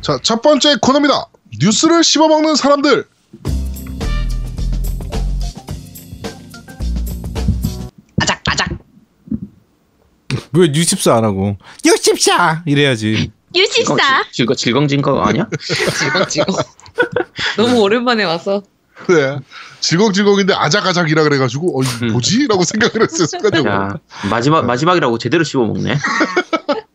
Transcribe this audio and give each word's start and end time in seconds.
자, 0.00 0.18
첫 0.22 0.40
번째 0.42 0.76
코너입니다. 0.80 1.26
뉴스를 1.60 2.02
씹어먹는 2.02 2.56
사람들. 2.56 3.04
아작 8.22 8.42
아작 8.46 8.68
왜 10.52 10.68
뉴십사 10.68 11.14
안 11.16 11.24
하고 11.24 11.56
뉴십사 11.84 12.62
이래야지. 12.66 13.30
유십사 13.54 14.24
질거 14.30 14.54
질겅진 14.54 15.02
거 15.02 15.20
아니야? 15.22 15.48
지금 16.28 16.54
너무 17.56 17.80
오랜만에 17.80 18.24
와서 18.24 18.62
네. 19.08 19.38
질겅질겅인데 19.80 20.52
아작아작이라 20.52 21.22
그래가지고, 21.22 21.80
어, 21.80 21.82
이거 21.82 22.06
음. 22.06 22.12
뭐지? 22.12 22.46
라고 22.48 22.64
생각을 22.64 23.02
했어요, 23.02 23.26
순간적으로. 23.26 23.72
야 23.72 23.94
마지막 24.28 24.66
마지막이라고 24.66 25.16
제대로 25.16 25.42
씹어 25.42 25.64
먹네. 25.64 25.96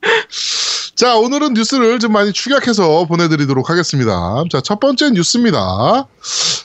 자, 0.95 1.17
오늘은 1.17 1.53
뉴스를 1.55 1.99
좀 1.99 2.13
많이 2.13 2.31
축약해서 2.31 3.05
보내드리도록 3.05 3.69
하겠습니다. 3.69 4.43
자, 4.49 4.61
첫 4.61 4.79
번째 4.79 5.11
뉴스입니다. 5.11 6.07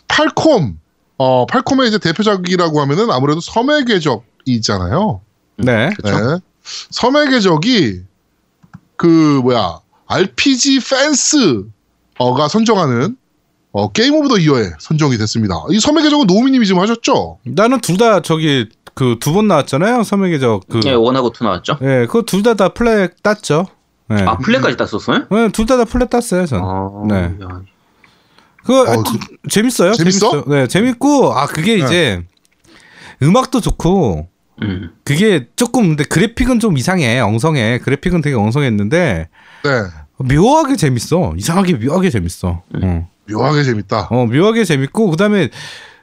Falcom. 0.07 0.79
어, 1.19 1.47
Falcom의 1.47 1.89
이제 1.89 1.99
대표작이라고 1.99 2.81
하면은 2.81 3.11
아무래도 3.11 3.41
섬의 3.41 3.85
궤적이 3.87 4.23
있잖아요. 4.47 5.21
네. 5.57 5.91
네. 6.05 6.13
섬의 6.91 7.31
궤적이 7.31 8.03
그 8.97 9.41
뭐야 9.43 9.81
RPG 10.07 10.81
Fans가 10.81 12.49
선정하는 12.49 13.17
어, 13.73 13.91
Game 13.93 14.15
of 14.15 14.29
the 14.29 14.39
Year에 14.39 14.71
선정이 14.79 15.19
됐습니다. 15.19 15.57
이 15.71 15.81
섬의 15.81 16.05
궤적은 16.05 16.27
노우미님이 16.27 16.67
지금 16.67 16.81
하셨죠? 16.81 17.39
나는 17.45 17.81
둘 17.81 17.97
다 17.99 18.21
저기 18.23 18.69
그 18.95 19.19
두 19.21 19.33
번 19.35 19.49
나왔잖아요. 19.49 20.05
섬의 20.05 20.31
궤적 20.31 20.63
그. 20.71 20.81
예, 20.87 20.93
one하고 20.93 21.31
two 21.33 21.45
나왔죠. 21.45 21.79
예, 21.83 22.07
그거 22.07 22.23
둘 22.23 22.43
다 22.43 22.55
다 22.55 22.71
plat 22.71 23.23
땄죠. 23.23 23.67
네. 24.11 24.23
아 24.25 24.37
plat까지 24.39 24.77
땄었어요? 24.77 25.27
네, 25.31 25.49
둘 25.51 25.67
다 25.67 25.77
다 25.77 25.85
plat 25.85 26.11
땄어요, 26.11 26.45
전. 26.47 26.61
아, 26.63 26.91
네. 27.09 27.15
야, 27.45 27.61
그거 28.65 28.83
어, 28.83 29.01
아, 29.01 29.03
재밌어요. 29.49 29.93
재밌어? 29.95 30.31
재밌어요. 30.31 30.45
네, 30.55 30.67
재밌고 30.67 31.33
아 31.33 31.47
그게 31.47 31.77
네. 31.77 31.85
이제 31.85 32.23
음악도 33.23 33.61
좋고 33.61 34.29
음. 34.63 34.91
그게 35.05 35.47
조금 35.57 35.89
근데 35.89 36.05
그래픽은 36.05 36.59
좀 36.61 36.77
이상해. 36.77 37.21
엉성해. 37.21 37.79
그래픽은 37.79 38.21
되게 38.21 38.37
엉성했는데 38.37 39.29
네. 39.65 39.71
묘하게 40.19 40.77
재밌어. 40.77 41.33
이상하게 41.37 41.75
묘하게 41.75 42.11
재밌어. 42.11 42.63
어. 42.83 43.09
묘하게 43.31 43.63
재밌다. 43.63 44.09
어, 44.11 44.27
묘하게 44.27 44.65
재밌고 44.65 45.11
그다음에 45.11 45.49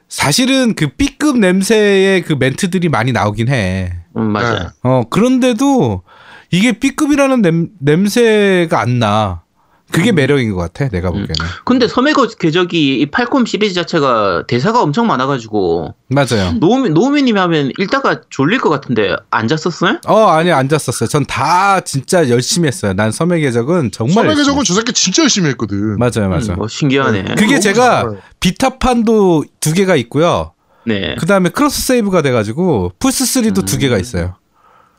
사실은 0.08 0.74
그 0.74 0.88
B급 0.88 1.38
냄새의 1.38 2.22
그 2.22 2.32
멘트들이 2.32 2.88
많이 2.88 3.12
나오긴 3.12 3.48
해. 3.48 3.92
음, 4.16 4.32
맞아요. 4.32 4.58
네. 4.58 4.66
어, 4.82 5.02
그런데도 5.10 6.02
이게 6.50 6.72
B급이라는 6.72 7.42
냄, 7.42 7.68
냄새가 7.80 8.80
안 8.80 8.98
나. 8.98 9.42
그게 9.90 10.12
매력인 10.12 10.52
것 10.52 10.58
같아, 10.58 10.86
내가 10.90 11.08
보기에는. 11.08 11.34
근데 11.64 11.88
섬의 11.88 12.12
거- 12.12 12.26
궤적이 12.28 13.00
이 13.00 13.06
팔콤 13.06 13.46
시리즈 13.46 13.72
자체가 13.74 14.44
대사가 14.46 14.82
엄청 14.82 15.06
많아가지고 15.06 15.94
맞아요. 16.10 16.52
노우미 16.60 16.90
노우미님이 16.90 17.40
하면 17.40 17.72
읽다가 17.78 18.20
졸릴 18.28 18.60
것 18.60 18.68
같은데 18.68 19.16
앉았었어요? 19.30 20.00
어, 20.06 20.26
아니, 20.26 20.52
앉았었어요. 20.52 21.08
전 21.08 21.24
다 21.24 21.80
진짜 21.80 22.28
열심히 22.28 22.66
했어요. 22.66 22.92
난 22.92 23.10
섬의 23.10 23.40
계적은 23.40 23.90
정말. 23.90 24.12
섬의 24.14 24.26
열심히 24.28 24.44
궤적은 24.44 24.64
저 24.64 24.74
새끼 24.74 24.92
진짜 24.92 25.22
열심히 25.22 25.48
했거든. 25.50 25.96
맞아요, 25.98 26.28
맞아요. 26.28 26.50
음, 26.50 26.56
뭐 26.56 26.68
신기하네. 26.68 27.22
네. 27.22 27.34
그게 27.36 27.58
제가. 27.58 28.12
Vita판도 28.40 29.44
두 29.60 29.72
개가 29.72 29.96
있고요. 29.96 30.52
네. 30.84 31.16
그 31.18 31.24
다음에 31.24 31.48
cross 31.48 31.80
save가 31.82 32.20
돼가지고 32.20 32.92
플스3도 32.98 33.64
두 33.64 33.76
음. 33.76 33.78
개가 33.80 33.96
있어요. 33.98 34.34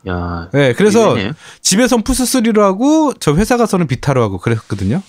야. 0.08 0.48
네, 0.52 0.72
그래서 0.72 1.16
이래네. 1.16 1.32
집에선 1.60 2.02
플스3로 2.02 2.60
하고 2.60 3.12
저 3.20 3.34
회사 3.34 3.56
가서는 3.56 3.86
Vita로 3.86 4.22
하고 4.22 4.38
그랬거든요. 4.38 5.02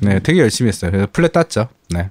네, 0.00 0.20
되게 0.20 0.40
열심히 0.40 0.68
했어요. 0.68 0.90
그래서 0.90 1.08
plat 1.12 1.32
땄죠. 1.32 1.68
네. 1.90 2.10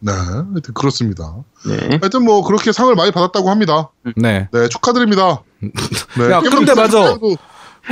네, 0.00 0.12
하여튼 0.12 0.74
그렇습니다. 0.74 1.34
네. 1.66 1.98
하여튼 2.00 2.24
뭐 2.24 2.44
그렇게 2.44 2.72
상을 2.72 2.94
많이 2.94 3.10
받았다고 3.10 3.50
합니다. 3.50 3.90
네. 4.16 4.48
네, 4.52 4.68
축하드립니다. 4.68 5.42
네, 5.60 6.30
야, 6.30 6.40
근데 6.40 6.74
맞아. 6.74 7.16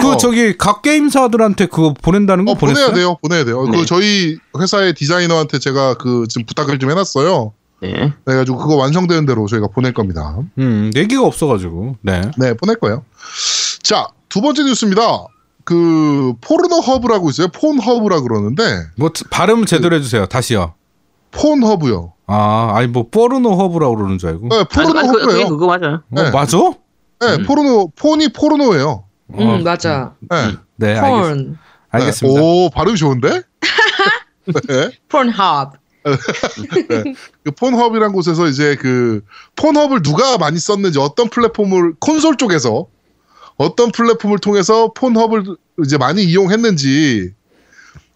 그 0.01 0.09
어. 0.13 0.17
저기 0.17 0.57
각 0.57 0.81
게임사들한테 0.83 1.67
그거 1.67 1.93
보낸다는 1.93 2.45
거 2.47 2.53
어, 2.53 2.55
보내야 2.55 2.75
보냈어요? 2.75 2.95
돼요, 2.95 3.17
보내야 3.23 3.45
돼요. 3.45 3.65
네. 3.65 3.79
그 3.79 3.87
저희 3.87 4.39
회사의 4.59 4.95
디자이너한테 4.95 5.59
제가 5.59 5.95
그 5.95 6.27
지금 6.29 6.47
부탁을 6.47 6.79
좀 6.79 6.91
해놨어요. 6.91 7.53
네. 7.83 8.13
그래가지고 8.25 8.59
그거 8.59 8.77
완성되는 8.77 9.27
대로 9.27 9.47
저희가 9.47 9.67
보낼 9.69 9.93
겁니다. 9.93 10.39
음, 10.59 10.91
얘기가 10.95 11.23
없어가지고. 11.23 11.97
네. 12.01 12.23
네, 12.39 12.55
보낼 12.55 12.77
거예요. 12.77 13.05
자, 13.83 14.07
두 14.29 14.41
번째 14.41 14.65
뉴스입니다. 14.65 15.27
그 15.65 16.35
포르노 16.41 16.81
hub라고 16.81 17.31
있어요. 17.31 17.49
Porn 17.49 17.79
hub라 17.79 18.21
그러는데 18.21 18.63
뭐 18.97 19.11
트- 19.11 19.25
발음 19.29 19.65
제대로 19.65 19.95
해주세요. 19.97 20.27
다시요. 20.27 20.75
Porn 21.31 21.63
hub요. 21.63 22.13
아, 22.27 22.73
아니 22.75 22.89
뭐 22.89 23.09
포르노 23.11 23.51
hub라고 23.57 23.97
그러는 23.97 24.19
줄 24.19 24.31
알고. 24.31 24.49
네, 24.49 24.65
포르노 24.65 24.99
아니, 24.99 25.09
그, 25.09 25.21
hub예요. 25.21 25.49
그 25.49 25.57
거 25.59 25.67
맞아요. 25.67 25.95
어, 25.97 26.01
네. 26.11 26.31
맞아? 26.31 26.59
네, 27.21 27.35
음. 27.37 27.45
포르노 27.47 27.89
porn이 27.97 28.33
포르노예요. 28.33 29.05
어, 29.35 29.37
음 29.39 29.63
맞아 29.65 30.15
네. 30.29 30.57
네, 30.77 30.99
알겠, 30.99 31.23
porn 31.23 31.59
알겠습니다. 31.91 32.41
네. 32.41 32.47
오, 32.67 32.71
발음이 32.71 32.97
좋은데? 32.99 33.43
네. 34.69 34.91
Pornhub 35.09 35.75
그 37.45 37.51
Pornhub이란 37.53 38.13
곳에서 38.13 38.49
이제 38.49 38.75
그 38.75 39.23
Pornhub를 39.55 40.03
누가 40.03 40.37
많이 40.37 40.59
썼는지 40.59 40.99
어떤 40.99 41.29
플랫폼을 41.29 41.95
콘솔 42.01 42.37
쪽에서 42.37 42.87
어떤 43.63 43.93
플랫폼을 43.93 44.39
통해서 44.39 44.93
Pornhub를 44.95 45.57
이제 45.85 45.97
많이 45.97 46.25
이용했는지 46.25 47.33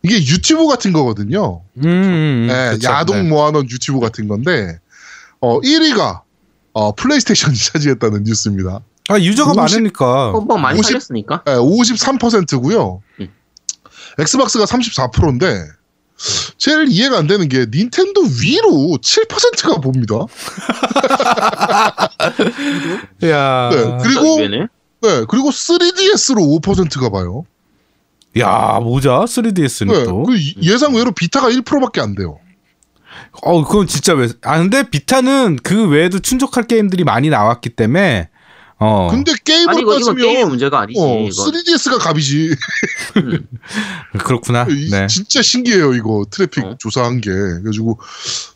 이게 0.02 0.16
유튜브 0.18 0.66
같은 0.66 0.92
거거든요. 0.92 1.62
음, 1.78 1.84
음, 1.84 2.46
네, 2.48 2.70
그쵸. 2.72 2.90
야동 2.90 3.22
네. 3.22 3.28
모아놓은 3.28 3.70
유튜브 3.70 4.00
같은 4.00 4.28
건데 4.28 4.78
어 5.40 5.60
1위가 5.60 6.20
어 6.72 6.94
PlayStation이 6.94 7.56
차지했다는 7.72 8.24
뉴스입니다. 8.24 8.80
아, 9.08 9.18
유저가 9.18 9.52
50 9.52 9.60
많으니까. 9.60 10.30
어, 10.30 10.40
뭐 10.40 10.58
많이 10.58 10.80
50 10.80 10.90
살렸으니까. 10.92 11.44
네, 11.46 11.54
53%고요. 11.54 13.02
음. 13.20 13.28
Xbox가 14.18 14.64
34%인데 14.64 15.64
제일 16.56 16.86
이해가 16.88 17.18
안 17.18 17.26
되는 17.26 17.48
게 17.48 17.66
닌텐도 17.72 18.22
위로 18.42 18.98
7%가 19.00 19.80
봅니다. 19.80 20.16
야. 23.28 23.70
네, 23.70 23.98
그리고 24.02 24.40
의외 24.40 24.66
네. 25.06 25.20
네, 25.20 25.26
그리고 25.28 25.50
3DS로 25.50 26.60
5%가 26.60 27.10
봐요. 27.10 27.44
야, 28.38 28.78
모자 28.82 29.20
3DS는 29.24 29.92
네, 29.92 30.04
또. 30.04 30.24
그 30.24 30.34
예상 30.62 30.94
외로 30.94 31.12
비타가 31.12 31.48
1%밖에 31.48 32.00
안 32.00 32.14
돼요. 32.14 32.38
어, 33.42 33.64
그건 33.64 33.86
진짜 33.86 34.12
왜? 34.14 34.28
아, 34.42 34.58
근데 34.58 34.88
비타는 34.88 35.58
그 35.62 35.88
외에도 35.88 36.18
충족할 36.18 36.64
게임들이 36.66 37.04
많이 37.04 37.30
나왔기 37.30 37.70
때문에. 37.70 38.28
어. 38.78 39.08
근데 39.10 39.32
게임으로 39.42 39.70
아니 39.70 39.80
이거 39.80 39.94
따지면 39.94 40.16
게임의 40.16 40.44
문제가 40.46 40.80
아니지. 40.80 41.00
어, 41.00 41.20
이거. 41.20 41.44
3DS가 41.44 41.98
갑이지. 41.98 42.54
그렇구나. 44.18 44.66
이- 44.68 44.90
네. 44.90 45.06
진짜 45.06 45.40
신기해요 45.42 45.94
이거 45.94 46.24
트래픽 46.30 46.64
어. 46.64 46.76
조사한 46.78 47.20
게. 47.22 47.30
그래가지고 47.30 47.98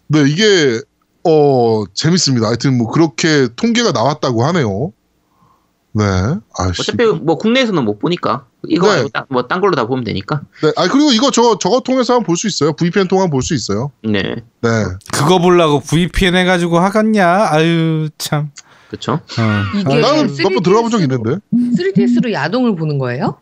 네 0.08 0.24
이게 0.28 0.80
어 1.24 1.84
재밌습니다. 1.94 2.48
하여튼 2.48 2.76
뭐 2.76 2.90
그렇게 2.90 3.48
통계가 3.56 3.92
나왔다고 3.92 4.44
하네요. 4.44 4.92
네. 5.92 6.04
아씨. 6.56 6.82
어차피 6.82 7.04
뭐 7.06 7.36
국내에서는 7.36 7.84
못 7.84 7.98
보니까 7.98 8.46
이거 8.68 8.94
네. 8.94 9.08
뭐딴 9.28 9.60
걸로 9.60 9.74
다 9.74 9.86
보면 9.86 10.04
되니까. 10.04 10.42
네. 10.62 10.72
아 10.76 10.86
그리고 10.88 11.10
이거 11.12 11.30
저 11.30 11.58
저거 11.58 11.80
통해서 11.80 12.14
한번 12.14 12.26
볼 12.26 12.36
수 12.36 12.46
있어요. 12.46 12.72
VPN 12.74 13.08
통한 13.08 13.28
볼 13.30 13.42
수 13.42 13.54
있어요. 13.54 13.90
네. 14.04 14.22
네. 14.62 14.68
그거 15.12 15.38
보려고 15.40 15.80
VPN 15.80 16.36
해가지고 16.36 16.78
하겠냐? 16.78 17.48
아유, 17.50 18.08
참. 18.18 18.50
그렇죠. 18.88 19.12
어. 19.14 19.20
이게 19.78 19.94
아, 19.94 19.98
나는 20.00 20.26
3DS 20.28 20.42
몇번 20.44 20.62
들어가 20.62 20.82
본 20.82 20.90
적 20.90 21.00
있는데. 21.00 21.36
3DS로 21.54 22.32
야동을 22.32 22.76
보는 22.76 22.98
거예요? 22.98 23.38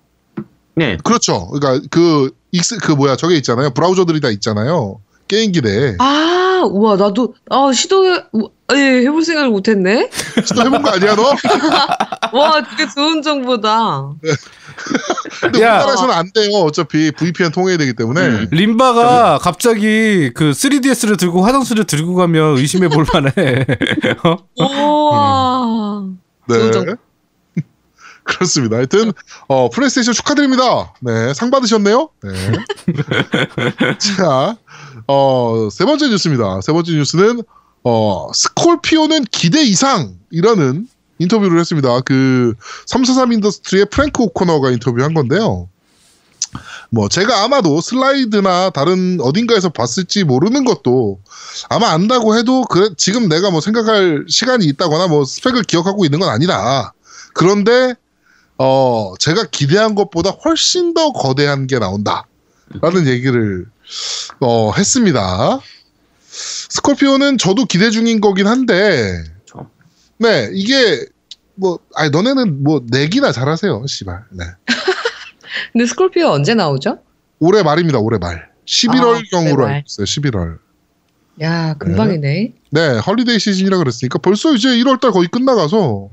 네. 0.74 0.96
그렇죠. 1.02 1.48
그러니까 1.48 1.86
그 1.90 2.30
익스 2.52 2.78
그 2.78 2.92
뭐야 2.92 3.16
저게 3.16 3.34
있잖아요. 3.36 3.70
브라우저들이 3.70 4.20
다 4.20 4.30
있잖아요. 4.30 5.00
게임기 5.26 5.60
내에. 5.60 5.96
아 5.98 6.62
우와 6.66 6.96
나도 6.96 7.34
아 7.50 7.70
시도해 7.72 8.24
우- 8.32 8.48
예 8.74 9.02
해볼 9.06 9.24
생각을 9.24 9.50
못했네 9.50 10.10
진짜 10.44 10.64
해본 10.64 10.82
거 10.82 10.90
아니야 10.90 11.14
너? 11.14 11.34
와 12.38 12.62
되게 12.62 12.86
좋은 12.94 13.22
정보다 13.22 14.12
근데 15.40 15.62
야. 15.62 15.76
우리나라에서는 15.76 16.14
안 16.14 16.30
돼요. 16.32 16.50
어차피 16.60 17.10
VPN 17.12 17.52
통해야 17.52 17.76
되기 17.76 17.94
때문에. 17.94 18.20
음. 18.20 18.48
림바가 18.50 19.38
갑자기 19.38 20.30
그 20.34 20.50
3DS를 20.50 21.18
들고 21.18 21.44
화장실을 21.44 21.84
들고 21.84 22.14
가면 22.14 22.58
의심해 22.58 22.88
볼 22.88 23.04
만해. 23.12 23.32
어? 24.24 24.36
우와 24.56 26.04
네. 26.48 26.58
좋은 26.58 26.72
정보. 26.72 26.96
그렇습니다. 28.24 28.76
하여튼 28.76 29.12
어, 29.46 29.70
플레이스테이션 29.70 30.12
축하드립니다. 30.12 30.92
네, 31.00 31.32
상 31.32 31.50
받으셨네요. 31.50 32.10
네. 32.22 32.32
자, 33.98 34.56
어, 35.06 35.68
세 35.72 35.86
번째 35.86 36.08
뉴스입니다. 36.08 36.60
세 36.60 36.72
번째 36.72 36.92
뉴스는 36.92 37.42
어, 37.90 38.30
Scorpio는 38.34 39.24
기대 39.30 39.62
이상이라는 39.62 40.88
인터뷰를 41.20 41.58
했습니다. 41.58 42.00
그 42.02 42.52
343 42.84 43.32
Industries의 43.32 43.86
프랭크 43.86 44.22
오코너가 44.24 44.70
인터뷰한 44.72 45.14
건데요. 45.14 45.70
뭐 46.90 47.08
제가 47.08 47.44
아마도 47.44 47.80
슬라이드나 47.80 48.70
다른 48.70 49.18
어딘가에서 49.22 49.70
봤을지 49.70 50.24
모르는 50.24 50.64
것도 50.64 51.18
아마 51.70 51.90
안다고 51.90 52.36
해도 52.36 52.62
그래 52.64 52.90
지금 52.98 53.28
내가 53.28 53.50
뭐 53.50 53.62
생각할 53.62 54.26
시간이 54.28 54.66
있다거나 54.66 55.08
뭐 55.08 55.24
스펙을 55.24 55.62
기억하고 55.62 56.04
있는 56.04 56.18
건 56.18 56.28
아니다. 56.28 56.92
그런데 57.32 57.94
어 58.58 59.14
제가 59.18 59.44
기대한 59.50 59.94
것보다 59.94 60.30
훨씬 60.30 60.92
더 60.92 61.12
거대한 61.12 61.66
게 61.66 61.78
나온다라는 61.78 63.06
얘기를 63.06 63.66
어 64.40 64.72
했습니다. 64.72 65.60
스콜피오는 66.38 67.38
저도 67.38 67.64
기대 67.64 67.90
중인 67.90 68.20
거긴 68.20 68.46
한데 68.46 69.22
그렇죠. 69.46 69.70
네 70.18 70.48
이게 70.52 71.04
뭐 71.54 71.78
아니 71.94 72.10
너네는 72.10 72.62
뭐 72.62 72.82
내기나 72.88 73.32
잘하세요 73.32 73.84
씨발 73.86 74.24
네 74.30 74.44
근데 75.72 75.86
스콜피오 75.86 76.28
언제 76.28 76.54
나오죠? 76.54 76.98
올해 77.40 77.62
말입니다 77.62 77.98
올해 77.98 78.18
말 78.18 78.48
11월경으로 78.66 79.54
올해 79.54 79.64
말. 79.66 79.74
알고 79.74 79.84
있어요 79.86 80.04
11월 80.04 80.58
야, 81.40 81.74
금방이네. 81.74 82.52
네 82.72 82.98
헐리데이 82.98 83.38
시즌이라 83.38 83.78
그랬으니까 83.78 84.18
벌써 84.18 84.52
이제 84.54 84.70
1월달 84.70 85.12
거의 85.12 85.28
끝나가서 85.28 86.08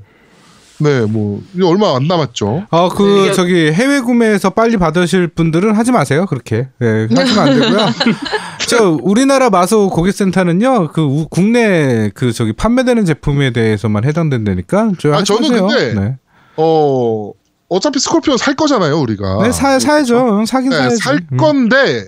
네 0.78 1.06
뭐 1.06 1.42
얼마 1.64 1.96
안 1.96 2.06
남았죠 2.06 2.66
아, 2.70 2.88
그, 2.94 3.24
이게- 3.24 3.32
저기, 3.32 3.72
해외 3.72 4.00
구매해서 4.00 4.50
빨리 4.50 4.76
받으실 4.76 5.26
분들은 5.28 5.74
하지 5.74 5.90
마세요. 5.92 6.26
그렇게. 6.28 6.68
예, 6.82 7.08
하시면 7.14 7.38
안 7.38 7.58
되고요. 7.60 7.86
저, 8.68 8.98
우리나라 9.02 9.48
마소 9.48 9.88
고객센터는요, 9.90 10.88
그, 10.92 11.00
우- 11.02 11.28
국내, 11.30 12.10
그, 12.14 12.32
저기, 12.32 12.52
판매되는 12.52 13.04
제품에 13.06 13.52
대해서만 13.52 14.04
해당된다니까. 14.04 14.92
저 14.98 15.14
아, 15.14 15.22
저는 15.22 15.50
마세요. 15.50 15.66
근데 15.66 15.94
네. 16.00 16.16
어 16.58 17.32
어차피 17.68 17.98
스콜피오 17.98 18.36
살 18.36 18.54
거잖아요 18.54 18.98
우리가 18.98 19.42
네, 19.42 19.52
사, 19.52 19.78
사야죠. 19.78 20.44
사긴 20.46 20.70
네, 20.70 20.76
사야지. 20.76 20.96
살 20.96 21.20
음. 21.32 21.36
건데 21.36 22.06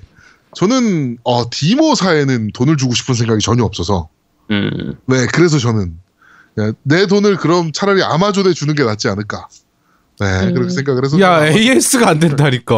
저는 0.55 1.19
어 1.25 1.50
디모사에는 1.50 2.50
돈을 2.55 2.76
주고 2.76 2.94
싶은 2.94 3.15
생각이 3.15 3.41
전혀 3.43 3.65
없어서 3.65 4.09
음. 4.50 4.94
네, 5.06 5.26
그래서 5.32 5.59
저는 5.59 5.87
네, 5.87 5.93
내 6.82 7.06
돈을 7.06 7.37
그럼 7.37 7.72
차라리 7.72 8.02
아마존에 8.02 8.52
주는 8.52 8.75
게 8.75 8.84
낫지 8.84 9.08
않을까. 9.08 9.49
네, 10.20 10.46
음. 10.49 10.55
그렇게 10.55 10.70
생각을 10.72 11.05
해서. 11.05 11.20
야, 11.20 11.37
아마- 11.37 11.46
AS가 11.46 12.08
안 12.08 12.19
된다니까. 12.19 12.75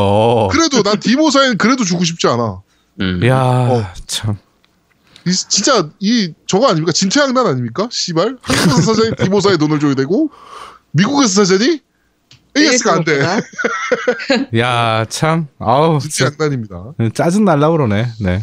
그래도 0.51 0.83
난 0.83 1.01
디모사엔 1.01 1.57
그래도 1.59 1.85
주고 1.85 2.05
싶지 2.05 2.27
않아. 2.27 2.61
음. 3.01 3.21
야, 3.27 3.37
어. 3.39 3.87
참. 4.07 4.37
이, 5.27 5.33
진짜 5.33 5.89
이 6.01 6.33
저거 6.47 6.69
아닙니까? 6.69 6.93
진퇴양난 6.93 7.47
아닙니까? 7.47 7.89
씨발 7.91 8.39
한국에서 8.41 8.81
사자니 8.95 9.17
디모사에 9.17 9.57
돈을 9.59 9.79
줘야 9.81 9.95
되고 9.95 10.31
미국에서 10.93 11.45
사자니 11.45 11.81
AS가 12.57 12.93
안 12.95 13.05
돼. 13.05 13.21
야, 14.59 15.05
참. 15.09 15.47
아우, 15.59 15.99
진짜 16.01 16.31
진퇴양난입니다. 16.31 16.95
짜증 17.15 17.45
날라 17.45 17.71
그러네. 17.71 18.09
네. 18.21 18.43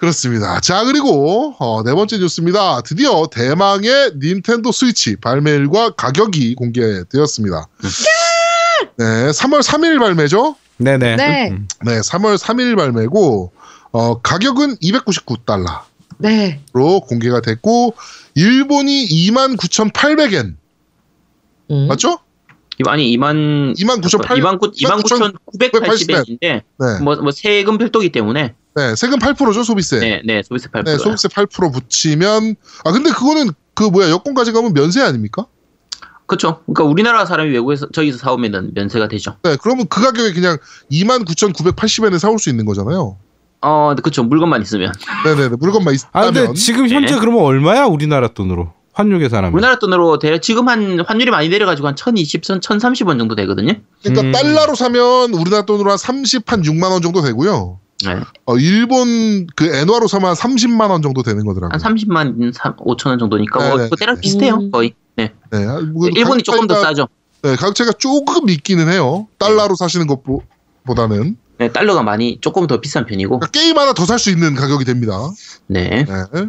그렇습니다. 0.00 0.60
자 0.60 0.82
그리고 0.84 1.54
어, 1.58 1.82
네 1.82 1.92
번째 1.92 2.16
뉴스입니다. 2.18 2.80
드디어 2.80 3.26
대망의 3.30 4.12
닌텐도 4.18 4.72
스위치 4.72 5.16
발매일과 5.16 5.90
가격이 5.90 6.54
공개되었습니다. 6.54 7.66
네, 8.96 9.04
3월 9.04 9.62
3일 9.62 9.98
발매죠. 9.98 10.56
네네. 10.78 11.16
네. 11.16 11.50
음. 11.50 11.68
네, 11.84 12.00
3월 12.00 12.38
3일 12.38 12.76
발매고 12.76 13.52
어, 13.92 14.20
가격은 14.22 14.76
299달러로 14.76 15.80
네. 16.16 16.62
공개가 16.72 17.42
됐고 17.42 17.94
일본이 18.34 19.04
29,800엔 19.06 20.54
음. 21.72 21.86
맞죠? 21.88 22.18
이- 22.78 22.82
아니 22.86 23.14
2만 23.18 23.74
29,800 23.78 24.42
2만 24.42 24.58
29,980엔인데 25.60 26.40
네. 26.40 26.62
뭐, 27.02 27.16
뭐 27.16 27.30
세금 27.32 27.76
별도기 27.76 28.10
때문에 28.12 28.54
네, 28.74 28.94
세금 28.94 29.18
8%죠 29.18 29.62
소비세. 29.62 29.98
네, 29.98 30.22
네, 30.24 30.34
네 30.34 30.42
소비세 30.42 30.68
8%. 30.68 30.98
소비세 30.98 31.28
8% 31.28 31.72
붙이면 31.72 32.56
아 32.84 32.92
근데 32.92 33.10
그거는 33.10 33.50
그 33.74 33.84
뭐야 33.84 34.10
여권까지 34.10 34.52
가면 34.52 34.74
면세 34.74 35.00
아닙니까? 35.00 35.46
그렇죠. 36.26 36.60
그러니까 36.66 36.84
우리나라 36.84 37.26
사람이 37.26 37.50
외국에서 37.50 37.88
저기서 37.90 38.18
사오면은 38.18 38.70
면세가 38.74 39.08
되죠. 39.08 39.36
네, 39.42 39.56
그러면 39.60 39.88
그 39.88 40.00
가격에 40.00 40.32
그냥 40.32 40.58
29,980엔에 40.92 42.20
사올 42.20 42.38
수 42.38 42.48
있는 42.50 42.64
거잖아요. 42.66 43.16
어, 43.62 43.94
그렇죠. 44.00 44.22
물건만 44.22 44.62
있으면. 44.62 44.92
네네네 45.24 45.56
물건만 45.56 45.96
아, 46.12 46.26
근데 46.26 46.54
지금 46.54 46.88
현재 46.88 47.14
네. 47.14 47.20
그러면 47.20 47.42
얼마야? 47.42 47.86
우리나라 47.86 48.28
돈으로. 48.28 48.72
환율 48.92 49.18
계산하면. 49.18 49.52
우리나라 49.52 49.78
돈으로 49.80 50.20
대 50.20 50.40
지금 50.40 50.68
한 50.68 51.00
환율이 51.00 51.32
많이 51.32 51.48
내려가지고 51.48 51.88
한 51.88 51.94
1,020선, 51.96 52.60
1,030원 52.60 53.18
정도 53.18 53.34
되거든요. 53.34 53.74
그러니까 54.02 54.28
음. 54.28 54.32
달러로 54.32 54.76
사면 54.76 55.32
우리나라 55.34 55.62
돈으로 55.64 55.90
한 55.90 55.98
30, 55.98 56.50
한 56.50 56.62
6만 56.62 56.90
원 56.90 57.02
정도 57.02 57.22
되고요. 57.22 57.79
네. 58.06 58.20
어, 58.46 58.56
일본 58.56 59.46
그 59.56 59.66
엔화로 59.74 60.06
사면 60.08 60.30
한 60.30 60.34
30만 60.36 60.90
원 60.90 61.02
정도 61.02 61.22
되는 61.22 61.44
거더라고요. 61.44 61.78
한 61.80 61.80
30만 61.94 62.52
5천 62.78 63.06
원 63.08 63.18
정도니까. 63.18 63.68
뭐 63.76 63.88
그때랑 63.90 64.20
비슷해요. 64.20 64.54
음. 64.54 64.70
거의. 64.70 64.94
네. 65.16 65.32
네, 65.50 65.66
뭐 65.92 66.08
일본이 66.08 66.42
조금 66.42 66.66
더 66.66 66.74
차이가- 66.76 66.82
싸죠. 66.82 67.08
네, 67.42 67.56
가격 67.56 67.74
차이가 67.74 67.92
조금 67.92 68.48
있기는 68.48 68.88
해요. 68.90 69.26
달러로 69.38 69.74
사시는 69.76 70.06
것보다는 70.06 71.36
네, 71.58 71.70
달러가 71.72 72.02
많이 72.02 72.38
조금 72.40 72.66
더 72.66 72.80
비싼 72.80 73.04
편이고. 73.06 73.38
그러니까 73.38 73.46
게임 73.48 73.76
하나 73.78 73.92
더 73.92 74.04
살 74.06 74.18
수 74.18 74.30
있는 74.30 74.54
가격이 74.54 74.84
됩니다. 74.84 75.18
네. 75.66 76.04
네. 76.04 76.46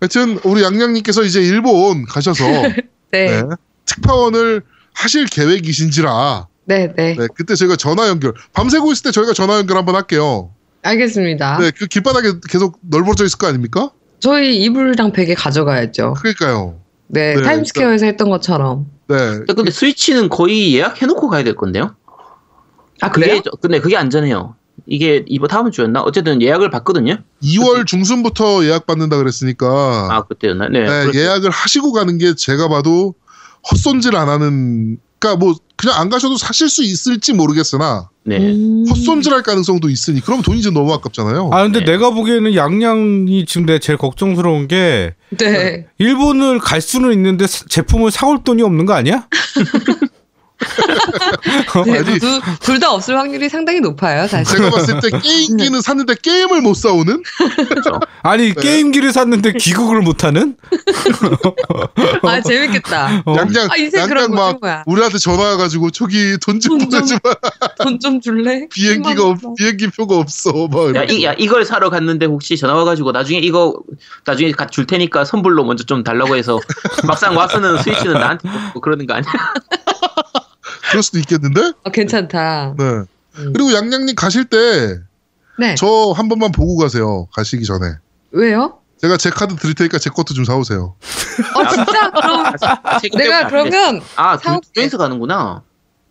하여튼 0.00 0.38
우리 0.44 0.62
양양님께서 0.62 1.22
이제 1.22 1.40
일본 1.40 2.04
가셔서 2.04 2.44
네. 2.44 2.76
네, 3.12 3.42
네. 3.42 3.42
특파원을 3.86 4.62
하실 4.94 5.26
계획이신지라 5.26 6.48
네. 6.64 6.92
네, 6.96 7.16
그때 7.34 7.54
저희가 7.54 7.76
전화 7.76 8.08
연결 8.08 8.34
밤새고 8.52 8.92
있을 8.92 9.04
때 9.04 9.10
저희가 9.10 9.32
전화 9.32 9.56
연결 9.58 9.76
한번 9.76 9.94
할게요. 9.96 10.50
알겠습니다. 10.82 11.58
네, 11.58 11.70
그 11.76 11.86
길바닥에 11.86 12.32
계속 12.48 12.78
널브러져 12.82 13.24
있을 13.24 13.38
거 13.38 13.46
아닙니까? 13.46 13.90
저희 14.20 14.56
이불이랑 14.62 15.12
베개 15.12 15.34
가져가야죠. 15.34 16.14
그러니까요. 16.14 16.80
네. 17.08 17.34
네, 17.34 17.42
타임스퀘어에서 17.42 18.06
했던 18.06 18.30
것처럼. 18.30 18.86
네, 19.08 19.40
근데 19.54 19.70
스위치는 19.70 20.28
거의 20.28 20.74
예약해놓고 20.74 21.28
가야 21.28 21.44
될 21.44 21.54
건데요. 21.54 21.94
아, 23.00 23.10
그게 23.10 23.26
그래요? 23.26 23.42
저- 23.44 23.50
근데 23.60 23.80
그게 23.80 23.96
안전해요. 23.96 24.54
이게 24.86 25.24
이번 25.28 25.48
다음 25.48 25.70
주였나? 25.70 26.00
어쨌든 26.02 26.40
예약을 26.40 26.70
받거든요. 26.70 27.18
2월 27.42 27.86
중순부터 27.86 28.64
예약 28.64 28.86
받는다 28.86 29.16
그랬으니까 29.18 30.08
아 30.10 30.22
그때였나? 30.24 30.68
네. 30.68 30.80
네, 30.80 30.86
그래서- 30.86 31.14
예약을 31.18 31.50
하시고 31.50 31.92
가는 31.92 32.16
게 32.18 32.34
제가 32.34 32.68
봐도 32.68 33.14
헛손질 33.70 34.16
안 34.16 34.28
하는 34.28 34.98
그러니까 35.22 35.36
뭐 35.36 35.54
그냥 35.76 35.98
안 36.00 36.08
가셔도 36.10 36.36
사실 36.36 36.68
수 36.68 36.82
있을지 36.82 37.32
모르겠으나 37.32 38.10
네. 38.24 38.38
음. 38.38 38.84
헛손질할 38.90 39.42
가능성도 39.44 39.88
있으니 39.88 40.20
그럼 40.20 40.42
돈이 40.42 40.62
좀 40.62 40.74
너무 40.74 40.92
아깝잖아요. 40.92 41.50
아, 41.52 41.62
근데 41.62 41.80
네. 41.84 41.92
내가 41.92 42.10
보기에는 42.10 42.54
양양이 42.56 43.44
지금 43.46 43.66
내가 43.66 43.78
제일 43.78 43.96
걱정스러운 43.98 44.66
게 44.66 45.14
네. 45.38 45.86
일본을 45.98 46.58
갈 46.58 46.80
수는 46.80 47.12
있는데 47.12 47.46
사- 47.46 47.64
제품을 47.68 48.10
사올 48.10 48.42
돈이 48.42 48.62
없는 48.62 48.84
거 48.84 48.94
아니야? 48.94 49.28
네, 51.86 51.98
아니. 51.98 52.18
둘다 52.60 52.92
없을 52.92 53.16
확률이 53.18 53.48
상당히 53.48 53.80
높아요, 53.80 54.26
사실. 54.26 54.56
제가 54.58 54.70
봤을 54.70 55.00
때 55.00 55.10
게임기는 55.18 55.80
샀는데 55.80 56.14
게임을 56.22 56.60
못 56.60 56.74
사오는 56.74 57.22
그렇죠. 57.68 58.00
아니, 58.22 58.54
게임기를 58.54 59.12
샀는데 59.12 59.52
귀국을 59.54 60.00
못 60.02 60.24
하는? 60.24 60.56
아, 62.22 62.40
재밌겠다. 62.40 63.22
어. 63.26 63.34
양양 63.36 63.68
아, 63.70 63.76
인생 63.76 64.06
그런 64.08 64.30
막 64.34 64.58
뭐야. 64.60 64.82
우리한테 64.86 65.18
전화 65.18 65.42
와가지고 65.50 65.90
저기 65.90 66.36
돈 66.38 66.60
좀 66.60 66.78
보내주마 66.78 67.18
돈 67.82 67.98
좀 68.00 68.20
줄래? 68.20 68.68
비행기가 68.68 69.24
없 69.26 69.38
비행기 69.56 69.88
표가 69.88 70.16
없어 70.16 70.52
막 70.70 70.94
야. 70.94 71.02
이, 71.04 71.24
야 71.24 71.32
이걸 71.38 71.64
사러 71.64 71.90
갔는데 71.90 72.26
혹시 72.26 72.56
전화 72.56 72.74
와가지고 72.74 73.10
나중에 73.12 73.38
이거 73.40 73.74
나중에 74.24 74.52
가- 74.52 74.66
줄 74.66 74.86
테니까 74.86 75.24
선불로 75.24 75.64
먼저 75.64 75.82
좀 75.84 76.02
달라고 76.04 76.36
해서 76.36 76.58
막상 77.06 77.36
와서는 77.36 77.82
스위치는 77.82 78.14
나한테 78.14 78.48
줬고 78.48 78.80
그러는 78.80 79.06
거 79.06 79.14
아니야? 79.14 79.32
그럴 80.90 81.02
수도 81.02 81.18
있겠는데. 81.18 81.72
아, 81.84 81.90
괜찮다. 81.90 82.74
네. 82.78 82.84
음. 82.84 83.52
그리고 83.54 83.72
양양님 83.72 84.14
가실 84.14 84.44
때저 84.44 84.98
네. 85.58 85.74
한 86.14 86.28
번만 86.28 86.52
보고 86.52 86.76
가세요. 86.76 87.26
가시기 87.32 87.64
전에 87.64 87.86
왜요? 88.32 88.78
제가 89.00 89.16
제 89.16 89.30
카드 89.30 89.56
드릴 89.56 89.74
테니까 89.74 89.98
제 89.98 90.10
것도 90.10 90.32
좀 90.34 90.44
사오세요. 90.44 90.94
어, 91.54 91.68
진짜? 91.68 92.10
그럼 92.10 92.52
내가. 93.18 93.48
그러면 93.48 94.00
아, 94.16 94.36
둘, 94.36 94.44
사올게. 94.44 94.68
둘이서 94.74 94.98
가는구나. 94.98 95.62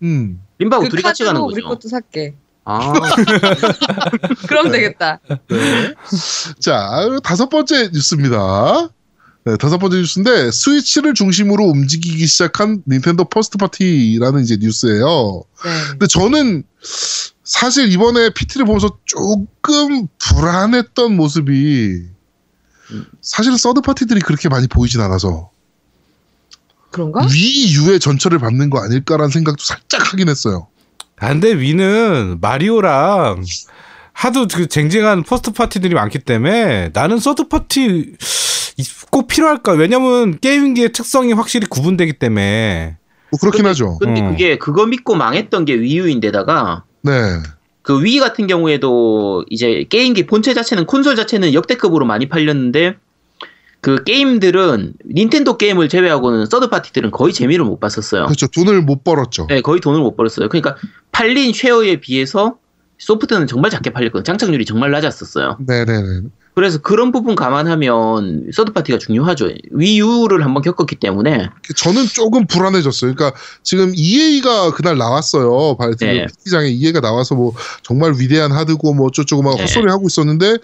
음. 0.04 0.42
림바하고 0.60 0.84
그 0.86 0.90
둘이 0.90 1.01
같이 1.01 1.24
가는 1.24 1.40
카드로 1.40 1.54
우리 1.54 1.62
거죠. 1.62 1.75
것도 1.75 1.88
살게. 1.90 2.36
아, 2.63 2.94
그럼 4.48 4.66
네. 4.66 4.72
되겠다. 4.74 5.20
네. 5.48 5.94
자 6.60 7.08
다섯 7.24 7.50
번째 7.50 7.90
뉴스입니다. 7.94 8.90
네, 9.44 9.58
다섯 9.58 9.80
번째 9.80 9.98
뉴스인데 9.98 10.52
스위치를 10.52 11.14
중심으로 11.16 11.66
움직이기 11.66 12.28
시작한 12.28 12.84
닌텐도 12.88 13.26
first 13.25 13.58
party라는 13.58 14.44
이제 14.44 14.58
뉴스예요. 14.60 15.44
네. 15.64 15.72
근데 15.92 16.08
저는 16.08 16.64
사실 17.44 17.92
이번에 17.92 18.30
PT를 18.34 18.66
보면서 18.66 18.98
조금 19.06 20.08
불안했던 20.20 21.16
모습이 21.16 22.04
사실 23.22 23.58
서드 23.58 23.82
파티들이 23.82 24.22
그렇게 24.22 24.48
많이 24.48 24.68
보이진 24.68 25.02
않아서 25.02 25.50
그런가? 26.92 27.26
Wii 27.25 27.62
U의 27.62 28.00
전철을 28.00 28.38
밟는 28.40 28.70
거 28.70 28.84
아닐까라는 28.84 29.32
생각도 29.32 29.64
살짝 29.64 30.12
하긴 30.12 30.30
했어요. 30.30 30.68
아, 31.18 31.30
근데 31.30 31.52
Wii는 31.54 32.40
마리오랑 32.42 33.44
하도 34.14 34.48
그 34.48 34.68
쟁쟁한 34.68 35.24
first 35.24 35.51
party들이 35.51 35.96
많기 35.96 36.20
때문에 36.20 36.90
나는 36.94 37.18
third 37.20 37.48
party 37.48 38.16
꼭 39.10 39.28
필요할까? 39.28 39.74
왜냐면 39.74 40.40
게임기의 40.40 40.92
특성이 40.94 41.34
확실히 41.34 41.68
구분되기 41.68 42.14
때문에 42.14 42.98
뭐 43.32 43.40
그렇긴 43.40 43.66
하죠. 43.68 43.98
근데 44.00 44.22
음. 44.22 44.32
그게 44.32 44.58
그거 44.58 44.86
믿고 44.86 45.16
망했던 45.16 45.66
게 45.66 45.80
Wii 45.80 46.06
U인데다가 46.06 46.84
네. 47.02 47.12
그 47.82 48.00
Wii 48.01 48.20
같은 48.20 48.48
경우에도 48.48 49.44
이제 49.50 49.86
게임기 49.90 50.28
본체 50.28 50.54
자체는 50.54 50.86
콘솔 50.86 51.16
자체는 51.16 51.54
역대급으로 51.54 52.06
많이 52.06 52.30
팔렸는데 52.30 52.96
그 53.82 54.04
게임들은 54.04 54.94
닌텐도 55.12 55.58
게임을 55.58 55.90
제외하고는 55.90 56.46
third 56.46 56.70
party들은 56.70 57.10
거의 57.10 57.34
재미를 57.34 57.66
못 57.66 57.80
봤었어요. 57.80 58.26
그렇죠. 58.26 58.46
돈을 58.48 58.84
못 58.84 59.04
벌었죠. 59.04 59.48
네, 59.48 59.62
거의 59.62 59.82
돈을 59.82 60.00
못 60.00 60.16
벌었어요. 60.16 60.50
그러니까 60.50 60.76
팔린 61.12 61.52
쉐어에 61.52 62.00
비해서 62.00 62.58
소프트는 63.01 63.48
정말 63.48 63.72
작게 63.72 63.91
팔렸거든요. 63.91 64.24
장착률이 64.24 64.65
정말 64.65 64.91
낮았었어요. 64.91 65.58
네네네. 65.60 66.29
그래서 66.53 66.79
그런 66.79 67.12
부분 67.12 67.36
감안하면 67.36 68.51
서드 68.53 68.74
파티가 68.74 68.98
중요하죠. 68.98 69.50
위유를 69.72 70.43
한번 70.43 70.62
겪었기 70.62 70.98
때문에 70.98 71.50
저는 71.75 72.05
조금 72.08 72.46
불안해졌어요. 72.46 73.15
그러니까 73.15 73.39
지금 73.63 73.93
EA가 73.96 74.72
그날 74.72 74.98
나왔어요. 74.98 75.77
네. 76.00 76.27
PT장에 76.27 76.67
EA가 76.67 77.00
나와서 77.00 77.36
뭐 77.36 77.53
정말 77.84 78.13
위대한 78.17 78.51
하드고 78.51 78.93
뭐 78.93 79.08
어쩌고 79.08 79.41
막 79.41 79.55
네. 79.55 79.62
헛소리 79.62 79.89
하고 79.89 80.08
있었는데 80.08 80.58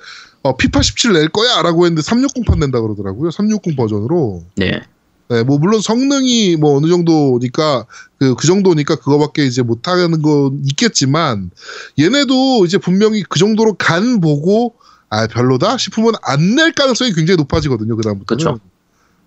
어, 0.43 0.55
피파 0.55 0.81
17 0.81 1.13
낼 1.13 1.29
거야 1.29 1.61
라고 1.61 1.85
했는데 1.85 2.01
360판 2.01 2.59
낸다 2.59 2.81
그러더라고요. 2.81 3.31
360 3.31 3.75
버전으로. 3.75 4.43
네, 4.55 4.81
네, 5.29 5.43
뭐 5.43 5.57
물론 5.57 5.81
성능이 5.81 6.55
뭐 6.55 6.77
어느 6.77 6.87
정도니까 6.87 7.85
그, 8.19 8.35
그 8.35 8.47
정도니까 8.47 8.95
그거밖에 8.95 9.45
이제 9.45 9.61
못하는 9.61 10.21
건 10.21 10.61
있겠지만 10.65 11.51
얘네도 11.99 12.65
이제 12.65 12.77
분명히 12.77 13.23
그 13.27 13.37
정도로 13.39 13.73
간 13.73 14.21
보고 14.21 14.75
아 15.09 15.27
별로다 15.27 15.77
싶으면 15.77 16.13
안 16.23 16.55
낼 16.55 16.71
가능성이 16.73 17.13
굉장히 17.13 17.37
높아지거든요 17.37 17.95
그 17.95 18.03
다음부터는. 18.03 18.37
그쵸. 18.37 18.59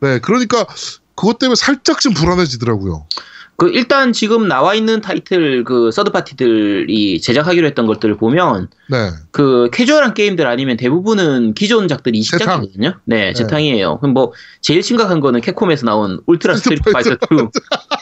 네, 0.00 0.18
그러니까 0.20 0.66
그것 1.14 1.38
때문에 1.38 1.54
살짝 1.54 2.00
좀 2.00 2.14
불안해지더라고요. 2.14 3.06
그 3.60 3.68
일단 3.68 4.14
지금 4.14 4.48
나와 4.48 4.74
있는 4.74 5.02
타이틀 5.02 5.64
그 5.64 5.90
서드 5.90 6.12
파티들이 6.12 7.20
제작하기로 7.20 7.66
했던 7.66 7.86
것들을 7.86 8.16
보면 8.16 8.68
네, 8.88 9.10
그 9.32 9.68
캐주얼한 9.70 10.14
게임들 10.14 10.46
아니면 10.46 10.78
대부분은 10.78 11.52
기존작들이 11.52 12.22
재탕. 12.22 12.62
이식작이거든요. 12.62 12.94
네, 13.04 13.16
네. 13.16 13.32
재탕이에요. 13.34 13.98
그럼 13.98 14.14
뭐 14.14 14.32
제일 14.62 14.82
심각한 14.82 15.20
거는 15.20 15.42
Capcom에서 15.42 15.84
나온 15.84 16.22
Ultra 16.24 16.56
Street 16.56 16.90
Fighter 16.90 17.10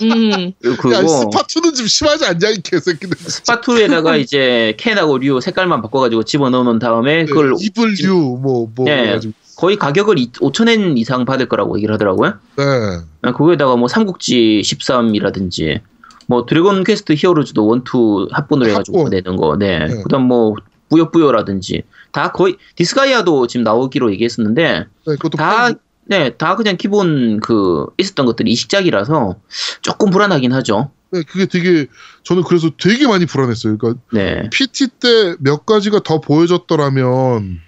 2 0.01 0.07
음. 0.07 0.53
이 0.65 1.09
스파투는 1.09 1.75
좀 1.75 1.89
심하지 1.89 2.25
않냐 2.25 2.51
이 2.51 2.63
개새끼들. 2.63 3.17
스파투에다가 3.19 4.15
이제 4.17 4.77
켄하고 4.79 5.19
류 5.19 5.41
색깔만 5.41 5.83
바꿔 5.83 5.99
가지고 5.99 6.23
집어넣어 6.23 6.63
놓은 6.63 6.79
다음에 6.79 7.25
그걸 7.25 7.55
evil 7.61 7.95
류 8.01 8.39
뭐뭐 8.41 8.85
네. 8.85 9.09
해가지고. 9.09 9.33
거의 9.59 9.77
가격을 9.77 10.15
5천엔 10.15 10.97
이상 10.99 11.25
받을 11.25 11.49
거라고 11.49 11.77
얘기를 11.79 11.93
하더라고요. 11.93 12.35
네, 12.57 13.33
그거에다가 13.33 13.75
뭐 13.75 13.89
삼국지 13.89 14.63
13이라든지 14.65 15.81
뭐 16.29 16.47
Dragon 16.47 16.85
Quest 16.85 17.15
Heroes도 17.17 17.75
1, 17.75 17.83
2 17.83 18.29
합본으로 18.31 18.71
해가지고 18.71 18.99
합본. 18.99 19.11
내는 19.11 19.37
거. 19.37 19.57
네. 19.59 19.81
네. 19.87 20.03
그다음 20.03 20.29
뭐 20.29 20.55
뿌요뿌요라든지 20.91 21.83
다 22.13 22.31
거의 22.31 22.57
디스가이아도 22.77 23.49
지금 23.49 23.65
나오기로 23.65 24.13
얘기했었는데 24.13 24.87
네 25.07 25.17
다. 25.37 25.71
네, 26.11 26.31
다 26.31 26.57
그냥 26.57 26.79
기본 26.79 27.41
그 27.41 27.85
있었던 27.99 28.25
것들이 28.25 28.51
이식작이라서 28.53 29.37
조금 29.83 30.11
불안하긴 30.11 30.53
하죠. 30.55 30.91
네, 31.11 31.23
그게 31.23 31.45
되게 31.47 31.87
저는 32.23 32.45
그래서 32.45 32.71
되게 32.81 33.07
많이 33.07 33.27
불안했어요. 33.27 33.77
그러니까 33.77 34.01
네. 34.13 34.49
PT 34.51 34.87
때 35.01 35.37
몇 35.41 35.67
가지가 35.67 36.01
더 36.05 36.21
보여줬더라면 36.21 37.61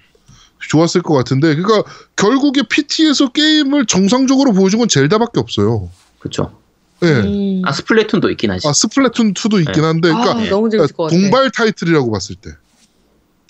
좋았을 0.61 1.02
것 1.02 1.14
같은데, 1.14 1.55
그러니까 1.55 1.90
결국에 2.17 2.62
PT에서 2.62 3.29
게임을 3.29 3.87
정상적으로 3.87 4.52
보여준 4.52 4.79
건 4.79 4.88
젤다밖에 4.88 5.40
없어요. 5.40 5.90
그렇죠. 6.19 6.52
네. 7.00 7.09
음. 7.09 7.62
아 7.64 7.73
스플래툰도 7.73 8.31
있긴 8.31 8.50
하지. 8.50 8.69
아 8.69 8.73
스플래툰 8.73 9.35
2도 9.35 9.61
있긴 9.67 9.85
한데, 9.85 10.09
그러니까 10.09 10.33
아, 10.33 10.49
너무 10.50 10.69
재밌을 10.69 10.95
것 10.95 11.05
같아. 11.05 11.17
동발 11.17 11.50
타이틀이라고 11.50 12.11
봤을 12.11 12.37
때. 12.37 12.50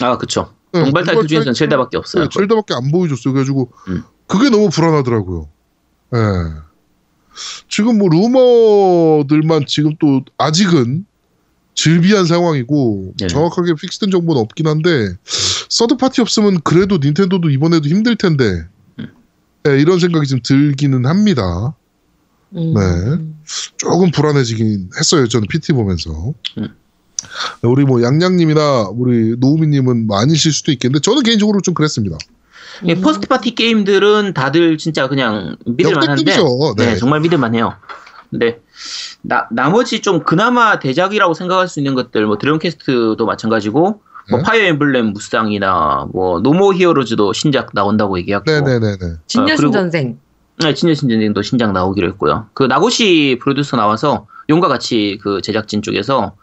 아, 0.02 0.16
그쵸. 0.16 0.54
네, 0.72 0.84
동발 0.84 1.04
타이틀 1.04 1.26
중에서는 1.26 1.54
젤다밖에 1.54 1.96
없어요. 1.96 2.24
네, 2.24 2.28
젤다밖에 2.32 2.74
안 2.74 2.90
보여줬어요. 2.90 3.34
그래가지고 3.34 3.72
음. 3.88 4.04
그게 4.26 4.48
너무 4.48 4.70
불안하더라고요. 4.70 5.48
예. 6.14 6.18
지금 7.68 7.98
뭐 7.98 8.08
루머들만 8.08 9.66
지금 9.66 9.94
또 10.00 10.22
아직은 10.38 11.06
즐비한 11.74 12.26
상황이고 12.26 13.14
네. 13.18 13.26
정확하게 13.26 13.74
픽스된 13.74 14.10
정보는 14.10 14.40
없긴 14.40 14.66
한데 14.66 15.16
서드 15.70 15.96
파티 15.96 16.20
없으면 16.20 16.60
그래도 16.62 16.98
닌텐도도 16.98 17.48
이번에도 17.48 17.88
힘들 17.88 18.16
텐데 18.16 18.66
음. 18.98 19.08
예, 19.66 19.80
이런 19.80 19.98
생각이 19.98 20.26
좀 20.26 20.40
들기는 20.42 21.06
합니다. 21.06 21.74
음. 22.56 22.74
네. 22.74 23.40
조금 23.76 24.10
불안해지긴 24.10 24.90
했어요. 24.98 25.26
저는 25.28 25.46
PT 25.48 25.72
보면서. 25.72 26.34
음. 26.58 26.68
우리 27.62 27.84
뭐 27.84 28.02
양양님이나 28.02 28.88
우리 28.92 29.36
노우미님은 29.38 30.06
뭐 30.06 30.18
아니실 30.18 30.52
수도 30.52 30.72
있겠는데 30.72 31.00
저는 31.02 31.22
개인적으로 31.22 31.60
좀 31.60 31.74
그랬습니다. 31.74 32.16
예, 32.86 32.94
first 32.94 33.28
party 33.28 33.54
게임들은 33.54 34.34
다들 34.34 34.78
진짜 34.78 35.06
그냥 35.06 35.56
믿을만한데. 35.66 36.24
네. 36.24 36.40
네. 36.76 36.96
정말 36.96 37.20
믿을만해요. 37.20 37.74
근데 38.30 38.60
나 39.22 39.46
나머지 39.50 40.00
좀 40.00 40.24
그나마 40.24 40.78
대작이라고 40.78 41.34
생각할 41.34 41.68
수 41.68 41.78
있는 41.78 41.94
것들, 41.94 42.26
뭐 42.26 42.38
Dragon 42.38 42.58
Quest도 42.58 43.24
마찬가지고, 43.26 44.00
뭐 44.30 44.38
네. 44.38 44.44
Fire 44.44 44.64
Emblem 44.66 45.06
무쌍이나 45.12 46.08
뭐 46.12 46.40
No 46.40 46.52
More 46.52 46.74
Heroes도 46.74 47.32
신작 47.32 47.70
나온다고 47.74 48.18
얘기하고, 48.18 48.44
네네네네. 48.50 48.96
진여신 49.26 49.52
아, 49.52 49.56
그리고- 49.56 49.72
전생. 49.72 50.18
네, 50.62 50.74
진여신전생도 50.74 51.40
신작 51.42 51.72
나오기로 51.72 52.06
했고요. 52.08 52.48
그 52.52 52.64
나고시 52.64 53.38
프로듀서 53.40 53.76
나와서 53.78 54.26
용과 54.50 54.68
같이 54.68 55.18
그 55.22 55.40
제작진 55.40 55.80
쪽에서 55.80 56.34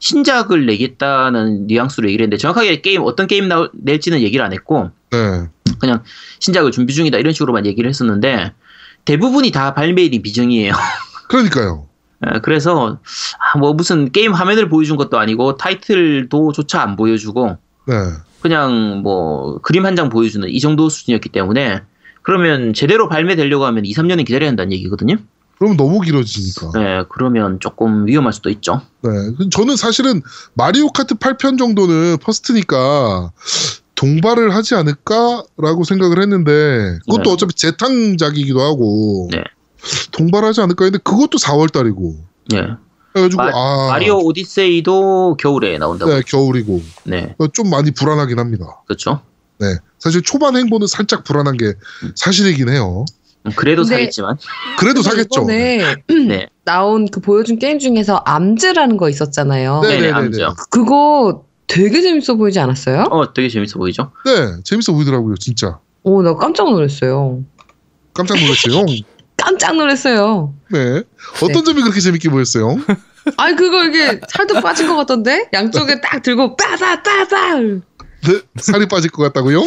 신작을 0.00 0.64
내겠다는 0.66 1.66
뉘앙스로 1.66 2.08
얘기를 2.08 2.24
했는데 2.24 2.38
정확하게 2.38 2.80
게임 2.80 3.02
어떤 3.02 3.26
게임 3.26 3.48
나, 3.48 3.68
낼지는 3.74 4.20
얘기를 4.20 4.42
안 4.44 4.52
했고 4.54 4.90
네. 5.10 5.48
그냥 5.78 6.02
신작을 6.38 6.70
준비 6.70 6.94
중이다 6.94 7.18
이런 7.18 7.32
식으로만 7.34 7.66
얘기를 7.66 7.88
했었는데 7.90 8.52
대부분이 9.04 9.50
다 9.50 9.74
발매일이 9.74 10.20
미정이에요. 10.20 10.72
그러니까요. 11.28 11.86
에, 12.24 12.38
그래서 12.40 12.98
아, 13.38 13.58
뭐 13.58 13.72
무슨 13.74 14.10
게임 14.12 14.32
화면을 14.32 14.68
보여준 14.68 14.96
것도 14.96 15.18
아니고 15.18 15.56
타이틀도 15.56 16.52
조차 16.52 16.80
안 16.82 16.96
보여주고 16.96 17.58
네. 17.86 17.94
그냥 18.40 19.02
뭐 19.02 19.58
그림 19.58 19.84
한 19.86 19.96
장 19.96 20.08
보여주는 20.08 20.48
이 20.48 20.60
정도 20.60 20.88
수준이었기 20.88 21.28
때문에 21.30 21.82
그러면 22.22 22.74
제대로 22.74 23.08
발매되려고 23.08 23.64
하면 23.66 23.84
2, 23.84 23.92
3년은 23.92 24.24
기다려야 24.26 24.48
한다는 24.48 24.72
얘기거든요. 24.72 25.16
그럼 25.58 25.76
너무 25.76 26.00
길어지니까. 26.00 26.72
네, 26.74 27.04
그러면 27.08 27.58
조금 27.60 28.06
위험할 28.06 28.32
수도 28.32 28.50
있죠. 28.50 28.82
네. 29.02 29.10
저는 29.50 29.76
사실은 29.76 30.20
마리오 30.54 30.88
카트 30.88 31.14
8편 31.14 31.56
정도는 31.58 32.18
퍼스트니까 32.18 33.30
동발을 33.94 34.54
하지 34.54 34.74
않을까라고 34.74 35.84
생각을 35.84 36.20
했는데 36.20 36.98
그것도 37.06 37.22
네. 37.22 37.30
어차피 37.32 37.54
재탕작이기도 37.54 38.60
하고 38.60 39.28
네. 39.32 39.42
동발하지 40.12 40.60
않을까 40.60 40.84
했는데 40.84 41.02
그것도 41.02 41.38
4월 41.38 41.70
달이고 41.72 42.16
네. 42.50 42.62
그래가지고 43.12 43.42
마- 43.42 43.50
아 43.54 43.88
마리오 43.92 44.18
오디세이도 44.18 45.36
겨울에 45.40 45.78
나온다고. 45.78 46.12
네, 46.12 46.20
겨울이고 46.26 46.82
네, 47.04 47.34
좀 47.52 47.70
많이 47.70 47.90
불안하긴 47.90 48.38
합니다. 48.38 48.66
그렇죠. 48.86 49.20
네. 49.58 49.76
사실 49.98 50.22
초반 50.22 50.54
행보는 50.56 50.86
살짝 50.86 51.24
불안한 51.24 51.56
게 51.56 51.72
사실이긴 52.14 52.68
해요. 52.68 53.04
음, 53.46 53.52
그래도 53.56 53.82
근데- 53.82 53.94
사겠지만. 53.96 54.36
그래도 54.78 55.02
사겠죠. 55.02 55.40
이번에 55.42 55.94
네, 56.28 56.48
나온 56.64 57.06
그 57.08 57.20
보여준 57.20 57.58
게임 57.58 57.78
중에서 57.78 58.16
암즈라는 58.26 58.96
거 58.98 59.08
있었잖아요. 59.08 59.80
네. 59.80 59.88
네네, 59.88 60.00
네네네네. 60.12 60.44
암죠. 60.44 60.54
그거 60.70 61.44
되게 61.66 62.02
재밌어 62.02 62.34
보이지 62.34 62.58
않았어요? 62.60 63.04
어, 63.10 63.32
되게 63.32 63.48
재밌어 63.48 63.78
보이죠? 63.78 64.12
네, 64.26 64.60
재밌어 64.62 64.92
보이더라고요, 64.92 65.36
진짜. 65.36 65.78
오, 66.02 66.22
나 66.22 66.34
깜짝 66.36 66.70
놀랐어요. 66.70 67.42
깜짝 68.12 68.34
놀랐어요. 68.38 68.84
깜짝 69.36 69.76
놀랐어요. 69.76 70.54
네. 70.70 71.02
어떤 71.42 71.64
점이 71.64 71.82
그렇게 71.82 72.00
재밌게 72.00 72.28
보였어요? 72.30 72.76
아니 73.36 73.56
그거 73.56 73.84
이게 73.84 74.20
살도 74.28 74.60
빠진 74.60 74.86
것 74.86 74.94
같던데 74.96 75.48
양쪽에 75.52 76.00
딱 76.00 76.22
들고 76.22 76.56
빠바 76.56 77.02
빠바 77.02 77.56
네, 77.58 78.40
살이 78.56 78.86
빠질 78.86 79.10
것 79.10 79.22
같다고요? 79.24 79.62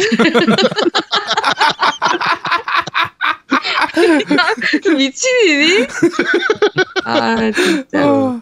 미친이니? 4.96 5.86
아 7.04 7.36
진짜. 7.52 8.40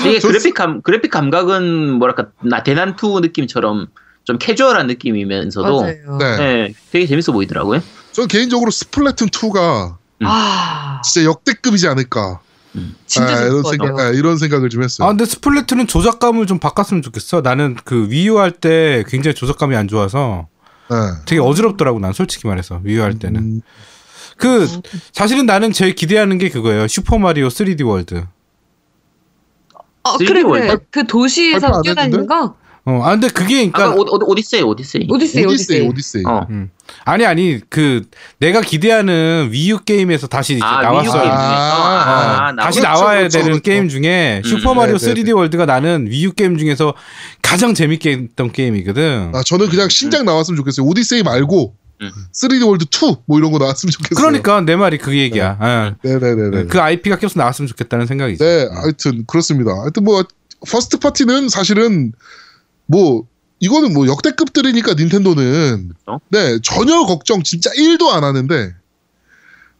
이게 0.00 0.18
저- 0.20 0.28
그래픽 0.28 0.54
감 0.54 0.82
그래픽 0.82 1.10
감각은 1.10 1.92
뭐랄까 1.92 2.28
나 2.42 2.62
대난투 2.62 3.20
느낌처럼 3.20 3.86
좀 4.24 4.38
캐주얼한 4.38 4.86
느낌이면서도 4.86 5.80
맞아요. 5.80 6.16
네. 6.18 6.36
네, 6.36 6.74
되게 6.92 7.06
재밌어 7.06 7.32
보이더라고요. 7.32 7.82
저는 8.12 8.28
개인적으로 8.28 8.70
Splatoon 8.70 9.28
2가 9.28 9.96
아 10.24 11.00
진짜 11.02 11.24
역대급이지 11.28 11.86
않을까. 11.88 12.40
진짜 13.06 13.34
아, 13.36 13.40
이런 13.42 13.62
것 13.62 13.70
생각. 13.70 13.98
아, 13.98 14.08
이런 14.10 14.36
생각을 14.38 14.68
좀 14.68 14.82
했어요. 14.82 15.06
아 15.06 15.10
근데 15.10 15.24
Splatoon은 15.24 15.86
조작감을 15.86 16.46
좀 16.46 16.58
바꿨으면 16.58 17.02
좋겠어. 17.02 17.40
나는 17.40 17.76
그 17.84 18.08
Wii 18.10 18.31
U 18.31 18.38
할 18.38 18.52
때 18.52 19.04
굉장히 19.08 19.34
조작감이 19.34 19.74
안 19.74 19.88
좋아서 19.88 20.48
네. 20.90 20.96
되게 21.26 21.40
어지럽더라고 21.40 21.98
난 21.98 22.12
솔직히 22.12 22.46
말해서 22.46 22.80
Wii 22.84 22.97
U 22.97 23.02
할 23.02 23.18
때는. 23.18 23.40
음, 23.40 23.60
그 24.36 24.68
사실은 25.12 25.46
나는 25.46 25.72
제일 25.72 25.94
기대하는 25.94 26.38
게 26.38 26.48
그거예요. 26.50 26.86
슈퍼 26.88 27.18
마리오 27.18 27.48
3D 27.48 27.84
월드. 27.86 28.24
어, 30.04 30.16
3D 30.18 30.26
그래, 30.28 30.42
그래. 30.42 30.76
그 30.90 31.06
도시에서 31.06 31.66
안 31.68 31.82
뛰어다니는 31.82 32.26
거? 32.26 32.54
어, 32.88 33.02
아 33.04 33.10
근데 33.10 33.28
그게 33.28 33.70
그러니까 33.70 33.90
오, 33.94 34.06
오디세이 34.30 34.62
오디세이. 34.62 35.06
오디세이, 35.10 35.44
오디세이, 35.44 35.80
오디세이. 35.84 35.88
오디세이. 35.88 36.22
어. 36.26 36.46
아니 37.04 37.26
아니 37.26 37.60
그 37.68 38.00
내가 38.38 38.62
기대하는 38.62 39.50
Wii 39.52 39.71
U 39.71 39.78
게임에서 39.80 40.26
다시 40.26 40.54
이제 40.54 40.64
아, 40.64 40.80
나왔어요. 40.80 41.12
게임 41.12 41.24
중에서? 41.24 41.36
아, 41.36 42.46
아, 42.46 42.52
나 42.52 42.62
다시 42.62 42.80
그렇죠, 42.80 42.98
나와야 42.98 43.18
그렇죠, 43.18 43.32
되는 43.38 43.44
그렇죠. 43.52 43.62
게임 43.62 43.88
중에 43.90 44.40
음, 44.42 44.48
슈퍼 44.48 44.72
마리오 44.72 44.96
네, 44.96 45.14
네, 45.14 45.22
3D 45.22 45.36
월드가 45.36 45.66
나는 45.66 46.06
Wii 46.08 46.26
U 46.26 46.32
게임 46.32 46.56
중에서 46.56 46.94
가장 47.42 47.74
재밌게 47.74 48.10
했던 48.10 48.52
게임이거든. 48.52 49.32
아, 49.34 49.42
저는 49.44 49.68
그냥 49.68 49.90
신작 49.90 50.24
나왔으면 50.24 50.56
좋겠어요. 50.56 50.86
오디세이 50.86 51.22
말고 51.24 51.74
음. 52.00 52.10
3D 52.32 52.66
월드 52.66 52.86
2 52.86 53.16
뭐 53.26 53.38
이런 53.38 53.52
거 53.52 53.58
나왔으면 53.58 53.90
좋겠어요. 53.90 54.16
그러니까 54.16 54.62
내 54.62 54.76
말이 54.76 54.96
그 54.96 55.14
얘기야. 55.14 55.58
아, 55.60 55.94
네네네네. 56.02 56.64
그 56.68 56.80
IP가 56.80 57.16
계속 57.16 57.36
나왔으면 57.36 57.68
좋겠다는 57.68 58.06
생각이지. 58.06 58.42
네, 58.42 58.66
하여튼 58.72 59.24
그렇습니다. 59.26 59.72
하여튼 59.72 60.04
뭐 60.04 60.24
first 60.66 60.98
party는 60.98 61.50
사실은 61.50 62.12
뭐 62.88 63.24
이거는 63.60 63.92
뭐 63.92 64.06
역대급들이니까 64.06 64.94
닌텐도는 64.94 65.92
그렇죠. 66.04 66.20
네 66.30 66.58
전혀 66.62 67.04
걱정 67.04 67.42
진짜 67.42 67.70
1도 67.70 68.08
안 68.08 68.24
하는데 68.24 68.74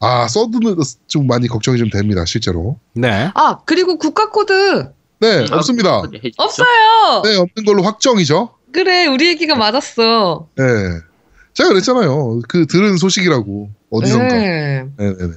아 0.01 0.29
서드는 0.29 0.77
좀 1.09 1.27
많이 1.27 1.49
걱정이 1.49 1.79
좀 1.79 1.91
됩니다 1.91 2.25
실제로. 2.25 2.79
네. 2.93 3.31
아, 3.35 3.59
그리고 3.65 3.99
국가 3.99 4.31
코드 4.31 4.93
네 5.21 5.47
아, 5.51 5.57
없습니다. 5.57 6.03
없어요. 6.37 7.23
네 7.25 7.37
없는 7.37 7.65
걸로 7.67 7.83
확정이죠. 7.83 8.51
그래, 8.73 9.07
우리 9.07 9.27
얘기가 9.29 9.57
맞았어. 9.57 10.49
네 10.57 10.65
제가 11.55 11.71
그랬잖아요. 11.71 12.43
그 12.47 12.67
들은 12.67 12.97
소식이라고 12.99 13.71
어디선가. 13.91 14.35
네. 14.37 14.87
네네네. 14.99 15.33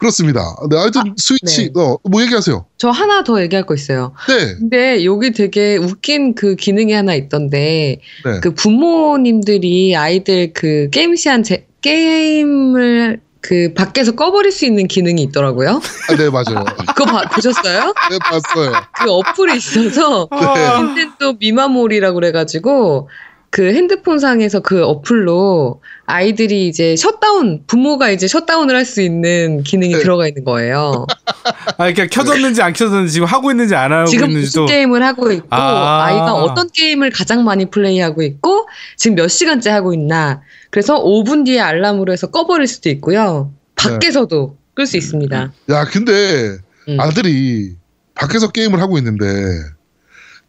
그렇습니다. 0.00 0.56
네 0.70 0.76
하여튼 0.76 1.14
스위치 1.16 1.72
네. 1.72 1.80
어뭐 1.80 2.22
얘기하세요. 2.22 2.64
저 2.78 2.90
하나 2.90 3.22
더 3.22 3.40
얘기할 3.42 3.66
거 3.66 3.74
있어요. 3.74 4.12
네. 4.28 4.54
근데 4.58 5.04
여기 5.04 5.30
되게 5.32 5.76
웃긴 5.76 6.34
그 6.34 6.56
기능이 6.56 6.92
하나 6.92 7.14
있던데, 7.14 8.00
네. 8.24 8.40
그 8.42 8.52
부모님들이 8.54 9.94
아이들 9.94 10.52
그 10.54 10.88
게임 10.90 11.14
시한 11.14 11.42
제, 11.42 11.66
게임을 11.82 13.20
그 13.42 13.72
밖에서 13.74 14.12
꺼버릴 14.12 14.52
수 14.52 14.66
있는 14.66 14.86
기능이 14.86 15.22
있더라고요. 15.24 15.80
아, 16.10 16.16
네 16.16 16.28
맞아요. 16.30 16.64
그거 16.94 17.04
봐- 17.06 17.22
보셨어요? 17.32 17.94
네 18.10 18.18
봤어요. 18.18 18.72
그 19.02 19.10
어플이 19.10 19.56
있어서 19.56 20.28
네. 20.30 20.82
닌텐도 20.82 21.34
미마몰이라고 21.40 22.14
그래가지고 22.16 23.08
그 23.50 23.74
핸드폰상에서 23.74 24.60
그 24.60 24.84
어플로 24.84 25.82
아이들이 26.06 26.68
이제 26.68 26.94
셧다운 26.96 27.64
부모가 27.66 28.10
이제 28.10 28.28
셧다운을 28.28 28.76
할 28.76 28.84
수 28.84 29.02
있는 29.02 29.62
기능이 29.62 29.94
네. 29.94 30.00
들어가 30.00 30.26
있는 30.26 30.44
거예요. 30.44 31.06
아, 31.76 31.92
그러니까 31.92 32.06
켜졌는지 32.06 32.62
안 32.62 32.72
켜졌는지 32.72 33.12
지금 33.12 33.26
하고 33.26 33.50
있는지 33.50 33.74
안 33.74 33.92
하고 33.92 34.06
지금 34.06 34.30
있는지도 34.30 34.62
무슨 34.62 34.74
게임을 34.74 35.02
하고 35.04 35.30
있고 35.32 35.46
아. 35.50 36.04
아. 36.06 36.10
이가 36.12 36.34
어떤 36.34 36.68
게임을 36.70 37.10
가장 37.10 37.44
많이 37.44 37.70
플레이하고 37.70 38.22
있고 38.22 38.68
지금 38.96 39.16
몇 39.16 39.28
시간째 39.28 39.70
하고 39.70 39.92
있나. 39.94 40.42
그래서 40.70 41.02
5분 41.02 41.44
뒤에 41.44 41.60
알람으로 41.60 42.12
해서 42.12 42.28
꺼버릴 42.28 42.66
수도 42.66 42.88
있고요. 42.88 43.52
밖에서도 43.76 44.56
끌 44.74 44.86
수 44.86 44.96
있습니다. 44.96 45.52
야 45.70 45.84
근데 45.84 46.56
음. 46.88 47.00
아들이 47.00 47.74
밖에서 48.14 48.50
게임을 48.50 48.80
하고 48.80 48.98
있는데 48.98 49.26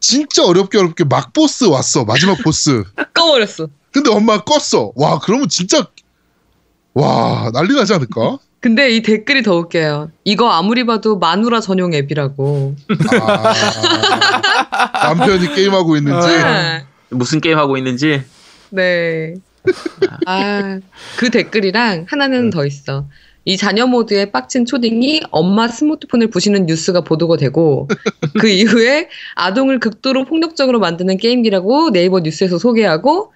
진짜 0.02 0.44
어렵게 0.44 0.78
어렵게 0.78 1.06
막 1.06 1.32
보스 1.32 1.64
왔어 1.64 2.04
마지막 2.04 2.38
보스 2.44 2.84
꺼버렸어. 3.14 3.70
근데 3.94 4.10
엄마가 4.10 4.44
껐어 4.44 4.92
와 4.96 5.20
그러면 5.20 5.48
진짜 5.48 5.88
와 6.94 7.50
난리 7.54 7.74
나지 7.74 7.94
않을까 7.94 8.40
근데 8.60 8.92
이 8.92 9.02
댓글이 9.02 9.42
더 9.42 9.56
웃겨요. 9.56 10.12
이거 10.24 10.52
아무리 10.52 10.86
봐도 10.86 11.18
마누라 11.18 11.62
전용 11.62 11.96
앱이라고. 11.96 12.76
아, 13.20 13.54
남편이 15.16 15.56
게임하고 15.56 15.98
있는지 15.98 16.28
네. 16.28 16.86
무슨 17.10 17.42
게임 17.42 17.58
하고 17.58 17.76
있는지. 17.78 18.24
네. 18.70 19.34
아, 20.28 20.80
그 21.18 21.32
댓글이랑 21.32 22.06
하나는 22.08 22.52
더 22.52 22.64
있어. 22.68 23.08
이 23.46 23.58
자녀 23.58 23.88
모드에 23.88 24.32
빡친 24.32 24.66
초딩이 24.66 25.22
엄마 25.32 25.68
스마트폰을 25.68 26.30
부시는 26.30 26.68
뉴스가 26.68 27.02
보도가 27.02 27.38
되고 27.38 27.88
그 28.40 28.48
이후에 28.48 29.10
아동을 29.36 29.80
극도로 29.80 30.26
폭력적으로 30.26 30.80
만드는 30.80 31.18
게임기라고 31.18 31.92
네이버 31.92 32.20
뉴스에서 32.20 32.60
소개하고 32.60 33.34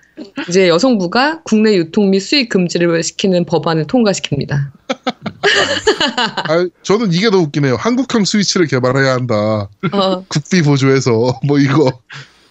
이제 0.47 0.69
여성부가 0.69 1.41
국내 1.43 1.75
유통 1.75 2.09
및 2.09 2.19
수입 2.19 2.49
금지를 2.49 3.03
시키는 3.03 3.45
법안을 3.45 3.85
통과시킵니다. 3.85 4.71
아, 6.47 6.67
저는 6.83 7.11
이게 7.11 7.29
더 7.29 7.37
웃기네요. 7.39 7.75
한국형 7.75 8.23
스위치를 8.25 8.67
개발해야 8.67 9.13
한다. 9.13 9.69
어, 9.91 10.23
국비 10.27 10.61
보조해서 10.61 11.39
뭐 11.45 11.59
이거. 11.59 11.91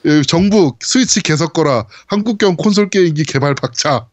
예, 0.06 0.20
정부 0.20 0.74
스위치 0.80 1.22
개석 1.22 1.54
거라. 1.54 1.86
한국형 2.08 2.56
콘솔 2.56 2.90
게임기 2.90 3.24
개발 3.24 3.54
박차 3.54 4.06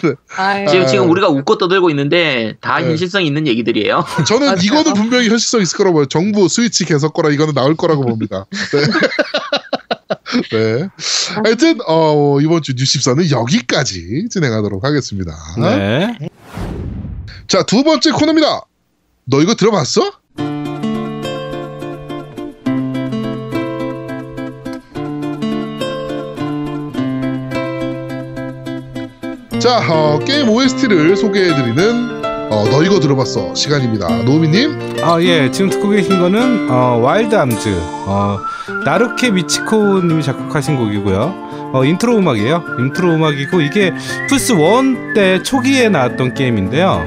지금 0.00 0.16
아. 0.36 0.86
지금 0.86 1.10
우리가 1.10 1.28
웃고 1.28 1.58
떠들고 1.58 1.90
있는데 1.90 2.56
다 2.60 2.80
네. 2.80 2.88
현실성 2.88 3.24
있는 3.24 3.46
얘기들이에요. 3.46 4.04
저는 4.26 4.46
맞아요. 4.46 4.58
이거는 4.62 4.94
분명히 4.94 5.28
현실성 5.28 5.60
있을 5.60 5.76
거라고 5.76 5.96
봐요. 5.96 6.06
정부 6.06 6.48
스위치 6.48 6.84
개석거라 6.84 7.30
이거는 7.30 7.54
나올 7.54 7.76
거라고 7.76 8.04
봅니다. 8.04 8.46
네. 8.72 8.80
네. 10.52 10.88
하여튼 11.44 11.78
어, 11.86 12.40
이번 12.40 12.62
주 12.62 12.74
뉴십사는 12.76 13.30
여기까지 13.30 14.28
진행하도록 14.30 14.84
하겠습니다. 14.84 15.32
네. 15.60 16.18
자, 17.46 17.62
두 17.62 17.82
번째 17.84 18.10
코너입니다. 18.10 18.62
너 19.26 19.40
이거 19.40 19.54
들어봤어? 19.54 20.12
자, 29.64 29.80
어, 29.90 30.18
게임 30.18 30.50
OST를 30.50 31.16
소개해드리는 31.16 32.22
어, 32.52 32.68
너 32.70 32.82
이거 32.82 33.00
들어봤어 33.00 33.54
시간입니다. 33.54 34.24
노미님. 34.24 34.98
아, 35.02 35.18
예. 35.22 35.50
지금 35.50 35.70
듣고 35.70 35.88
계신 35.88 36.18
거는 36.20 36.70
어, 36.70 36.98
와일드 37.02 37.34
암즈. 37.34 37.70
어, 38.06 38.40
나루케 38.84 39.30
미치코 39.30 40.02
님이 40.02 40.22
작곡하신 40.22 40.76
곡이고요. 40.76 41.53
어, 41.74 41.84
인트로 41.84 42.16
음악이에요. 42.18 42.64
인트로 42.78 43.14
음악이고 43.16 43.60
이게 43.60 43.92
플스 44.28 44.54
1때 44.54 45.42
초기에 45.42 45.88
나왔던 45.88 46.34
게임인데요. 46.34 47.04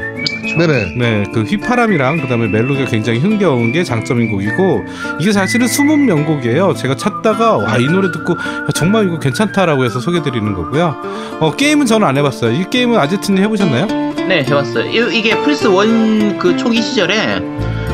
네네. 0.58 0.94
네, 0.98 1.24
그 1.34 1.44
휘파람이랑 1.44 2.22
그다음에 2.22 2.48
멜로디가 2.48 2.90
굉장히 2.90 3.20
흥겨운 3.20 3.72
게 3.72 3.84
장점인 3.84 4.30
곡이고 4.32 4.84
이게 5.20 5.32
사실은 5.32 5.68
숨은 5.68 6.06
명곡이에요. 6.06 6.74
제가 6.74 6.96
찾다가 6.96 7.58
와 7.58 7.78
이 7.78 7.86
노래 7.86 8.12
듣고 8.12 8.34
야, 8.34 8.68
정말 8.74 9.06
이거 9.08 9.20
괜찮다라고 9.20 9.86
해서 9.86 10.00
소개드리는 10.00 10.54
거고요. 10.54 10.96
어 11.40 11.56
게임은 11.56 11.86
저는 11.86 12.06
안 12.08 12.18
해봤어요. 12.18 12.52
이 12.60 12.66
게임은 12.70 12.98
아제트님 13.00 13.42
해보셨나요? 13.44 13.86
네, 14.28 14.44
해봤어요. 14.44 14.86
이, 15.12 15.22
게 15.22 15.38
플스 15.44 15.70
1그 15.70 16.58
초기 16.58 16.82
시절에 16.82 17.40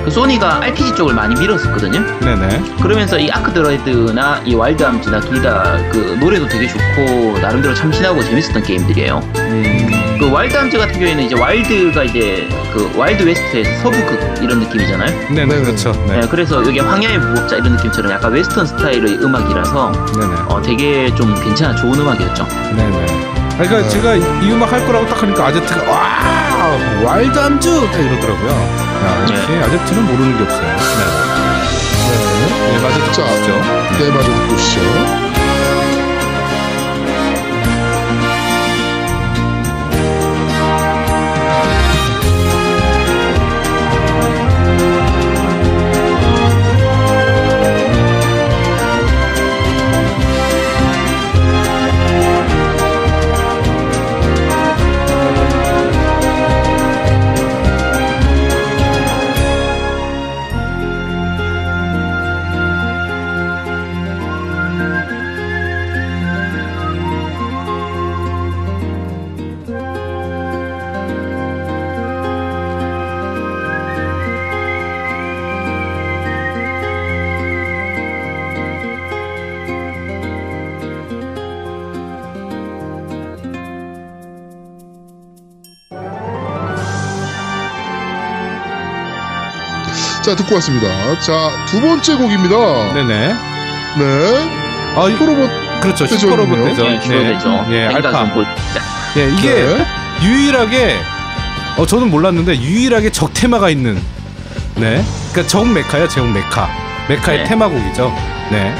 그 0.03 0.11
소니가 0.11 0.57
RPG 0.63 0.95
쪽을 0.95 1.13
많이 1.13 1.33
밀었었거든요. 1.39 2.01
네네. 2.19 2.75
그러면서 2.81 3.17
이 3.17 3.29
아크 3.31 3.60
더 3.60 3.82
래드나 3.82 4.41
이 4.45 4.53
와일드 4.55 4.83
암즈나 4.83 5.19
둘 5.21 5.41
다 5.41 5.63
그 5.91 6.17
노래도 6.19 6.47
되게 6.47 6.67
좋고 6.67 7.37
나름대로 7.41 7.73
참신하고 7.73 8.23
재밌었던 8.23 8.63
게임들이에요. 8.63 9.21
음, 9.37 10.17
그 10.19 10.31
와일드 10.31 10.55
암즈 10.57 10.77
같은 10.77 10.93
경우에는 10.93 11.23
이제 11.25 11.35
wild가 11.39 12.03
이제 12.03 12.47
그 12.73 12.91
wild 12.97 13.23
west의 13.23 13.65
서부극 13.81 14.39
이런 14.41 14.59
느낌이잖아요. 14.59 15.29
네네 15.29 15.45
네네. 15.45 15.61
그렇죠. 15.63 15.91
네, 16.07 16.19
네, 16.21 16.27
그래서 16.27 16.57
여기 16.65 16.79
황야의 16.79 17.17
무법자 17.19 17.57
이런 17.57 17.73
느낌처럼 17.75 18.11
약간 18.11 18.31
웨스턴 18.31 18.65
스타일의 18.65 19.19
음악이라서 19.23 19.91
네네. 20.19 20.35
어, 20.49 20.61
되게 20.61 21.13
좀 21.15 21.33
괜찮아 21.43 21.75
좋은 21.75 21.93
음악이었죠. 21.99 22.47
네네. 22.75 23.05
아, 23.53 23.57
그러니까 23.57 23.81
네. 23.81 23.89
제가 23.89 24.15
이, 24.15 24.19
이 24.45 24.51
음악 24.51 24.71
할 24.71 24.85
거라고 24.85 25.05
딱 25.07 25.21
하니까 25.21 25.47
아제트가 25.47 25.91
와 25.91 26.42
와일드 27.05 27.37
암즈 27.37 27.69
딱 27.91 27.99
이러더라고요. 27.99 28.49
야, 28.51 29.21
역시 29.29 29.47
네. 29.47 29.63
아제트는 29.63 30.05
모르는 30.05 30.37
게 30.37 30.43
없어요. 30.43 30.61
네, 30.61 30.75
네. 32.09 32.73
네 32.73 32.81
맞아 32.81 33.11
자. 33.11 33.25
듣죠. 33.35 33.51
네, 33.99 34.09
마저 34.11 34.33
듣고 34.33 34.53
오시죠. 34.53 35.22
자, 90.23 90.35
듣고 90.35 90.55
왔습니다. 90.55 90.87
자, 91.19 91.49
두 91.67 91.81
번째 91.81 92.15
곡입니다. 92.15 92.93
네네. 92.93 93.33
네. 93.97 94.49
아, 94.95 95.07
이- 95.09 95.15
프로보 95.17 95.49
그렇죠. 95.81 96.05
슈퍼로봇 96.07 96.63
대전. 96.63 96.87
네, 96.87 96.99
슈로대죠. 97.01 97.65
예, 97.71 97.85
알파. 97.87 98.23
뭐, 98.23 98.45
예, 99.17 99.29
이게 99.29 99.49
네. 99.53 99.85
유일하게 100.23 100.95
어 101.77 101.85
저는 101.85 102.09
몰랐는데 102.09 102.55
유일하게 102.57 103.09
적 103.11 103.33
테마가 103.33 103.69
있는 103.69 103.95
네 104.75 105.03
그러니까 105.31 105.47
적 105.47 105.67
mecha야 105.67 106.07
제목 106.07 106.31
메카 106.31 106.69
메카의 107.09 107.39
네. 107.39 107.43
테마곡이죠 107.45 108.13
네 108.51 108.75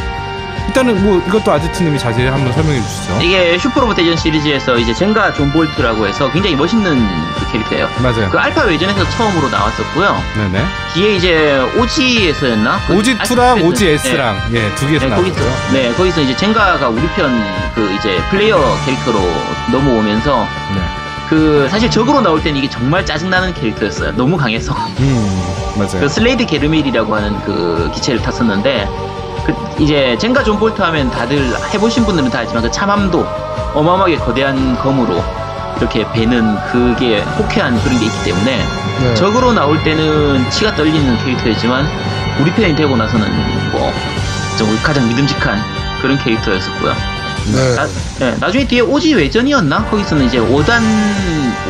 일단은 0.67 1.03
뭐 1.03 1.21
이것도 1.27 1.51
아지트님이 1.51 1.99
자세히 1.99 2.27
한번 2.27 2.51
설명해 2.53 2.81
주시죠 2.81 3.19
이게 3.21 3.57
슈퍼로봇 3.57 3.95
대전 3.95 4.15
시리즈에서 4.17 4.77
이제 4.77 4.93
젠가 4.93 5.33
존 5.33 5.51
볼트라고 5.51 6.07
해서 6.07 6.31
굉장히 6.31 6.55
멋있는 6.55 7.05
그 7.35 7.51
캐릭터예요. 7.51 7.89
맞아요 8.01 8.29
그 8.29 8.37
알파 8.39 8.63
외전에서 8.63 9.07
처음으로 9.11 9.49
나왔었고요. 9.49 10.23
네네 10.37 10.65
뒤에 10.93 11.15
이제 11.15 11.59
OG에서였나? 11.77 12.79
그 12.87 12.95
OG 12.97 13.11
알파 13.11 13.23
2랑 13.23 13.55
외전- 13.55 13.67
OG 13.69 13.85
네. 13.85 13.91
S랑 13.93 14.37
예두 14.53 14.87
개에서 14.87 15.05
네, 15.07 15.15
거기서 15.15 15.39
나왔죠 15.41 15.73
네 15.73 15.93
거기서 15.93 16.21
이제 16.21 16.35
젠가가 16.35 16.89
우리 16.89 17.07
편 17.09 17.43
그 17.75 17.91
이제 17.99 18.17
플레이어 18.29 18.59
캐릭터로 18.85 19.19
넘어오면서 19.71 20.47
네. 20.75 20.81
그 21.29 21.67
사실 21.71 21.89
적으로 21.89 22.21
나올 22.21 22.41
때는 22.43 22.59
이게 22.59 22.69
정말 22.69 23.03
짜증나는 23.05 23.53
캐릭터였어요. 23.55 24.11
너무 24.15 24.37
강해서 24.37 24.73
음 24.99 25.43
맞아요 25.77 25.99
그 26.01 26.07
슬레이드 26.09 26.45
게르밀이라고 26.45 27.15
하는 27.15 27.39
그 27.43 27.89
기체를 27.95 28.21
탔었는데 28.21 28.87
그 28.87 29.12
이제 29.79 30.17
젠가 30.17 30.43
존 30.43 30.59
볼트 30.59 30.81
하면 30.81 31.09
다들 31.09 31.53
해보신 31.73 32.05
분들은 32.05 32.29
다 32.29 32.39
알지만 32.39 32.63
그 32.63 32.71
참함도 32.71 33.25
어마어마하게 33.73 34.17
거대한 34.17 34.77
검으로 34.77 35.23
이렇게 35.77 36.09
배는 36.11 36.55
그게 36.71 37.21
호쾌한 37.21 37.81
그런 37.81 37.99
게 37.99 38.05
있기 38.05 38.23
때문에 38.23 38.57
네. 39.01 39.15
적으로 39.15 39.53
나올 39.53 39.83
때는 39.83 40.49
치가 40.49 40.75
떨리는 40.75 41.17
캐릭터였지만 41.17 41.85
우리 42.39 42.51
편이 42.51 42.75
되고 42.75 42.95
나서는 42.95 43.27
뭐좀 43.71 44.79
가장 44.83 45.07
믿음직한 45.07 45.59
그런 46.01 46.17
캐릭터였었고요. 46.19 47.12
네. 47.51 47.75
나, 47.75 47.87
네, 48.19 48.35
나중에 48.39 48.65
뒤에 48.67 48.81
오지 48.81 49.15
외전이었나? 49.15 49.85
거기서는 49.85 50.25
이제 50.25 50.37
5단 50.39 50.81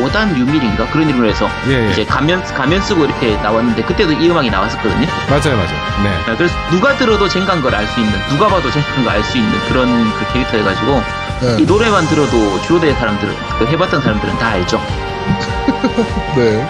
5단 0.02 0.36
유밀인가 0.36 0.88
그런 0.90 1.08
이름으로 1.08 1.28
해서 1.28 1.48
예, 1.68 1.86
예. 1.86 1.90
이제 1.90 2.04
가면 2.04 2.42
가면 2.44 2.80
쓰고 2.82 3.04
이렇게 3.04 3.36
나왔는데 3.36 3.82
그때도 3.82 4.12
이 4.12 4.28
음악이 4.30 4.50
나왔었거든요. 4.50 5.06
맞아요 5.28 5.56
맞아요 5.56 6.02
네 6.02 6.10
네, 6.26 6.36
그래서 6.36 6.54
누가 6.70 6.96
들어도 6.96 7.28
젠간 7.28 7.60
걸 7.62 7.74
알 7.74 7.86
수 7.88 7.98
있는 8.00 8.12
누가 8.28 8.48
봐도 8.48 8.70
젠간 8.70 9.04
걸알 9.04 9.22
수 9.24 9.36
있는 9.38 9.52
그런 9.68 10.12
그 10.18 10.32
캐릭터여가지고 10.32 11.02
네. 11.40 11.56
이 11.60 11.62
노래만 11.64 12.06
들어도 12.08 12.60
주로대 12.62 12.92
사람들은 12.94 13.34
그 13.58 13.66
해봤던 13.66 14.00
사람들은 14.00 14.38
다 14.38 14.48
알죠. 14.50 14.80
네. 16.36 16.66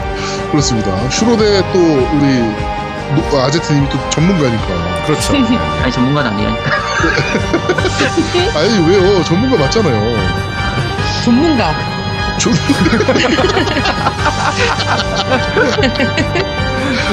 그렇습니다. 0.50 1.10
슈로데 1.10 1.62
또 1.72 1.78
우리 1.78 2.38
노- 3.14 3.40
아제트님이 3.42 3.88
또 3.90 3.98
전문가니까. 4.10 4.64
그렇죠 5.06 5.32
네. 5.32 5.56
아니 5.82 5.92
전문가는 5.92 6.30
아니라니까. 6.30 6.70
아니 8.58 8.78
왜요? 8.88 9.22
전문가 9.24 9.56
맞잖아요. 9.56 10.16
전문가. 11.24 11.74
전... 12.38 12.52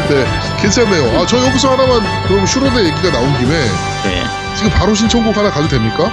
네, 0.09 0.25
괜찮네요. 0.59 1.19
아, 1.19 1.25
저 1.25 1.37
여기서 1.45 1.71
하나만 1.71 2.23
그럼 2.27 2.45
슈로데 2.45 2.85
얘기가 2.85 3.11
나온 3.11 3.37
김에 3.37 3.51
네. 4.03 4.23
지금 4.55 4.71
바로 4.71 4.93
신청곡 4.95 5.37
하나 5.37 5.49
가도 5.51 5.67
됩니까? 5.67 6.11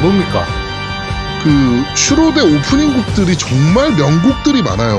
뭡니까 0.00 0.63
그 1.44 1.50
슈로대 1.96 2.40
오프닝 2.40 2.94
곡들이 2.94 3.36
정말 3.36 3.94
명곡들이 3.94 4.62
많아요. 4.62 4.98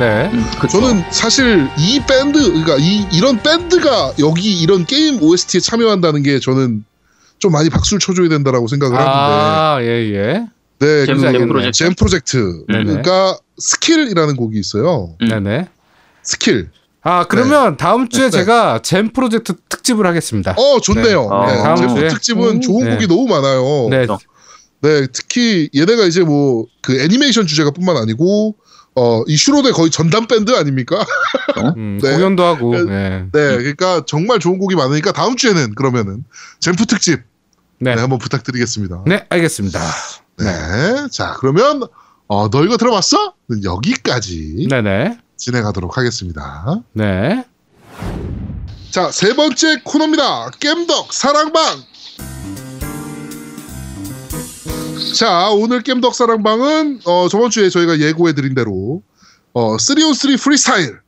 네 0.00 0.28
음, 0.32 0.44
그쵸. 0.60 0.80
저는 0.80 1.04
사실 1.10 1.68
이 1.78 2.00
밴드, 2.06 2.42
그러니까 2.48 2.76
이 2.78 3.06
이런 3.12 3.40
밴드가 3.40 4.12
여기 4.18 4.60
이런 4.60 4.84
게임 4.86 5.22
OST에 5.22 5.60
참여한다는 5.60 6.24
게 6.24 6.40
저는 6.40 6.84
좀 7.38 7.52
많이 7.52 7.70
박수를 7.70 8.00
쳐줘야 8.00 8.28
된다라고 8.28 8.66
생각을 8.66 8.96
하는데, 8.96 9.12
아 9.12 9.78
예 9.82 10.12
예 10.14 10.46
네, 10.80 11.06
JAM, 11.06 11.16
그 11.18 11.33
JAM 11.33 11.48
Project. 11.48 11.72
JAM 11.78 11.94
Project, 11.94 12.64
네네. 12.68 12.84
그러니까 12.84 13.38
스킬이라는 13.58 14.34
곡이 14.36 14.58
있어요. 14.58 15.14
음. 15.22 15.28
네네 15.28 15.68
스킬. 16.24 16.70
아 17.02 17.24
그러면 17.28 17.76
다음 17.76 18.08
주에 18.08 18.24
네. 18.24 18.30
제가 18.30 18.80
잼 18.82 19.10
프로젝트 19.12 19.52
특집을 19.68 20.06
하겠습니다 20.06 20.52
어, 20.56 20.80
좋네요. 20.80 21.04
네. 21.22 21.28
어, 21.30 21.46
네, 21.46 21.62
다음 21.62 21.76
잼프 21.76 21.94
주에. 21.94 22.08
특집은 22.08 22.48
음. 22.56 22.60
좋은 22.60 22.84
네. 22.86 22.94
곡이 22.94 23.06
너무 23.06 23.26
많아요. 23.28 23.88
네 23.90 24.06
그렇죠. 24.06 24.18
네, 24.84 25.06
특히 25.12 25.68
얘네가 25.74 26.04
이제 26.04 26.22
뭐 26.22 26.66
그 26.84 27.00
애니메이션 27.00 27.46
주제가 27.46 27.70
뿐만 27.70 27.96
아니고 27.96 28.56
어, 28.94 29.22
이 29.26 29.36
슈로데 29.36 29.72
거의 29.72 29.90
전담 29.90 30.26
밴드 30.28 30.52
아닙니까? 30.52 31.04
음, 31.76 31.98
네. 32.00 32.12
공연도 32.12 32.44
하고 32.44 32.76
네. 32.76 32.84
네. 32.84 33.28
네, 33.32 33.56
그러니까 33.56 34.04
정말 34.06 34.38
좋은 34.38 34.58
곡이 34.58 34.76
많으니까 34.76 35.10
다음 35.12 35.34
주에는 35.34 35.74
그러면은 35.74 36.24
잼프 36.60 36.86
특집 36.86 37.22
네. 37.80 37.94
네, 37.94 38.00
한번 38.00 38.18
부탁드리겠습니다. 38.18 39.04
네, 39.06 39.26
알겠습니다. 39.30 39.80
네. 40.38 41.08
자, 41.10 41.34
그러면 41.40 41.82
어, 42.28 42.50
너 42.50 42.64
이거 42.64 42.76
들어봤어? 42.76 43.34
여기까지 43.64 44.66
네네. 44.70 45.18
진행하도록 45.36 45.96
하겠습니다. 45.96 46.80
네. 46.92 47.44
자, 48.90 49.10
세 49.10 49.34
번째 49.34 49.80
코너입니다. 49.84 50.50
겜덕 50.60 51.12
사랑방. 51.12 51.82
자, 55.14 55.50
오늘 55.50 55.82
겜덕 55.82 56.14
사랑방은 56.14 57.00
어, 57.04 57.28
저번 57.28 57.50
주에 57.50 57.68
저희가 57.68 58.00
예고해 58.00 58.32
드린 58.34 58.54
대로 58.54 59.02
어, 59.52 59.76
3on3 59.76 60.42
프리스타일 60.42 60.98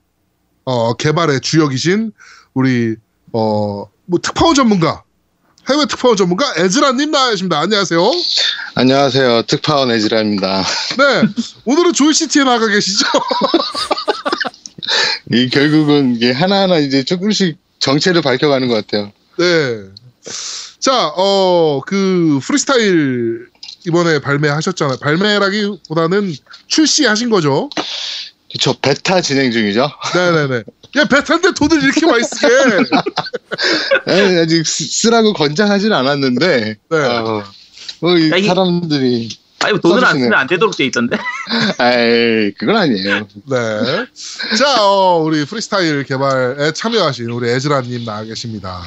어, 0.65 0.95
개발의 0.95 1.41
주역이신 1.41 2.13
우리 2.55 2.97
어, 3.33 3.87
뭐 4.07 4.21
특파원 4.23 4.55
전문가 4.55 5.03
해외 5.69 5.85
특파원 5.87 6.17
전문가 6.17 6.55
에즈라님 6.57 7.11
나와계십니다. 7.11 7.59
안녕하세요. 7.59 8.01
안녕하세요. 8.77 9.43
특파원 9.43 9.91
에지라입니다. 9.91 10.63
네, 10.97 11.23
오늘은 11.65 11.93
조이시티에 11.93 12.45
나가 12.45 12.69
계시죠? 12.69 13.07
이 15.33 15.49
결국은 15.49 16.15
이게 16.15 16.31
하나하나 16.31 16.79
이제 16.79 17.03
조금씩 17.03 17.59
정체를 17.81 18.23
밝혀가는 18.23 18.69
것 18.69 18.75
같아요. 18.75 19.13
네. 19.39 19.91
자, 20.79 21.09
어, 21.17 21.81
그, 21.85 22.39
프리스타일 22.43 23.49
이번에 23.87 24.19
발매하셨잖아요. 24.21 24.99
발매라기보다는 24.99 26.35
출시하신 26.67 27.31
거죠. 27.31 27.71
저 28.61 28.73
베타 28.81 29.21
진행 29.21 29.53
중이죠. 29.53 29.91
네네네. 30.15 30.63
야, 30.97 31.05
베타인데 31.05 31.53
돈을 31.53 31.83
이렇게 31.83 32.07
많이 32.07 32.23
쓰게. 32.25 32.47
에, 34.09 34.39
아직 34.43 34.67
쓰- 34.67 34.85
쓰라고 34.89 35.33
권장하진 35.35 35.93
않았는데, 35.93 36.77
네. 36.89 36.97
어, 36.97 37.45
뭐, 38.01 38.17
이 38.17 38.31
야, 38.31 38.37
이- 38.37 38.47
사람들이, 38.47 39.29
아니 39.63 39.81
돈을 39.81 39.97
안 39.97 40.01
써주시네요. 40.03 40.25
쓰면 40.27 40.39
안 40.39 40.47
되도록 40.47 40.77
돼 40.77 40.85
있던데. 40.87 41.19
아이, 41.79 42.53
그건 42.53 42.77
아니에요. 42.77 43.27
네. 43.51 44.07
자, 44.57 44.83
어, 44.85 45.19
우리 45.19 45.45
프리스타일 45.45 46.05
개발에 46.05 46.73
참여하신 46.73 47.29
우리 47.31 47.51
에즈라님 47.51 48.05
나와 48.05 48.23
계십니다. 48.23 48.81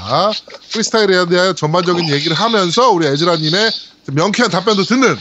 프리스타일에 0.72 1.26
대한 1.28 1.56
전반적인 1.56 2.10
얘기를 2.10 2.36
하면서 2.36 2.90
우리 2.92 3.06
에즈라님의 3.08 3.72
명쾌한 4.14 4.52
답변도 4.52 4.84
듣는 4.84 5.16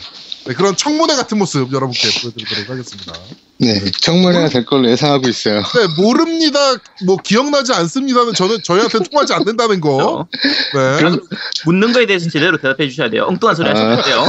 네, 0.46 0.54
그런 0.54 0.74
청문회 0.76 1.14
같은 1.16 1.38
모습 1.38 1.72
여러분께 1.72 2.08
보여드리도록 2.22 2.70
하겠습니다. 2.70 3.12
네, 3.58 3.84
청문회가 4.00 4.48
될 4.48 4.64
걸로 4.64 4.88
예상하고 4.88 5.28
있어요. 5.28 5.62
네, 5.62 6.02
모릅니다. 6.02 6.58
뭐 7.04 7.16
기억나지 7.16 7.72
않습니다는 7.72 8.32
저는 8.34 8.62
저희한테 8.62 9.00
통하지 9.00 9.34
않는다는 9.34 9.80
거. 9.80 10.26
네. 10.74 10.96
그럼 10.98 11.20
묻는 11.66 11.92
거에 11.92 12.06
대해서 12.06 12.30
제대로 12.30 12.56
대답해 12.56 12.88
주셔야 12.88 13.10
돼요. 13.10 13.26
엉뚱한 13.28 13.56
소리 13.56 13.68
하시면 13.68 13.92
안 13.92 14.04
돼요. 14.04 14.28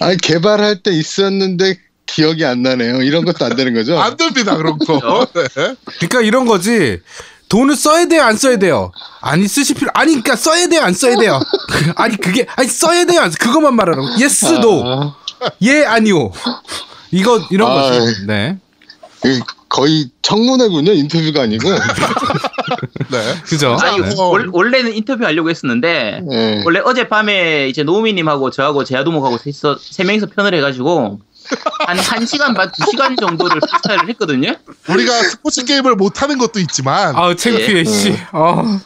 아, 0.00 0.14
개발할 0.20 0.82
때 0.82 0.90
있었는데 0.90 1.78
기억이 2.06 2.44
안 2.44 2.62
나네요. 2.62 3.02
이런 3.02 3.24
것도 3.24 3.44
안 3.44 3.56
되는 3.56 3.72
거죠? 3.72 3.98
안 3.98 4.16
됩니다 4.16 4.56
그런 4.56 4.78
거. 4.78 5.26
네. 5.34 5.74
그러니까 6.00 6.20
이런 6.22 6.44
거지. 6.44 7.00
돈을 7.52 7.76
써야 7.76 8.06
돼요, 8.06 8.22
안 8.22 8.34
써야 8.38 8.56
돼요? 8.56 8.92
아니 9.20 9.46
쓰실 9.46 9.76
필요 9.76 9.90
아니 9.92 10.12
그러니까 10.12 10.36
써야 10.36 10.66
돼요, 10.68 10.80
안 10.80 10.94
써야 10.94 11.16
돼요? 11.16 11.38
아니 11.96 12.16
그게 12.16 12.46
아니 12.56 12.66
써야 12.66 13.04
돼요, 13.04 13.20
안 13.20 13.30
써- 13.30 13.36
그것만 13.38 13.76
말하라고. 13.76 14.08
yes 14.18 14.46
no. 14.62 14.82
아, 14.86 15.14
예 15.60 15.84
아니오. 15.84 16.32
이거 17.10 17.46
이런 17.50 17.70
아, 17.70 17.74
거죠. 17.74 18.06
네. 18.26 18.56
이 19.26 19.40
거의 19.68 20.08
청문회군요. 20.22 20.92
인터뷰가 20.92 21.42
아니고. 21.42 21.68
네. 23.12 23.34
그죠? 23.44 23.76
아니 23.78 24.00
네. 24.00 24.14
어. 24.16 24.28
원- 24.28 24.48
원래는 24.50 24.94
인터뷰 24.96 25.22
하려고 25.26 25.50
했었는데 25.50 26.22
네. 26.26 26.62
원래 26.64 26.80
어젯밤에 26.80 27.68
이제 27.68 27.82
노우미님하고 27.82 28.50
저하고 28.50 28.82
제아도목하고 28.84 29.36
셋이서 29.36 29.76
세 29.78 30.04
명이서 30.04 30.28
편을 30.34 30.54
해가지고 30.54 31.20
한 31.86 31.96
1시간 31.96 32.54
반, 32.56 32.70
2시간 32.70 33.18
정도를 33.20 33.60
프리스타일을 33.60 34.08
했거든요. 34.10 34.54
우리가 34.88 35.22
스포츠 35.24 35.64
게임을 35.64 35.94
못 35.96 36.22
하는 36.22 36.38
것도 36.38 36.60
있지만 36.60 37.14
아우 37.16 37.34
창피해 37.34 37.84
씨. 37.84 38.16
아. 38.32 38.80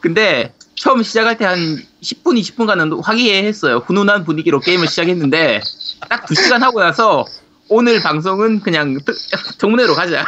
근데 0.00 0.52
처음 0.76 1.02
시작할 1.02 1.36
때 1.38 1.44
한 1.44 1.82
10분, 2.02 2.40
20분간은 2.40 3.02
화기애애했어요. 3.02 3.78
훈훈한 3.86 4.24
분위기로 4.24 4.60
게임을 4.60 4.86
시작했는데 4.88 5.60
딱 6.08 6.24
2시간 6.26 6.60
하고 6.60 6.80
나서 6.80 7.24
오늘 7.68 8.00
방송은 8.00 8.60
그냥 8.60 8.96
특- 9.04 9.18
정문회로 9.58 9.94
가자. 9.94 10.24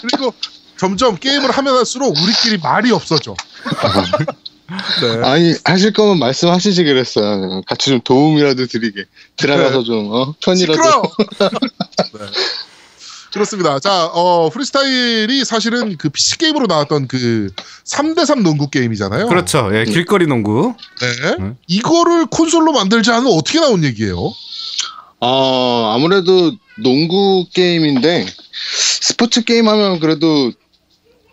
그리고 0.00 0.32
점점 0.78 1.16
게임을 1.16 1.50
하면 1.50 1.76
할수록 1.76 2.16
우리끼리 2.16 2.58
말이 2.62 2.90
없어져. 2.90 3.34
네. 4.70 5.24
아니 5.26 5.54
하실 5.64 5.92
거면 5.92 6.18
말씀하시지 6.18 6.84
그랬어요. 6.84 7.62
같이 7.66 7.90
좀 7.90 8.00
도움이라도 8.02 8.66
드리게 8.66 9.04
들어가서 9.36 9.82
좀 9.82 10.12
어? 10.12 10.34
편이라도. 10.42 10.80
네. 12.14 12.26
그렇습니다. 13.32 13.78
자, 13.78 14.06
어, 14.06 14.50
프리스타일이 14.50 15.44
사실은 15.44 15.96
그 15.96 16.08
PC 16.08 16.38
게임으로 16.38 16.66
나왔던 16.66 17.06
그 17.06 17.48
3대3 17.84 18.42
농구 18.42 18.68
게임이잖아요. 18.68 19.28
그렇죠. 19.28 19.70
예, 19.72 19.84
길거리 19.84 20.26
농구. 20.26 20.74
네. 21.00 21.36
음. 21.38 21.56
이거를 21.68 22.26
콘솔로 22.26 22.72
만들자 22.72 23.14
하면 23.16 23.32
어떻게 23.32 23.60
나온 23.60 23.84
얘기예요? 23.84 24.32
어, 25.20 25.92
아무래도 25.94 26.52
농구 26.78 27.46
게임인데 27.52 28.26
스포츠 29.00 29.44
게임 29.44 29.68
하면 29.68 30.00
그래도 30.00 30.50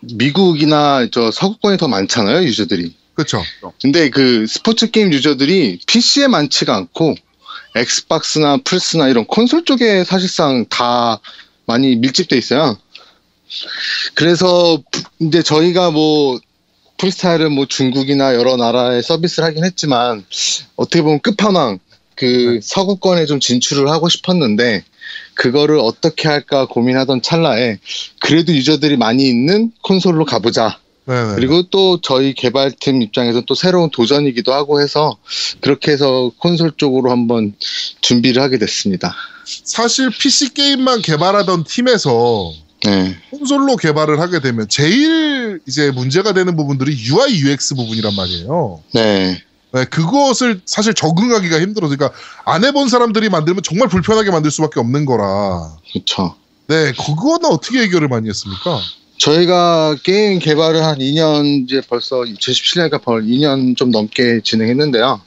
미국이나 0.00 1.08
저 1.10 1.30
서구권이 1.32 1.78
더 1.78 1.88
많잖아요 1.88 2.44
유저들이. 2.44 2.94
그렇죠. 3.18 3.42
근데 3.82 4.10
그 4.10 4.46
스포츠 4.46 4.92
게임 4.92 5.12
유저들이 5.12 5.80
PC에 5.88 6.28
많지가 6.28 6.76
않고 6.76 7.16
엑스박스나 7.74 8.58
플스나 8.58 9.08
이런 9.08 9.24
콘솔 9.24 9.64
쪽에 9.64 10.04
사실상 10.04 10.66
다 10.68 11.18
많이 11.66 11.96
밀집돼 11.96 12.38
있어요. 12.38 12.78
그래서 14.14 14.80
이제 15.18 15.42
저희가 15.42 15.90
뭐 15.90 16.38
프리스타일은 16.98 17.50
뭐 17.50 17.66
중국이나 17.66 18.36
여러 18.36 18.56
나라에 18.56 19.02
서비스를 19.02 19.48
하긴 19.48 19.64
했지만 19.64 20.24
어떻게 20.76 21.02
보면 21.02 21.18
끝판왕 21.18 21.80
그 22.14 22.60
서구권에 22.62 23.26
좀 23.26 23.40
진출을 23.40 23.88
하고 23.88 24.08
싶었는데 24.08 24.84
그거를 25.34 25.80
어떻게 25.80 26.28
할까 26.28 26.66
고민하던 26.66 27.22
찰나에 27.22 27.78
그래도 28.20 28.52
유저들이 28.52 28.96
많이 28.96 29.28
있는 29.28 29.72
콘솔로 29.82 30.24
가보자. 30.24 30.78
네네. 31.08 31.36
그리고 31.36 31.62
또 31.70 32.00
저희 32.02 32.34
개발팀 32.34 33.00
입장에서 33.00 33.40
또 33.40 33.54
새로운 33.54 33.88
도전이기도 33.90 34.52
하고 34.52 34.82
해서 34.82 35.16
그렇게 35.60 35.90
해서 35.90 36.30
콘솔 36.36 36.72
쪽으로 36.76 37.10
한번 37.10 37.54
준비를 38.02 38.42
하게 38.42 38.58
됐습니다. 38.58 39.14
사실 39.64 40.10
PC 40.10 40.52
게임만 40.52 41.00
개발하던 41.00 41.64
팀에서 41.64 42.52
네. 42.84 43.16
콘솔로 43.30 43.76
개발을 43.76 44.20
하게 44.20 44.40
되면 44.40 44.68
제일 44.68 45.60
이제 45.66 45.90
문제가 45.90 46.34
되는 46.34 46.54
부분들이 46.56 46.94
UI 46.94 47.40
UX 47.40 47.74
부분이란 47.74 48.14
말이에요. 48.14 48.82
네. 48.92 49.42
네, 49.72 49.84
그것을 49.84 50.60
사실 50.66 50.92
적응하기가 50.94 51.60
힘들어서 51.60 51.96
그러니까 51.96 52.18
안 52.44 52.64
해본 52.64 52.88
사람들이 52.88 53.30
만들면 53.30 53.62
정말 53.62 53.88
불편하게 53.88 54.30
만들 54.30 54.50
수밖에 54.50 54.78
없는 54.80 55.06
거라. 55.06 55.74
그렇죠. 55.92 56.36
네, 56.66 56.92
그거는 56.92 57.46
어떻게 57.46 57.80
해결을 57.80 58.08
많이 58.08 58.28
했습니까? 58.28 58.80
저희가 59.18 59.96
게임 60.02 60.38
개발을 60.38 60.84
한 60.84 60.98
2년 60.98 61.64
이제 61.64 61.80
벌써 61.88 62.20
2017년이니까 62.20 63.02
벌 63.02 63.24
2년 63.24 63.76
좀 63.76 63.90
넘게 63.90 64.40
진행했는데요. 64.42 65.20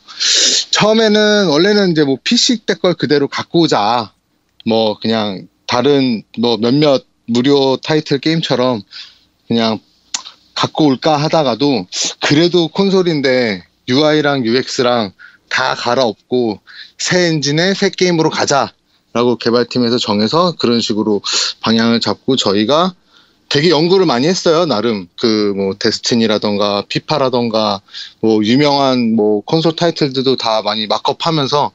처음에는 0.71 1.47
원래는 1.47 1.91
이제 1.91 2.03
뭐 2.03 2.17
PC 2.23 2.59
때 2.59 2.75
걸 2.75 2.93
그대로 2.93 3.27
갖고 3.27 3.61
오자. 3.61 4.11
뭐 4.65 4.97
그냥 4.99 5.47
다른 5.67 6.23
뭐 6.37 6.57
몇몇 6.57 7.05
무료 7.27 7.77
타이틀 7.77 8.19
게임처럼 8.19 8.81
그냥 9.47 9.79
갖고 10.55 10.85
올까 10.85 11.17
하다가도 11.17 11.87
그래도 12.21 12.67
콘솔인데 12.67 13.63
UI랑 13.89 14.45
UX랑 14.45 15.11
다 15.49 15.75
갈아엎고 15.75 16.59
새 16.97 17.27
엔진에 17.27 17.73
새 17.73 17.89
게임으로 17.89 18.29
가자라고 18.29 19.37
개발팀에서 19.39 19.97
정해서 19.97 20.53
그런 20.59 20.79
식으로 20.79 21.21
방향을 21.61 21.99
잡고 21.99 22.35
저희가 22.35 22.93
되게 23.51 23.69
연구를 23.69 24.05
많이 24.05 24.27
했어요 24.27 24.65
나름 24.65 25.07
그 25.19 25.51
뭐 25.55 25.75
데스티니라던가 25.77 26.83
피파라던가 26.87 27.81
뭐 28.21 28.43
유명한 28.45 29.15
뭐 29.15 29.41
콘솔 29.41 29.75
타이틀들도 29.75 30.37
다 30.37 30.61
많이 30.61 30.87
mock-up 30.87 31.25
하면서 31.27 31.71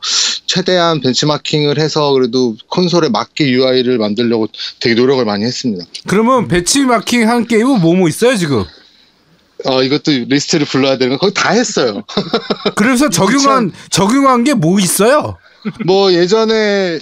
최대한 0.46 1.00
벤치마킹을 1.00 1.78
해서 1.78 2.12
그래도 2.12 2.56
콘솔에 2.68 3.10
맞게 3.10 3.50
UI를 3.50 3.98
만들려고 3.98 4.48
되게 4.80 4.94
노력을 4.94 5.22
많이 5.24 5.44
했습니다. 5.44 5.84
그러면 6.06 6.48
벤치마킹 6.48 7.28
한 7.28 7.46
게임은 7.46 7.80
뭐뭐 7.80 8.08
있어요 8.08 8.36
지금? 8.36 8.64
어 9.66 9.82
이것도 9.82 10.12
리스트를 10.28 10.66
불러야 10.66 10.96
되는 10.96 11.16
거 11.18 11.26
거의 11.26 11.34
다 11.34 11.50
했어요. 11.50 12.02
그래서 12.76 13.10
적용한 13.10 13.72
적용한 13.90 14.44
게 14.44 14.54
뭐 14.54 14.80
있어요? 14.80 15.36
뭐 15.84 16.12
예전에 16.12 16.98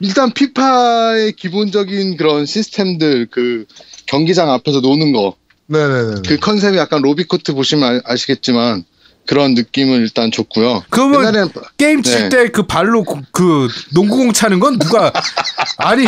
일단 0.00 0.32
FIFA의 0.32 1.32
기본적인 1.32 2.16
그런 2.16 2.46
시스템들 2.46 3.28
그 3.30 3.64
경기장 4.06 4.50
앞에서 4.50 4.80
노는 4.80 5.12
거 5.12 5.34
네네네. 5.66 6.22
그 6.26 6.36
컨셉이 6.38 6.76
약간 6.78 7.02
로비코트 7.02 7.52
보시면 7.54 8.02
아, 8.04 8.16
시겠지만 8.16 8.84
그런 9.26 9.54
느낌을 9.54 10.00
일단 10.00 10.30
줬고요. 10.30 10.84
그러면 10.88 11.22
옛날에는 11.22 11.48
게임 11.76 12.02
칠 12.02 12.28
네. 12.28 12.44
때그 12.44 12.62
발로 12.66 13.02
고- 13.02 13.20
그 13.32 13.68
농구공 13.92 14.32
차는 14.32 14.60
건 14.60 14.78
누가 14.78 15.12
아니 15.78 16.06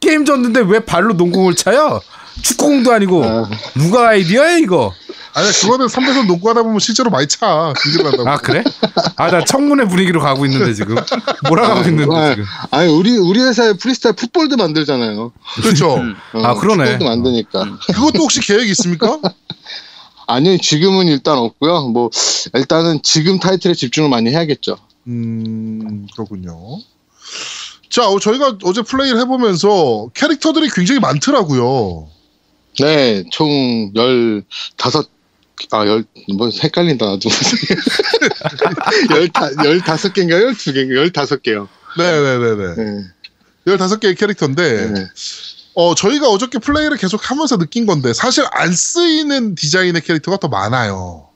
게임 0.00 0.24
졌는데 0.24 0.60
왜 0.60 0.80
발로 0.80 1.12
농구공을 1.14 1.54
차요? 1.54 2.00
축구공도 2.42 2.92
아니고 2.92 3.24
아. 3.24 3.50
누가 3.74 4.08
아이디어야 4.10 4.58
이거? 4.58 4.92
아니 5.34 5.50
그거는 5.52 5.86
3대3 5.86 6.26
농구하다 6.26 6.62
보면 6.62 6.78
실제로 6.78 7.10
많이 7.10 7.26
차. 7.28 7.74
긴장난다고. 7.82 8.28
아 8.28 8.38
그래? 8.38 8.64
아 9.16 9.30
나 9.30 9.44
청문회 9.44 9.84
분위기로 9.86 10.20
가고 10.20 10.46
있는데 10.46 10.72
지금 10.72 10.96
몰아가고 11.48 11.88
있는데 11.90 12.16
아, 12.16 12.30
지금. 12.30 12.44
아니 12.70 12.90
우리 12.90 13.16
우리 13.18 13.40
회사에 13.42 13.74
프리스타일 13.74 14.14
풋볼도 14.16 14.56
만들잖아요. 14.56 15.32
그렇죠. 15.62 15.92
어, 16.32 16.42
아, 16.42 16.54
그러네. 16.54 16.84
풋볼도 16.84 17.04
만드니까. 17.04 17.78
그것도 17.94 18.20
혹시 18.22 18.40
계획 18.40 18.68
있습니까? 18.70 19.18
아니요 20.26 20.56
지금은 20.58 21.06
일단 21.06 21.36
없고요. 21.38 21.88
뭐 21.88 22.08
일단은 22.54 23.00
지금 23.02 23.38
타이틀에 23.38 23.74
집중을 23.74 24.08
많이 24.08 24.30
해야겠죠. 24.30 24.78
음 25.06 26.06
그렇군요. 26.14 26.78
자 27.90 28.08
어, 28.08 28.18
저희가 28.18 28.56
어제 28.64 28.80
플레이를 28.82 29.20
해보면서 29.20 30.08
캐릭터들이 30.14 30.68
굉장히 30.74 30.98
많더라고요. 31.00 32.08
네, 32.80 33.24
총 33.32 33.92
15, 33.94 34.42
아, 35.70 35.86
열, 35.86 36.04
뭐, 36.36 36.50
헷갈린다. 36.62 37.06
열다, 39.10 39.64
열다섯 39.64 40.12
개인가요? 40.12 40.42
열두 40.46 40.72
개인가요? 40.72 40.98
열다섯 40.98 41.42
개요. 41.42 41.68
네네네네. 41.96 42.74
네. 42.76 43.04
15개의 43.66 44.16
캐릭터인데 44.16 44.90
네. 44.90 45.06
어 45.74 45.94
저희가 45.94 46.28
어저께 46.28 46.58
플레이를 46.58 46.96
계속 46.96 47.30
하면서 47.30 47.58
느낀 47.58 47.84
건데 47.84 48.12
사실 48.12 48.44
안 48.52 48.72
쓰이는 48.72 49.54
디자인의 49.54 50.02
캐릭터가 50.02 50.36
더 50.36 50.48
많아요. 50.48 51.28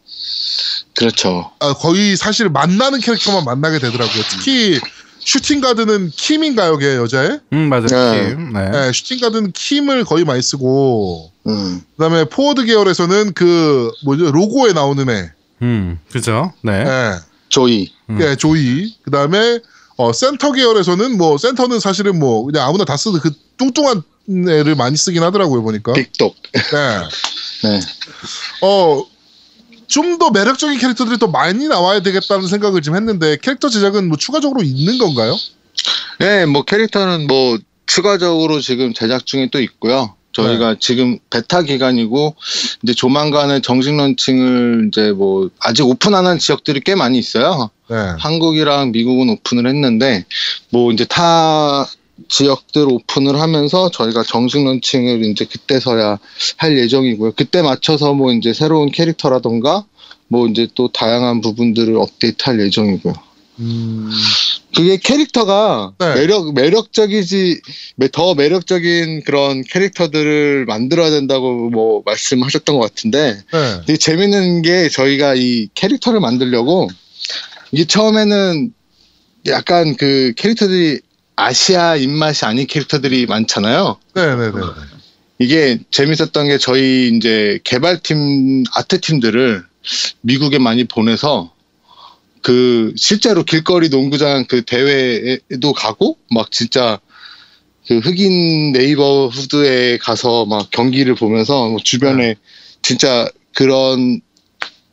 그렇죠. 0.96 1.50
아, 1.60 1.72
거의 1.72 2.16
사실 2.16 2.48
만나는 2.48 3.00
캐릭터만 3.00 3.44
만나게 3.44 3.78
되더라고요. 3.78 4.22
특히 4.30 4.78
슈팅 5.20 5.60
가드는 5.60 6.10
킴인가요, 6.10 6.78
걔 6.78 6.96
여자애? 6.96 7.40
음 7.52 7.68
맞아. 7.68 7.86
네. 8.12 8.20
게임. 8.28 8.52
네. 8.52 8.70
네, 8.70 8.92
슈팅 8.92 9.20
가드는 9.20 9.52
킴을 9.52 10.04
거의 10.04 10.24
많이 10.24 10.42
쓰고 10.42 11.30
음. 11.46 11.82
그다음에 11.96 12.24
포워드 12.24 12.64
계열에서는 12.64 13.32
그 13.34 13.90
뭐죠 14.04 14.30
로고에 14.30 14.72
나오는 14.72 15.08
애, 15.08 15.30
음 15.62 15.98
그죠. 16.10 16.52
네. 16.62 16.84
예, 16.86 17.12
조이. 17.48 17.92
음. 18.08 18.18
예, 18.20 18.36
조이. 18.36 18.94
그다음에 19.02 19.60
어 19.96 20.12
센터 20.12 20.52
계열에서는 20.52 21.18
뭐 21.18 21.36
센터는 21.36 21.80
사실은 21.80 22.18
뭐 22.18 22.44
그냥 22.44 22.66
아무나 22.66 22.84
다 22.84 22.96
쓰는 22.96 23.20
그 23.20 23.30
뚱뚱한 23.58 24.02
애를 24.48 24.74
많이 24.74 24.96
쓰긴 24.96 25.22
하더라고요 25.22 25.62
보니까. 25.62 25.92
빅독. 25.92 26.34
네. 26.52 27.68
네. 27.68 27.80
어, 28.62 29.04
좀 29.90 30.18
더 30.18 30.30
매력적인 30.30 30.78
캐릭터들이 30.78 31.18
더 31.18 31.26
많이 31.26 31.66
나와야 31.66 32.00
되겠다는 32.00 32.46
생각을 32.46 32.80
좀 32.82 32.94
했는데 32.96 33.36
캐릭터 33.42 33.68
제작은 33.68 34.08
뭐 34.08 34.16
추가적으로 34.16 34.62
있는 34.62 34.98
건가요? 34.98 35.36
네, 36.18 36.46
뭐 36.46 36.62
캐릭터는 36.64 37.26
뭐 37.26 37.58
추가적으로 37.86 38.60
지금 38.60 38.92
제작 38.94 39.26
중에 39.26 39.48
또 39.50 39.60
있고요. 39.60 40.14
저희가 40.32 40.76
지금 40.78 41.18
베타 41.28 41.62
기간이고 41.62 42.36
이제 42.82 42.94
조만간에 42.94 43.60
정식 43.62 43.96
런칭을 43.96 44.86
이제 44.88 45.10
뭐 45.10 45.50
아직 45.58 45.84
오픈 45.84 46.14
안 46.14 46.24
한 46.26 46.38
지역들이 46.38 46.80
꽤 46.84 46.94
많이 46.94 47.18
있어요. 47.18 47.70
네. 47.88 47.96
한국이랑 48.18 48.92
미국은 48.92 49.28
오픈을 49.30 49.66
했는데 49.66 50.24
뭐 50.70 50.92
이제 50.92 51.04
타 51.04 51.84
지역들 52.28 52.86
오픈을 52.88 53.40
하면서 53.40 53.90
저희가 53.90 54.22
정식 54.22 54.62
런칭을 54.64 55.24
이제 55.24 55.44
그때서야 55.44 56.18
할 56.56 56.78
예정이고요. 56.78 57.32
그때 57.32 57.62
맞춰서 57.62 58.14
뭐 58.14 58.32
이제 58.32 58.52
새로운 58.52 58.90
캐릭터라던가 58.90 59.84
뭐 60.28 60.46
이제 60.48 60.68
또 60.74 60.88
다양한 60.92 61.40
부분들을 61.40 61.96
업데이트 61.96 62.44
할 62.44 62.60
예정이고요. 62.60 63.14
음, 63.60 64.10
그게 64.74 64.96
캐릭터가 64.96 65.92
네. 65.98 66.14
매력 66.14 66.54
매력적이지 66.54 67.60
매- 67.96 68.08
더 68.10 68.34
매력적인 68.34 69.24
그런 69.24 69.62
캐릭터들을 69.62 70.64
만들어야 70.64 71.10
된다고 71.10 71.68
뭐 71.68 72.02
말씀하셨던 72.06 72.76
것 72.78 72.80
같은데 72.82 73.34
네. 73.52 73.80
되게 73.86 73.98
재밌는 73.98 74.62
게 74.62 74.88
저희가 74.88 75.34
이 75.34 75.68
캐릭터를 75.74 76.20
만들려고 76.20 76.88
이게 77.72 77.84
처음에는 77.84 78.72
약간 79.48 79.96
그 79.96 80.32
캐릭터들이 80.36 81.00
아시아 81.40 81.96
입맛이 81.96 82.44
아닌 82.44 82.66
캐릭터들이 82.66 83.26
많잖아요. 83.26 83.96
네네네. 84.14 84.52
이게 85.38 85.78
재밌었던 85.90 86.48
게 86.48 86.58
저희 86.58 87.10
이제 87.16 87.58
개발팀 87.64 88.64
아트 88.74 89.00
팀들을 89.00 89.64
미국에 90.20 90.58
많이 90.58 90.84
보내서 90.84 91.52
그 92.42 92.92
실제로 92.96 93.42
길거리 93.42 93.88
농구장 93.88 94.44
그 94.46 94.62
대회에도 94.62 95.72
가고 95.74 96.18
막 96.30 96.52
진짜 96.52 97.00
그 97.86 97.98
흑인 97.98 98.72
네이버후드에 98.72 99.98
가서 99.98 100.44
막 100.44 100.70
경기를 100.70 101.14
보면서 101.14 101.68
뭐 101.68 101.78
주변에 101.82 102.36
진짜 102.82 103.26
그런 103.54 104.20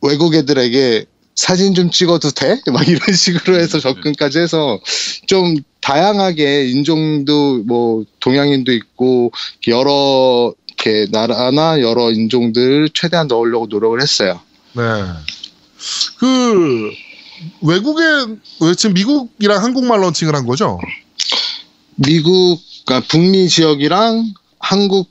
외국 0.00 0.34
애들에게 0.34 1.04
사진 1.34 1.74
좀 1.74 1.90
찍어도 1.90 2.30
돼? 2.30 2.60
막 2.72 2.88
이런 2.88 3.14
식으로 3.14 3.60
해서 3.60 3.78
접근까지 3.78 4.38
해서 4.40 4.80
좀 5.26 5.56
다양하게 5.80 6.68
인종도 6.68 7.64
뭐 7.64 8.04
동양인도 8.20 8.72
있고 8.72 9.32
여러 9.68 10.52
이렇게 10.66 11.06
나라나 11.10 11.80
여러 11.80 12.10
인종들 12.10 12.90
최대한 12.94 13.26
넣으려고 13.26 13.66
노력을 13.66 14.00
했어요. 14.00 14.40
네. 14.74 14.82
그 16.18 16.90
외국에 17.62 18.02
왜 18.60 18.74
지금 18.74 18.94
미국이랑 18.94 19.62
한국말 19.62 20.00
런칭을 20.02 20.34
한 20.34 20.46
거죠? 20.46 20.78
미국, 21.96 22.60
그러니까 22.84 23.08
북미 23.08 23.48
지역이랑 23.48 24.32
한국 24.58 25.08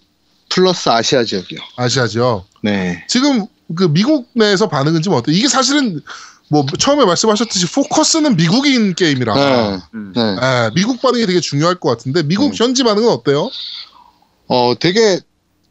플러스 0.49 0.89
아시아 0.89 1.23
지역이요. 1.23 1.59
아시아죠. 1.75 2.45
네. 2.61 3.03
지금 3.07 3.45
그 3.75 3.91
미국 3.91 4.29
내에서 4.33 4.67
반응은 4.69 5.01
좀 5.01 5.13
어때? 5.13 5.31
이게 5.31 5.47
사실은 5.47 6.01
뭐 6.49 6.65
처음에 6.79 7.05
말씀하셨듯이 7.05 7.67
포커스는 7.67 8.37
미국인 8.37 8.93
게임이라 8.93 9.33
네. 9.33 9.79
음. 9.93 10.13
네. 10.15 10.21
예, 10.21 10.71
미국 10.75 11.01
반응이 11.01 11.25
되게 11.25 11.39
중요할 11.39 11.75
것 11.75 11.89
같은데 11.89 12.23
미국 12.23 12.47
음. 12.47 12.51
현지 12.53 12.83
반응은 12.83 13.09
어때요? 13.09 13.49
어, 14.47 14.73
되게, 14.79 15.19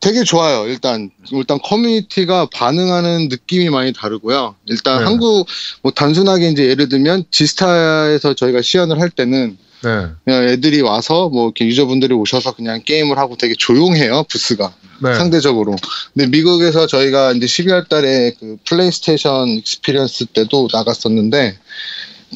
되게 0.00 0.22
좋아요. 0.22 0.66
일단, 0.66 1.10
일단 1.32 1.58
커뮤니티가 1.62 2.48
반응하는 2.52 3.28
느낌이 3.28 3.70
많이 3.70 3.92
다르고요. 3.94 4.54
일단 4.66 4.98
네. 4.98 5.04
한국, 5.04 5.46
뭐 5.82 5.92
단순하게 5.92 6.50
이제 6.50 6.66
예를 6.68 6.90
들면 6.90 7.24
지스타에서 7.30 8.34
저희가 8.34 8.60
시연을 8.60 9.00
할 9.00 9.08
때는 9.08 9.56
네. 9.84 10.06
그냥 10.24 10.44
애들이 10.48 10.80
와서 10.80 11.28
뭐 11.28 11.46
이렇게 11.46 11.66
유저분들이 11.66 12.14
오셔서 12.14 12.52
그냥 12.52 12.82
게임을 12.84 13.18
하고 13.18 13.36
되게 13.36 13.54
조용해요, 13.56 14.24
부스가. 14.28 14.74
네. 15.02 15.14
상대적으로. 15.14 15.76
근데 16.14 16.28
미국에서 16.28 16.86
저희가 16.86 17.32
이제 17.32 17.46
12월 17.46 17.88
달에 17.88 18.32
그 18.38 18.56
플레이스테이션 18.64 19.48
익스피리언스 19.48 20.26
때도 20.26 20.68
나갔었는데 20.72 21.58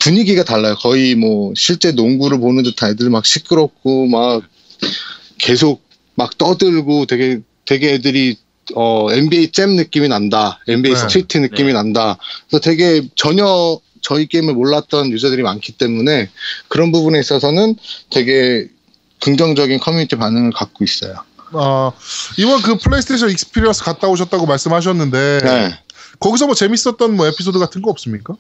분위기가 0.00 0.44
달라요. 0.44 0.76
거의 0.76 1.14
뭐 1.14 1.52
실제 1.56 1.92
농구를 1.92 2.38
보는 2.38 2.62
듯한 2.62 2.92
애들 2.92 3.10
막 3.10 3.24
시끄럽고 3.26 4.06
막 4.06 4.42
계속 5.38 5.82
막 6.14 6.36
떠들고 6.36 7.06
되게 7.06 7.40
되게 7.64 7.94
애들이 7.94 8.36
어 8.74 9.08
NBA 9.10 9.52
잼 9.52 9.76
느낌이 9.76 10.08
난다. 10.08 10.60
NBA 10.68 10.94
네. 10.94 11.00
스트리트 11.00 11.38
느낌이 11.38 11.68
네. 11.68 11.72
난다. 11.72 12.18
그래서 12.48 12.60
되게 12.62 13.08
전혀 13.16 13.80
저희 14.00 14.26
게임을 14.26 14.54
몰랐던 14.54 15.10
유저들이 15.10 15.42
많기 15.42 15.72
때문에 15.72 16.30
그런 16.68 16.92
부분에 16.92 17.18
있어서는 17.20 17.76
되게 18.10 18.68
긍정적인 19.20 19.80
커뮤니티 19.80 20.16
반응을 20.16 20.52
갖고 20.52 20.84
있어요. 20.84 21.16
어, 21.52 21.92
이번 22.38 22.62
그 22.62 22.76
플레이스테이션 22.78 23.30
익스피리언스 23.30 23.82
갔다 23.84 24.08
오셨다고 24.08 24.46
말씀하셨는데 24.46 25.40
네. 25.42 25.78
거기서 26.20 26.46
뭐 26.46 26.54
재밌었던 26.54 27.16
뭐 27.16 27.26
에피소드 27.26 27.58
같은 27.58 27.82
거 27.82 27.90
없습니까? 27.90 28.34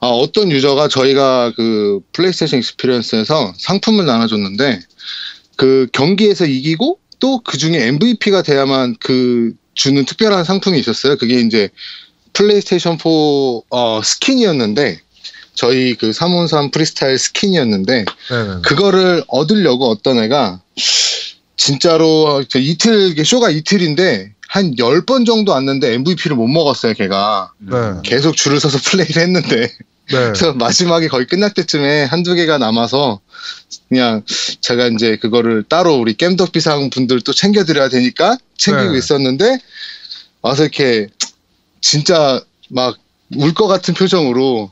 아, 0.00 0.06
어떤 0.06 0.50
유저가 0.50 0.88
저희가 0.88 1.52
그 1.56 2.00
플레이스테이션 2.12 2.60
익스피리언스에서 2.60 3.52
상품을 3.58 4.06
나눠줬는데 4.06 4.80
그 5.56 5.88
경기에서 5.92 6.46
이기고 6.46 7.00
또 7.20 7.40
그 7.40 7.58
중에 7.58 7.86
MVP가 7.88 8.42
돼야만 8.42 8.96
그 9.00 9.52
주는 9.74 10.04
특별한 10.04 10.44
상품이 10.44 10.78
있었어요. 10.78 11.16
그게 11.16 11.40
이제 11.40 11.70
플레이스테이션 12.38 12.98
4 12.98 13.04
어, 13.70 14.00
스킨이었는데 14.02 15.00
저희 15.54 15.96
그313 15.96 16.72
프리스타일 16.72 17.18
스킨이었는데 17.18 18.04
네네. 18.30 18.62
그거를 18.62 19.24
얻으려고 19.26 19.88
어떤 19.88 20.22
애가 20.22 20.60
진짜로 21.56 22.44
저 22.48 22.60
이틀 22.60 23.12
쇼가 23.24 23.50
이틀인데 23.50 24.32
한 24.48 24.76
10번 24.76 25.26
정도 25.26 25.52
왔는데 25.52 25.92
MVP를 25.94 26.36
못 26.36 26.46
먹었어요, 26.46 26.94
걔가. 26.94 27.52
네. 27.58 27.76
계속 28.04 28.36
줄을 28.36 28.60
서서 28.60 28.78
플레이를 28.88 29.20
했는데 29.20 29.60
네. 29.60 29.72
그래서 30.06 30.54
마지막에 30.54 31.08
거의 31.08 31.26
끝날 31.26 31.52
때쯤에 31.52 32.04
한두 32.04 32.34
개가 32.34 32.58
남아서 32.58 33.20
그냥 33.88 34.22
제가 34.60 34.86
이제 34.86 35.16
그거를 35.16 35.64
따로 35.68 35.96
우리 35.96 36.16
겜덕비상 36.16 36.90
분들 36.90 37.20
또 37.22 37.32
챙겨드려야 37.32 37.88
되니까 37.88 38.38
챙기고 38.56 38.92
네. 38.92 38.98
있었는데 38.98 39.58
와서 40.40 40.62
이렇게 40.62 41.08
진짜 41.80 42.42
막 42.70 42.98
울 43.36 43.52
것 43.52 43.66
같은 43.66 43.94
표정으로 43.94 44.70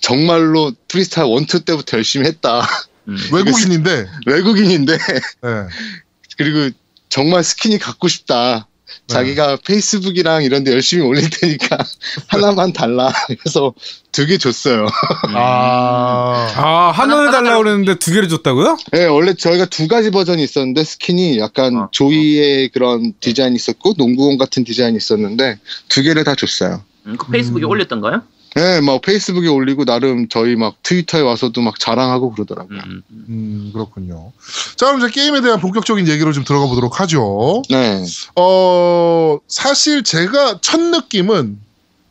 정말로 0.00 0.72
프리스타일 0.88 1.28
one 1.28 1.46
two 1.46 1.64
때부터 1.64 1.98
열심히 1.98 2.26
했다. 2.26 2.66
음. 3.08 3.16
외국인인데 3.32 4.06
외국인인데 4.26 4.98
네. 4.98 5.50
그리고 6.36 6.74
정말 7.08 7.44
스킨이 7.44 7.78
갖고 7.78 8.08
싶다. 8.08 8.68
네. 9.08 9.14
자기가 9.14 9.58
페이스북이랑 9.66 10.42
이런 10.44 10.64
데 10.64 10.72
열심히 10.72 11.04
올릴 11.04 11.28
테니까 11.30 11.78
하나만 12.28 12.72
달라. 12.72 13.12
그래서 13.40 13.74
두 14.12 14.26
개 14.26 14.38
줬어요. 14.38 14.86
아, 15.34 16.48
아, 16.56 16.90
하나를 16.94 17.30
달라고 17.30 17.62
그랬는데 17.64 17.96
두 17.98 18.12
개를 18.12 18.28
줬다고요? 18.28 18.76
네, 18.92 19.04
원래 19.06 19.34
저희가 19.34 19.66
두 19.66 19.88
가지 19.88 20.10
버전이 20.10 20.42
있었는데 20.42 20.84
스킨이 20.84 21.38
약간 21.38 21.76
아, 21.76 21.88
조이의 21.92 22.70
그런 22.70 23.12
디자인이 23.20 23.54
있었고 23.54 23.94
농구공 23.98 24.38
같은 24.38 24.64
디자인이 24.64 24.96
있었는데 24.96 25.58
두 25.88 26.02
개를 26.02 26.24
다 26.24 26.34
줬어요. 26.34 26.82
음, 27.06 27.16
그 27.18 27.30
페이스북에 27.30 27.64
음. 27.64 27.70
올렸던가요? 27.70 28.22
네, 28.56 28.80
막 28.80 29.02
페이스북에 29.02 29.48
올리고 29.48 29.84
나름 29.84 30.28
저희 30.28 30.56
막 30.56 30.76
트위터에 30.82 31.20
와서도 31.20 31.60
막 31.60 31.78
자랑하고 31.78 32.32
그러더라고요. 32.32 32.78
음, 32.78 33.02
음. 33.10 33.26
음, 33.28 33.70
그렇군요. 33.74 34.32
자, 34.76 34.86
그럼 34.86 35.00
이제 35.00 35.10
게임에 35.10 35.42
대한 35.42 35.60
본격적인 35.60 36.08
얘기로 36.08 36.32
좀 36.32 36.42
들어가 36.42 36.66
보도록 36.66 36.98
하죠. 37.00 37.62
네, 37.68 38.02
어, 38.34 39.38
사실 39.46 40.02
제가 40.02 40.60
첫 40.62 40.80
느낌은, 40.80 41.58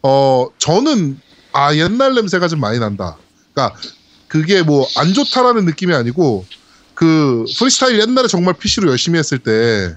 어, 0.03 0.45
저는, 0.59 1.19
아, 1.51 1.75
옛날 1.75 2.13
냄새가 2.13 2.47
좀 2.47 2.59
많이 2.59 2.77
난다. 2.77 3.17
그러니까, 3.53 3.79
그게 4.27 4.61
뭐, 4.61 4.85
안 4.97 5.15
좋다라는 5.15 5.65
느낌이 5.65 5.95
아니고, 5.95 6.45
그, 6.93 7.45
프리스타일 7.57 7.99
옛날에 7.99 8.27
정말 8.27 8.53
PC로 8.53 8.91
열심히 8.91 9.17
했을 9.17 9.39
때, 9.39 9.95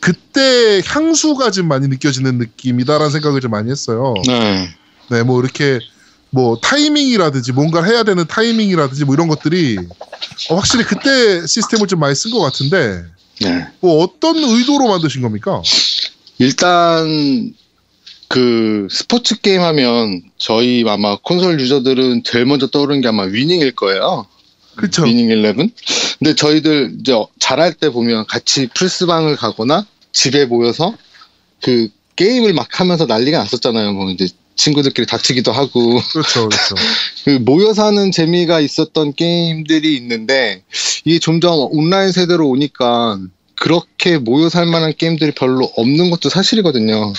그때 0.00 0.82
향수가 0.84 1.50
좀 1.52 1.68
많이 1.68 1.88
느껴지는 1.88 2.36
느낌이다라는 2.36 3.10
생각을 3.10 3.40
좀 3.40 3.52
많이 3.52 3.70
했어요. 3.70 4.12
네, 4.26 4.68
네, 5.12 5.22
뭐, 5.22 5.42
이렇게, 5.42 5.78
뭐, 6.30 6.58
타이밍이라든지, 6.58 7.52
뭔가를 7.52 7.88
해야 7.88 8.02
되는 8.02 8.26
타이밍이라든지, 8.26 9.04
뭐, 9.04 9.14
이런 9.14 9.28
것들이, 9.28 9.76
어, 10.48 10.54
확실히 10.54 10.84
그때 10.84 11.46
시스템을 11.46 11.86
좀 11.86 12.00
많이 12.00 12.14
쓴 12.14 12.30
것 12.30 12.40
같은데, 12.40 13.04
네. 13.42 13.66
뭐, 13.80 14.02
어떤 14.02 14.36
의도로 14.36 14.88
만드신 14.88 15.20
겁니까? 15.20 15.60
일단 16.38 17.54
그 18.28 18.88
스포츠 18.90 19.38
게임 19.42 19.60
하면 19.60 20.22
저희 20.38 20.82
아마 20.88 21.16
콘솔 21.16 21.60
유저들은 21.60 22.22
제일 22.24 22.46
먼저 22.46 22.66
떠오르는 22.66 23.02
게 23.02 23.08
아마 23.08 23.24
위닝일 23.24 23.72
거예요. 23.72 24.26
그쵸. 24.74 25.04
위닝 25.04 25.28
11. 25.28 25.70
근데 26.18 26.34
저희들 26.34 26.96
이제 26.98 27.12
잘할 27.38 27.74
때 27.74 27.90
보면 27.90 28.24
같이 28.26 28.68
플스방을 28.74 29.36
가거나 29.36 29.86
집에 30.12 30.46
모여서 30.46 30.96
그 31.60 31.90
게임을 32.16 32.54
막 32.54 32.80
하면서 32.80 33.04
난리가 33.04 33.38
났었잖아요. 33.38 33.92
뭐 33.92 34.10
이제 34.10 34.28
친구들끼리 34.56 35.06
다투기도 35.06 35.52
하고 35.52 36.00
그렇죠, 36.12 36.48
그렇죠. 36.48 36.74
그 37.24 37.30
모여서 37.42 37.86
하는 37.86 38.10
재미가 38.12 38.60
있었던 38.60 39.14
게임들이 39.14 39.96
있는데 39.96 40.62
이게 41.04 41.18
점점 41.18 41.54
온라인 41.70 42.12
세대로 42.12 42.48
오니까 42.48 43.18
그렇게 43.56 44.18
모여서 44.18 44.58
할 44.58 44.66
만한 44.66 44.92
게임들이 44.96 45.32
별로 45.32 45.70
없는 45.76 46.10
것도 46.10 46.28
사실이거든요. 46.28 47.12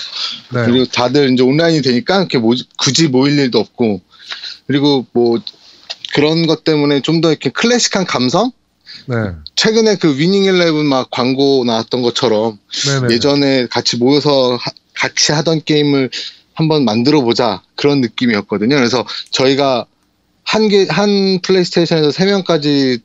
네. 0.52 0.64
그리고 0.66 0.84
다들 0.84 1.32
이제 1.32 1.42
온라인이 1.42 1.80
되니까 1.82 2.18
이렇게 2.18 2.38
모- 2.38 2.54
굳이 2.78 3.08
모일 3.08 3.38
일도 3.38 3.58
없고 3.58 4.00
그리고 4.66 5.06
뭐 5.12 5.40
그런 6.14 6.46
것 6.46 6.62
때문에 6.64 7.00
좀 7.00 7.20
더 7.20 7.30
이렇게 7.30 7.50
클래식한 7.50 8.04
감성? 8.04 8.52
네. 9.06 9.16
최근에 9.56 9.96
그 9.96 10.16
위닝 10.18 10.44
11막 10.44 11.08
광고 11.10 11.64
나왔던 11.64 12.02
것처럼 12.02 12.58
네네. 13.00 13.14
예전에 13.14 13.66
같이 13.66 13.96
모여서 13.96 14.56
하- 14.56 14.70
같이 14.94 15.32
하던 15.32 15.62
게임을 15.64 16.10
한번 16.54 16.84
만들어 16.84 17.20
보자 17.22 17.62
그런 17.74 18.00
느낌이었거든요. 18.00 18.74
그래서 18.76 19.04
저희가 19.30 19.86
한 20.44 20.68
개, 20.68 20.86
한 20.88 21.40
플레이스테이션에서 21.42 22.10
세 22.12 22.24
명까지 22.26 22.98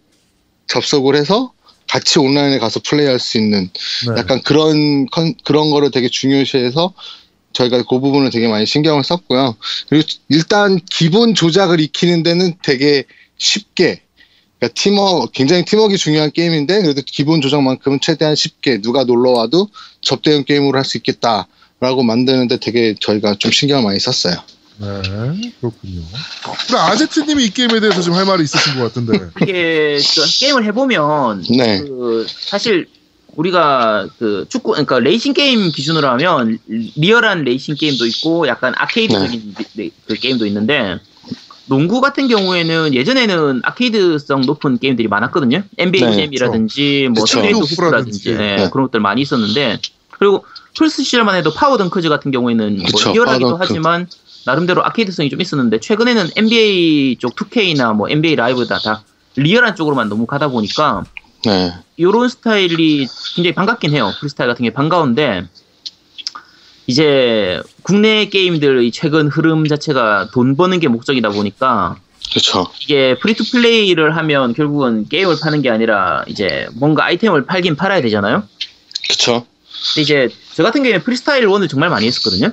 접속을 0.68 1.16
해서 1.16 1.52
같이 1.89 2.20
온라인에 2.20 2.60
가서 2.60 2.80
플레이할 2.86 3.20
수 3.20 3.38
있는 3.39 3.70
네. 4.08 4.14
약간 4.20 4.41
그런 4.43 5.08
컨- 5.08 5.34
그런 5.43 5.72
거를 5.72 5.89
되게 5.89 6.08
중요시해서 6.10 6.93
저희가 7.54 7.78
그 7.84 8.00
부분을 8.00 8.30
되게 8.30 8.47
많이 8.47 8.68
신경을 8.68 9.04
썼고요. 9.04 9.56
그리고 9.89 10.08
일단 10.30 10.80
기본 10.91 11.34
조작을 11.34 11.80
익히는 11.80 12.22
데는 12.22 12.54
되게 12.62 13.06
쉽게 13.39 14.02
그러니까 14.60 14.80
팀워크 14.80 15.32
굉장히 15.32 15.66
팀워크가 15.66 15.97
중요한 15.97 16.32
게임인데 16.32 16.82
그래도 16.84 17.02
기본 17.04 17.41
조정만큼은 17.41 18.00
최대한 18.02 18.36
쉽게 18.36 18.82
누가 18.82 19.04
놀러 19.06 19.32
와도 19.32 19.70
접대용 20.02 20.43
게임으로 20.43 20.78
할 20.78 20.86
수 20.86 20.97
있겠다 20.97 21.47
라고 21.80 22.03
만드는데 22.03 22.57
되게 22.57 22.95
저희가 22.99 23.36
좀 23.36 23.51
신경을 23.51 23.84
많이 23.84 23.99
썼어요. 23.99 24.36
네, 24.80 24.88
그렇군요. 25.59 26.01
근데 26.67 26.77
아제트님이 26.77 27.45
이 27.45 27.49
게임에 27.49 27.80
대해서 27.80 28.01
좀 28.01 28.15
할 28.15 28.25
말이 28.25 28.43
있으신 28.43 28.75
것 28.77 28.84
같은데. 28.93 29.30
이게 29.41 29.97
저 29.99 30.21
게임을 30.25 30.65
해보면 30.65 31.43
네. 31.57 31.80
그 31.82 32.25
사실 32.30 32.88
우리가 33.36 34.07
그 34.19 34.45
축구 34.49 34.71
그러니까 34.71 34.99
레이싱 34.99 35.34
게임 35.34 35.71
기준으로 35.71 36.07
하면 36.09 36.59
리얼한 36.67 37.43
레이싱 37.43 37.75
게임도 37.75 38.05
있고 38.07 38.47
약간 38.47 38.73
아케이드적인 38.77 39.55
리- 39.75 39.91
그 40.05 40.13
게임도 40.15 40.45
있는데 40.47 40.97
농구 41.67 42.01
같은 42.01 42.27
경우에는 42.27 42.93
예전에는 42.93 43.61
아케이드성 43.63 44.41
높은 44.41 44.80
게임들이 44.80 45.07
많았거든요. 45.07 45.63
NBA 45.77 46.03
네, 46.03 46.15
잼이라든지 46.25 47.09
뭐 47.13 47.23
그쵸. 47.23 47.39
스트리트 47.39 47.57
후프라든지. 47.59 48.30
예, 48.32 48.36
네. 48.36 48.69
그런 48.71 48.88
것들 48.88 48.99
많이 48.99 49.21
있었는데 49.21 49.80
그리고 50.09 50.43
플스 50.80 51.03
시절만 51.03 51.36
해도 51.36 51.53
파워 51.53 51.77
덩크즈 51.77 52.07
같은 52.07 52.32
경우에는 52.32 52.84
그쵸, 52.86 53.09
뭐 53.09 53.13
리얼하기도. 53.13 53.57
하지만 53.59 54.07
나름대로 54.45 54.86
아케이드성이 54.86 55.30
좀 55.30 55.41
있었는데 55.41 55.82
최근에는 55.82 56.30
NBA 56.38 57.17
쪽 57.17 57.36
2K나 57.36 57.93
뭐 57.93 58.09
NBA 58.09 58.38
라이브다 58.38 58.80
다 58.80 59.03
리얼한 59.36 59.75
쪽으로만 59.75 60.07
너무 60.07 60.25
가다 60.25 60.47
보니까 60.47 61.03
네. 61.43 61.73
요런 61.99 62.30
스타일이 62.30 63.07
굉장히 63.36 63.53
반갑긴 63.53 63.91
해요. 63.91 64.13
프리스타일 64.21 64.47
같은 64.47 64.63
게 64.63 64.71
반가운데 64.71 65.45
이제 66.88 67.61
국내 67.84 68.30
게임들의 68.30 68.89
최근 68.91 69.27
흐름 69.27 69.67
자체가 69.67 70.30
돈 70.32 70.55
버는 70.55 70.80
게 70.80 70.88
목적이다 70.88 71.30
보니까 71.32 71.97
그렇죠. 72.32 72.67
이게 72.82 73.17
free-to-play를 73.20 74.15
하면 74.15 74.53
결국은 74.53 75.09
게임을 75.09 75.36
파는 75.43 75.61
게 75.61 75.69
아니라 75.69 76.23
이제 76.27 76.69
뭔가 76.75 77.03
아이템을 77.03 77.45
팔긴 77.45 77.75
팔아야 77.75 78.01
되잖아요. 78.01 78.43
그렇죠. 79.03 79.45
이제 79.97 80.30
저 80.60 80.64
같은 80.64 80.84
경우에 80.84 80.99
프리스타일 81.01 81.47
1을 81.47 81.70
정말 81.70 81.89
많이 81.89 82.05
했었거든요. 82.05 82.51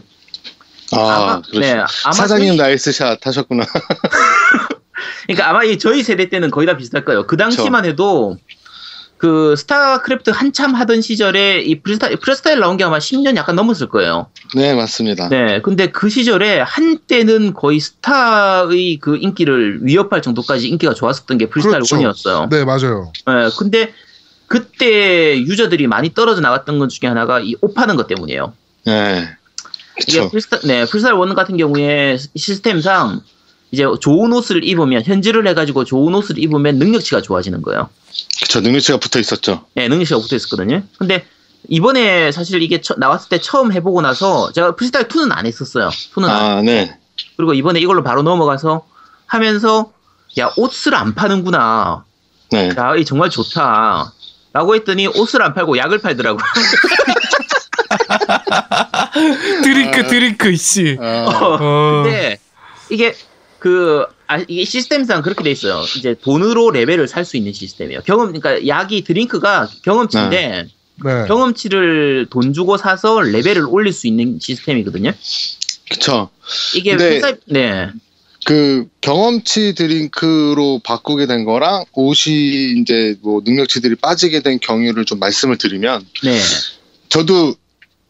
아, 0.93 1.43
그렇죠. 1.45 1.59
네, 1.59 1.73
아마 2.05 2.13
사장님 2.13 2.51
저희- 2.51 2.57
nice 2.57 2.92
shot 2.92 3.27
하셨구나. 3.27 3.65
그러니까 5.27 5.51
아마 5.51 5.65
이 5.65 5.77
저희 5.77 6.05
세대 6.05 6.29
때는 6.29 6.53
거의 6.53 6.69
다 6.69 6.77
비슷할 6.77 7.05
거예요. 7.05 7.27
그 7.27 7.37
당시만 7.37 7.85
해도 7.85 8.37
그 9.19 9.57
스타크래프트 9.57 10.31
한참 10.31 10.77
하던 10.77 11.01
시절에 11.01 11.63
이 11.63 11.81
프리스타일, 11.81 12.17
프리스타일 12.19 12.61
나온 12.61 12.77
게 12.77 12.85
아마 12.85 12.99
10년 12.99 13.35
약간 13.35 13.57
넘었을 13.57 13.89
거예요. 13.89 14.29
네, 14.55 14.73
맞습니다. 14.75 15.29
네, 15.29 15.61
근데 15.63 15.89
그 15.91 16.09
시절에 16.09 16.61
한때는 16.61 17.55
거의 17.55 17.81
스타의 17.81 18.99
그 19.01 19.17
인기를 19.17 19.81
위협할 19.83 20.23
정도까지 20.23 20.69
인기가 20.69 20.95
좋았었던 20.95 21.39
게 21.39 21.49
프리스타일 21.49 21.81
그렇죠. 21.83 21.97
1이었어요. 21.97 22.51
네, 22.51 22.65
맞아요. 22.65 23.11
네, 23.27 23.49
근데 23.59 23.93
그때 24.47 25.39
유저들이 25.41 25.87
많이 25.87 26.15
떨어져 26.15 26.41
나갔던 26.41 26.79
것 26.79 26.89
중에 26.89 27.09
하나가 27.09 27.41
이 27.41 27.55
옷 27.63 27.75
파는 27.75 27.97
것 27.97 28.07
때문이에요. 28.07 28.53
네. 28.85 29.29
그렇죠. 29.95 30.31
프리스타, 30.31 30.59
네, 30.65 30.85
프리스타일 30.85 31.17
1 31.21 31.35
같은 31.35 31.57
경우에 31.57 32.19
시스템상 32.37 33.21
이제 33.73 33.85
좋은 34.01 34.33
옷을 34.33 34.63
입으면 34.63 35.03
현질을 35.03 35.47
해가지고 35.49 35.85
좋은 35.85 36.15
옷을 36.15 36.39
입으면 36.39 36.79
능력치가 36.79 37.23
좋아지는 37.23 37.63
거예요. 37.63 37.89
그렇죠. 38.39 38.61
능력치가 38.61 38.99
붙어 38.99 39.19
있었죠. 39.19 39.65
네, 39.75 39.89
능력치가 39.89 40.21
붙어 40.21 40.37
있었거든요. 40.37 40.83
근데 40.99 41.27
이번에 41.69 42.31
사실 42.31 42.63
이게 42.63 42.81
처- 42.81 42.95
나왔을 42.97 43.29
때 43.31 43.41
처음 43.41 43.73
해보고 43.73 44.03
나서 44.03 44.53
제가 44.53 44.77
프리스타일 44.77 45.09
2는 45.09 45.31
안 45.33 45.47
했었어요. 45.47 45.89
2는 46.15 46.25
안 46.25 46.31
아, 46.31 46.63
네. 46.63 46.97
그리고 47.37 47.55
이번에 47.55 47.81
이걸로 47.81 48.05
바로 48.05 48.23
넘어가서 48.23 48.87
하면서 49.27 49.93
야 50.39 50.53
옷을 50.57 50.95
안 50.95 51.15
파는구나. 51.15 52.05
네. 52.53 52.69
야, 52.77 52.95
이 52.95 53.05
정말 53.05 53.31
좋다. 53.31 54.13
라고 54.57 54.75
했더니 54.75 55.07
옷을 55.07 55.43
안 55.43 55.53
팔고 55.53 55.77
약을 55.77 55.99
팔더라고요. 55.99 56.43
드링크 59.63 60.07
드링크 60.07 60.51
이씨. 60.51 60.97
아, 60.99 61.27
어. 61.29 62.03
근데 62.05 62.39
이게 62.89 63.15
그 63.59 64.07
아, 64.27 64.39
이게 64.49 64.65
시스템상 64.65 65.21
그렇게 65.21 65.45
돼 65.45 65.51
있어요. 65.51 65.85
이제 65.99 66.15
돈으로 66.23 66.71
레벨을 66.71 67.07
살 67.07 67.27
수 67.27 67.37
있는 67.37 67.53
시스템이에요. 67.53 68.01
경험 68.07 68.33
그러니까 68.33 68.67
약이 68.67 69.05
드링크가 69.05 69.69
경험치인데 69.83 70.69
네. 71.05 71.25
경험치를 71.29 72.29
돈 72.31 72.55
주고 72.55 72.79
사서 72.79 73.21
레벨을 73.21 73.67
올릴 73.69 73.93
수 73.93 74.07
있는 74.07 74.39
시스템이거든요. 74.41 75.13
그쵸. 75.91 76.31
이게 76.75 76.97
근데- 76.97 77.17
회사 77.17 77.35
네. 77.45 77.91
그 78.47 78.87
경험치 79.01 79.75
드링크로 79.75 80.79
바꾸게 80.85 81.27
된 81.27 81.45
거랑 81.45 81.85
옷이 81.95 82.79
이제 82.81 83.17
뭐 83.21 83.43
능력치들이 83.45 83.97
빠지게 83.97 84.41
된 84.43 84.61
경유를 84.61 85.05
좀 85.05 85.19
말씀을 85.19 85.59
드리면 85.59 86.07
네. 86.23 86.39
저도 87.09 87.57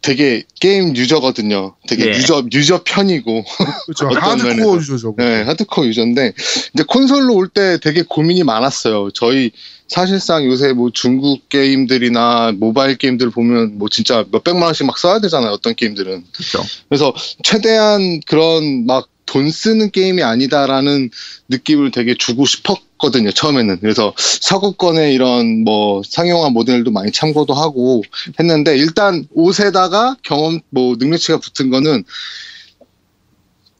되게 0.02 0.42
게임 0.60 0.94
유저거든요. 0.94 1.74
되게 1.88 2.04
네. 2.10 2.18
유저 2.18 2.48
유저 2.52 2.82
편이고 2.84 3.44
그렇죠. 3.86 4.08
하드코어 4.14 4.36
면에서. 4.36 4.76
유저죠. 4.76 5.14
네, 5.16 5.42
하드코어 5.42 5.86
유저인데 5.86 6.34
이제 6.74 6.84
콘솔로 6.86 7.34
올 7.34 7.48
때 7.48 7.78
되게 7.82 8.02
고민이 8.02 8.44
많았어요. 8.44 9.12
저희 9.12 9.52
사실상 9.88 10.44
요새 10.44 10.74
뭐 10.74 10.90
중국 10.92 11.48
게임들이나 11.48 12.52
모바일 12.58 12.96
게임들 12.98 13.30
보면 13.30 13.78
뭐 13.78 13.88
진짜 13.88 14.22
몇 14.30 14.44
백만 14.44 14.64
원씩 14.64 14.84
막 14.86 14.98
써야 14.98 15.18
되잖아요. 15.18 15.50
어떤 15.52 15.74
게임들은. 15.74 16.24
그렇죠. 16.34 16.62
그래서 16.90 17.14
최대한 17.42 18.20
그런 18.26 18.84
막 18.84 19.08
돈 19.26 19.50
쓰는 19.50 19.90
게임이 19.90 20.22
아니다라는 20.22 21.10
느낌을 21.48 21.90
되게 21.90 22.14
주고 22.16 22.46
싶었거든요, 22.46 23.32
처음에는. 23.32 23.80
그래서 23.80 24.14
서구권의 24.16 25.12
이런 25.12 25.64
뭐 25.64 26.02
상용화 26.08 26.50
모델도 26.50 26.92
많이 26.92 27.12
참고도 27.12 27.52
하고 27.52 28.02
했는데 28.38 28.76
일단 28.76 29.26
옷에다가 29.32 30.16
경험 30.22 30.60
뭐 30.70 30.96
능력치가 30.98 31.38
붙은 31.38 31.70
거는 31.70 32.04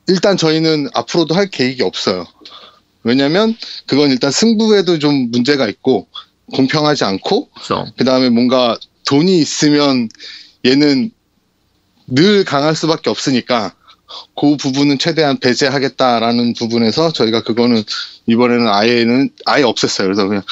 일단 0.09 0.37
저희는 0.37 0.89
앞으로도 0.95 1.35
할 1.35 1.49
계획이 1.49 1.83
없어요. 1.83 2.27
왜냐면 3.03 3.57
그건 3.87 4.11
일단 4.11 4.31
승부에도 4.31 4.99
좀 4.99 5.31
문제가 5.31 5.69
있고 5.69 6.09
공평하지 6.53 7.05
않고 7.05 7.49
그렇죠. 7.51 7.87
그 7.97 8.05
다음에 8.05 8.31
뭔가 8.31 8.77
돈이 9.07 9.39
있으면 9.39 10.09
얘는 10.65 11.11
늘 12.09 12.45
강할 12.45 12.75
수밖에 12.75 13.11
없으니까 13.11 13.75
그 14.39 14.57
부분은 14.57 14.99
최대한 14.99 15.39
배제하겠다라는 15.39 16.55
부분에서 16.55 17.13
저희가 17.13 17.43
그거는 17.43 17.83
이번에는 18.27 18.69
아예는 18.69 19.31
아예 19.47 19.63
없앴어요. 19.63 20.05
그래서 20.05 20.27
그냥 20.27 20.43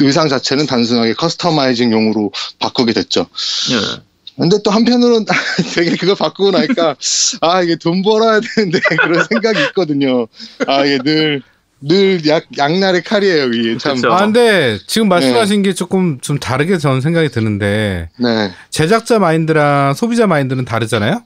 의상 0.00 0.28
자체는 0.28 0.66
단순하게 0.66 1.14
커스터마이징용으로 1.14 2.32
바꾸게 2.58 2.92
됐죠. 2.92 3.26
네. 3.70 4.02
근데 4.36 4.56
또 4.64 4.70
한편으로는 4.70 5.26
되게 5.74 5.96
그걸 5.96 6.16
바꾸고 6.16 6.50
나니까 6.52 6.96
아 7.42 7.62
이게 7.62 7.76
돈 7.76 8.02
벌어야 8.02 8.40
되는데 8.40 8.80
그런 9.00 9.24
생각이 9.28 9.60
있거든요. 9.68 10.26
아 10.66 10.84
이게 10.84 10.98
늘 11.04 11.42
늘 11.84 12.24
약 12.28 12.44
양날의 12.56 13.02
칼이에요 13.02 13.46
이게 13.48 13.76
참. 13.78 13.96
그쵸. 13.96 14.12
아 14.12 14.18
근데 14.20 14.78
지금 14.86 15.08
네. 15.08 15.16
말씀하신 15.16 15.62
게 15.62 15.74
조금 15.74 16.20
좀 16.20 16.38
다르게 16.38 16.78
저는 16.78 17.00
생각이 17.00 17.28
드는데 17.30 18.08
네, 18.18 18.52
제작자 18.70 19.18
마인드랑 19.18 19.94
소비자 19.94 20.26
마인드는 20.26 20.64
다르잖아요. 20.64 21.22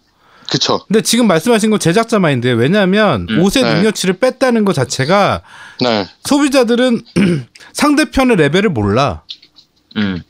그쵸. 0.50 0.84
근데 0.86 1.00
지금 1.02 1.26
말씀하신 1.26 1.70
건 1.70 1.78
제작자 1.80 2.18
마인드예요. 2.18 2.56
왜냐하면 2.56 3.26
음, 3.30 3.40
옷의 3.42 3.62
네. 3.64 3.74
능력치를 3.74 4.18
뺐다는 4.18 4.64
것 4.64 4.72
자체가 4.74 5.42
네, 5.80 6.06
소비자들은 6.24 7.02
상대편의 7.72 8.36
레벨을 8.36 8.70
몰라. 8.70 9.22
음. 9.96 10.22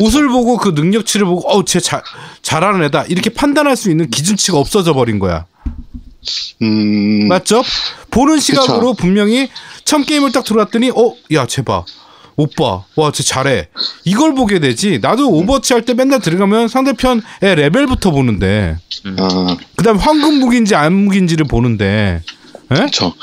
옷을 0.00 0.28
보고 0.28 0.56
그 0.56 0.70
능력치를 0.70 1.24
보고 1.26 1.48
어쟤 1.48 1.78
잘 1.80 2.02
잘하는 2.42 2.82
애다 2.84 3.04
이렇게 3.04 3.30
판단할 3.30 3.76
수 3.76 3.90
있는 3.90 4.10
기준치가 4.10 4.58
없어져 4.58 4.92
버린 4.92 5.18
거야. 5.20 5.46
음, 6.62 7.28
맞죠? 7.28 7.62
보는 8.10 8.40
시각으로 8.40 8.94
분명히 8.94 9.48
처음 9.84 10.04
게임을 10.04 10.32
딱 10.32 10.44
들어왔더니 10.44 10.90
어 10.94 11.14
야 11.32 11.46
쟤 11.46 11.62
봐 11.62 11.84
오빠 12.36 12.84
와 12.96 13.10
쟤 13.12 13.22
잘해 13.22 13.68
이걸 14.04 14.34
보게 14.34 14.58
되지 14.58 14.98
나도 15.00 15.30
오버워치 15.30 15.72
할 15.72 15.82
때 15.84 15.94
맨날 15.94 16.20
들어가면 16.20 16.68
상대편의 16.68 17.22
레벨부터 17.40 18.10
보는데 18.10 18.76
아. 19.18 19.56
그 19.76 19.84
다음 19.84 19.96
황금 19.98 20.40
무기인지 20.40 20.74
안 20.74 20.92
무기인지를 20.94 21.46
보는데 21.46 22.22
예? 22.72 22.74
그렇죠. 22.76 23.14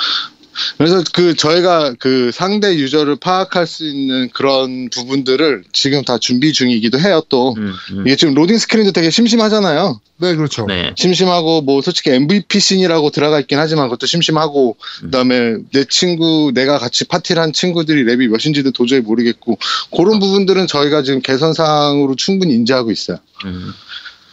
그래서 0.78 1.04
그 1.14 1.36
저희가 1.36 1.96
그 2.00 2.32
상대 2.34 2.76
유저를 2.76 3.18
파악할 3.18 3.68
수 3.68 3.86
있는 3.86 4.30
그런 4.34 4.90
부분들을 4.90 5.64
지금 5.72 6.04
다 6.04 6.18
준비 6.18 6.54
중이기도 6.54 7.00
해요. 7.00 7.22
또 7.30 7.54
음, 7.58 7.74
음. 7.92 8.08
이게 8.08 8.16
지금 8.16 8.34
로딩 8.34 8.58
스크린도 8.58 8.92
되게 8.92 9.10
심심하잖아요. 9.10 10.00
네, 10.18 10.36
그렇죠. 10.36 10.66
네. 10.68 10.94
심심하고 10.96 11.62
뭐 11.62 11.82
솔직히 11.82 12.12
MVP 12.12 12.60
씬이라고 12.60 13.10
들어가 13.10 13.40
있긴 13.40 13.58
하지만 13.58 13.86
그것도 13.86 14.06
심심하고 14.06 14.78
음. 15.04 15.06
그다음에 15.06 15.58
내 15.74 15.84
친구 15.86 16.52
내가 16.54 16.78
같이 16.78 17.06
파티를 17.06 17.42
한 17.42 17.54
친구들이 17.54 18.04
렙이 18.06 18.28
몇인지도 18.28 18.72
도저히 18.72 19.02
모르겠고 19.02 19.58
그런 19.96 20.20
부분들은 20.20 20.68
저희가 20.68 21.02
지금 21.02 21.22
개선 21.22 21.54
사항으로 21.54 22.16
충분히 22.16 22.54
인지하고 22.54 22.92
있어요. 22.92 23.18
음. 23.46 23.74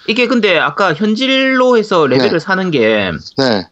이게 0.09 0.27
근데 0.27 0.59
아까 0.59 0.95
현질로 0.95 1.77
해서 1.77 2.07
레벨을 2.07 2.33
네. 2.33 2.39
사는 2.39 2.71
게 2.71 3.11
네. 3.37 3.67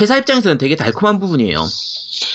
회사 0.00 0.16
입장에서는 0.16 0.58
되게 0.58 0.76
달콤한 0.76 1.20
부분이에요. 1.20 1.66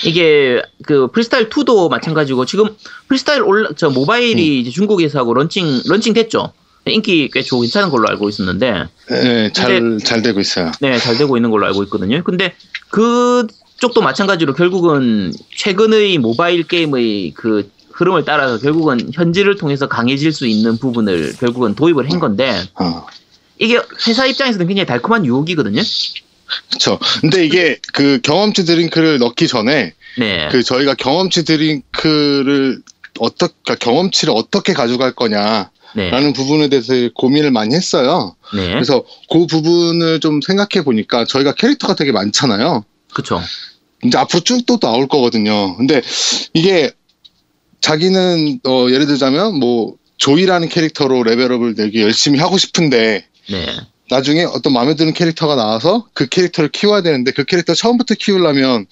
이게 0.04 0.62
그 0.84 1.08
프리스타일 1.08 1.48
2도 1.48 1.90
마찬가지고 1.90 2.46
지금 2.46 2.76
프리스타일 3.08 3.42
올라 3.42 3.70
저 3.76 3.90
모바일이 3.90 4.58
음. 4.58 4.60
이제 4.60 4.70
중국에서 4.70 5.18
하고 5.18 5.34
런칭 5.34 5.82
런칭 5.86 6.14
됐죠. 6.14 6.52
인기 6.86 7.28
꽤 7.32 7.42
좋고 7.42 7.60
괜찮은 7.60 7.90
걸로 7.90 8.08
알고 8.08 8.28
있었는데 8.28 8.86
네, 9.08 9.52
잘, 9.52 9.98
잘 10.02 10.22
되고 10.22 10.40
있어요. 10.40 10.72
네, 10.80 10.98
잘 10.98 11.16
되고 11.16 11.36
있는 11.36 11.50
걸로 11.50 11.66
알고 11.66 11.82
있거든요. 11.84 12.22
근데 12.24 12.54
그쪽도 12.88 14.00
마찬가지로 14.00 14.54
결국은 14.54 15.32
최근의 15.56 16.18
모바일 16.18 16.66
게임의 16.66 17.32
그 17.34 17.70
흐름을 17.92 18.24
따라서 18.24 18.58
결국은 18.58 19.10
현질을 19.12 19.56
통해서 19.56 19.86
강해질 19.86 20.32
수 20.32 20.46
있는 20.46 20.78
부분을 20.78 21.34
결국은 21.36 21.74
도입을 21.74 22.10
한 22.10 22.18
건데 22.18 22.62
어. 22.74 23.06
이게 23.58 23.78
회사 24.08 24.24
입장에서는 24.24 24.66
굉장히 24.66 24.86
달콤한 24.86 25.26
유혹이거든요. 25.26 25.82
그쵸. 26.72 26.98
근데 27.20 27.44
이게 27.44 27.78
그 27.92 28.20
경험치 28.22 28.64
드링크를 28.64 29.18
넣기 29.18 29.48
전에 29.48 29.94
네. 30.18 30.48
그 30.50 30.62
저희가 30.62 30.94
경험치 30.94 31.44
드링크를 31.44 32.82
어떻게, 33.18 33.52
그러니까 33.64 33.84
경험치를 33.84 34.34
어떻게 34.36 34.72
가져갈 34.72 35.12
거냐라는 35.12 35.70
네. 35.96 36.32
부분에 36.32 36.68
대해서 36.68 36.94
고민을 37.14 37.50
많이 37.50 37.74
했어요. 37.74 38.36
네. 38.54 38.70
그래서 38.70 39.04
그 39.30 39.46
부분을 39.46 40.20
좀 40.20 40.40
생각해 40.40 40.84
보니까 40.84 41.24
저희가 41.24 41.54
캐릭터가 41.54 41.94
되게 41.94 42.12
많잖아요. 42.12 42.84
그쵸. 43.12 43.40
이제 44.04 44.16
앞으로 44.16 44.40
쭉 44.40 44.64
또 44.66 44.78
나올 44.78 45.08
거거든요. 45.08 45.76
근데 45.76 46.00
이게 46.54 46.92
자기는 47.80 48.60
어, 48.66 48.86
예를 48.90 49.06
들자면 49.06 49.58
뭐 49.58 49.94
조이라는 50.18 50.68
캐릭터로 50.68 51.22
레벨업을 51.22 51.74
되게 51.74 52.02
열심히 52.02 52.38
하고 52.38 52.58
싶은데 52.58 53.26
네. 53.50 53.66
나중에 54.10 54.44
어떤 54.44 54.72
마음에 54.72 54.94
드는 54.96 55.12
캐릭터가 55.12 55.54
나와서 55.54 56.08
그 56.14 56.26
캐릭터를 56.28 56.70
키워야 56.70 57.02
되는데 57.02 57.30
그 57.30 57.44
캐릭터 57.44 57.74
처음부터 57.74 58.14
키우려면 58.16 58.86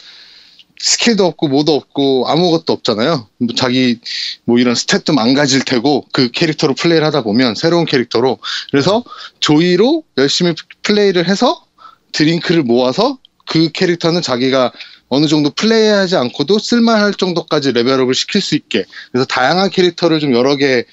스킬도 0.80 1.24
없고 1.26 1.48
뭐도 1.48 1.74
없고 1.74 2.28
아무것도 2.28 2.72
없잖아요. 2.72 3.28
뭐 3.38 3.48
자기 3.56 3.98
뭐 4.44 4.58
이런 4.58 4.74
스탯도 4.74 5.12
망가질 5.12 5.64
테고 5.64 6.06
그 6.12 6.30
캐릭터로 6.30 6.74
플레이를 6.74 7.04
하다 7.06 7.22
보면 7.22 7.56
새로운 7.56 7.84
캐릭터로 7.84 8.38
그래서 8.70 9.02
조이로 9.40 10.04
열심히 10.18 10.54
플레이를 10.82 11.28
해서 11.28 11.64
드링크를 12.12 12.62
모아서 12.62 13.18
그 13.44 13.70
캐릭터는 13.72 14.22
자기가 14.22 14.72
어느 15.08 15.26
정도 15.26 15.50
플레이하지 15.50 16.16
않고도 16.16 16.58
쓸만할 16.58 17.14
정도까지 17.14 17.72
레벨업을 17.72 18.14
시킬 18.14 18.40
수 18.40 18.54
있게 18.54 18.84
그래서 19.10 19.26
다양한 19.26 19.70
캐릭터를 19.70 20.20
좀 20.20 20.32
여러 20.32 20.54
개 20.56 20.84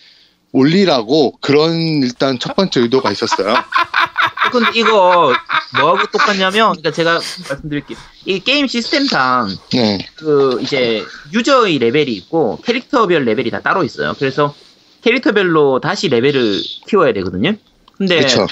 올리라고 0.52 1.38
그런 1.42 1.76
일단 2.02 2.40
첫 2.40 2.56
번째 2.56 2.80
의도가 2.80 3.12
있었어요. 3.12 3.54
근데 4.52 4.72
이거 4.80 5.34
뭐하고 5.80 6.06
똑같냐면, 6.12 6.72
그러니까 6.72 6.92
제가 6.92 7.14
말씀드릴게요. 7.50 7.98
이 8.26 8.40
게임 8.40 8.68
시스템상 8.68 9.50
네, 9.72 10.08
그 10.16 10.60
이제 10.62 11.04
유저의 11.34 11.80
레벨이 11.80 12.12
있고 12.14 12.60
캐릭터별 12.64 13.26
레벨이 13.26 13.52
다 13.52 13.62
따로 13.62 13.84
있어요. 13.84 14.14
그래서 14.18 14.56
캐릭터별로 15.02 15.80
다시 15.80 16.08
레벨을 16.10 16.62
키워야 16.88 17.14
되거든요. 17.14 17.54
근데 17.98 18.18
그렇죠. 18.18 18.48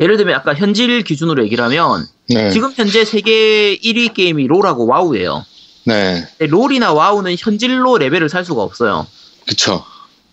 예를 0.00 0.16
들면 0.16 0.34
아까 0.34 0.54
현질 0.54 1.02
기준으로 1.02 1.44
얘기를 1.44 1.62
하면 1.64 2.06
네, 2.28 2.50
지금 2.50 2.72
현재 2.74 3.04
세계 3.04 3.76
1위 3.78 4.14
게임이 4.14 4.46
롤하고 4.46 4.86
와우예요. 4.86 5.44
네, 5.84 6.26
롤이나 6.38 6.92
와우는 6.92 7.36
현질로 7.38 7.98
레벨을 7.98 8.28
살 8.28 8.44
수가 8.44 8.62
없어요. 8.62 9.06
그렇죠. 9.44 9.84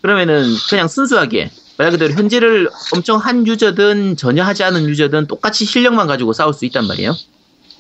그러면은 0.01 0.55
그냥 0.69 0.87
순수하게 0.87 1.51
말 1.77 1.91
그대로 1.91 2.13
현질을 2.13 2.69
엄청 2.93 3.17
한 3.17 3.45
유저든 3.45 4.17
전혀 4.17 4.43
하지 4.43 4.63
않은 4.63 4.87
유저든 4.89 5.27
똑같이 5.27 5.65
실력만 5.65 6.07
가지고 6.07 6.33
싸울 6.33 6.53
수 6.53 6.65
있단 6.65 6.87
말이에요. 6.87 7.15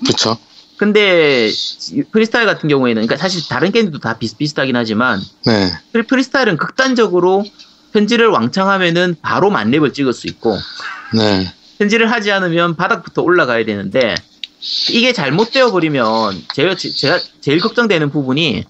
그렇죠. 0.05 0.37
근데 0.77 1.49
프리스타일 2.11 2.45
같은 2.45 2.69
경우에는 2.69 3.01
그러니까 3.07 3.17
사실 3.17 3.41
다른 3.49 3.71
게임도 3.71 3.97
다 3.99 4.17
비슷비슷하긴 4.19 4.75
하지만 4.75 5.19
네, 5.45 5.71
프리- 5.91 6.03
프리스타일은 6.05 6.57
극단적으로 6.57 7.43
현질을 7.93 8.27
왕창 8.27 8.69
하면은 8.69 9.15
바로 9.21 9.49
만렙을 9.49 9.93
찍을 9.93 10.13
수 10.13 10.27
있고 10.27 10.55
네, 11.15 11.51
현질을 11.79 12.11
하지 12.11 12.31
않으면 12.31 12.75
바닥부터 12.75 13.23
올라가야 13.23 13.65
되는데 13.65 14.13
이게 14.91 15.13
잘못되어 15.13 15.71
버리면 15.71 16.43
제가, 16.53 16.75
제가 16.75 17.19
제일 17.41 17.59
걱정되는 17.59 18.11
부분이 18.11 18.63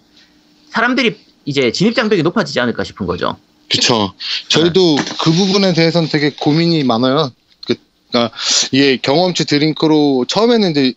사람들이 0.69 1.19
이제 1.43 1.73
진입 1.73 1.93
장벽이 1.95 2.23
높아지지 2.23 2.59
않을까 2.61 2.85
싶은 2.85 3.05
거죠. 3.05 3.37
그렇죠. 3.69 4.13
저희도 4.47 4.95
그 5.21 5.31
부분에 5.31 5.73
대해서는 5.73 6.09
되게 6.09 6.31
고민이 6.31 6.83
많아요. 6.83 7.31
그, 7.65 7.75
그러니까 8.09 8.35
이게 8.71 8.97
경험치 8.97 9.45
드링크로 9.45 10.25
처음에는 10.27 10.71
이제 10.71 10.93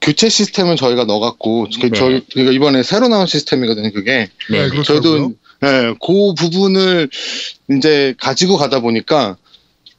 교체 0.00 0.28
시스템을 0.28 0.76
저희가 0.76 1.04
넣어갖고 1.04 1.68
그 1.80 1.90
네. 1.90 1.98
저희 1.98 2.22
그러니까 2.30 2.54
이번에 2.54 2.82
새로 2.82 3.08
나온 3.08 3.26
시스템이거든요. 3.26 3.92
그게 3.92 4.28
네. 4.50 4.62
네, 4.62 4.68
그렇죠. 4.68 5.00
저희도 5.00 5.34
예, 5.64 5.94
그 6.04 6.34
부분을 6.34 7.08
이제 7.70 8.14
가지고 8.18 8.56
가다 8.56 8.80
보니까 8.80 9.36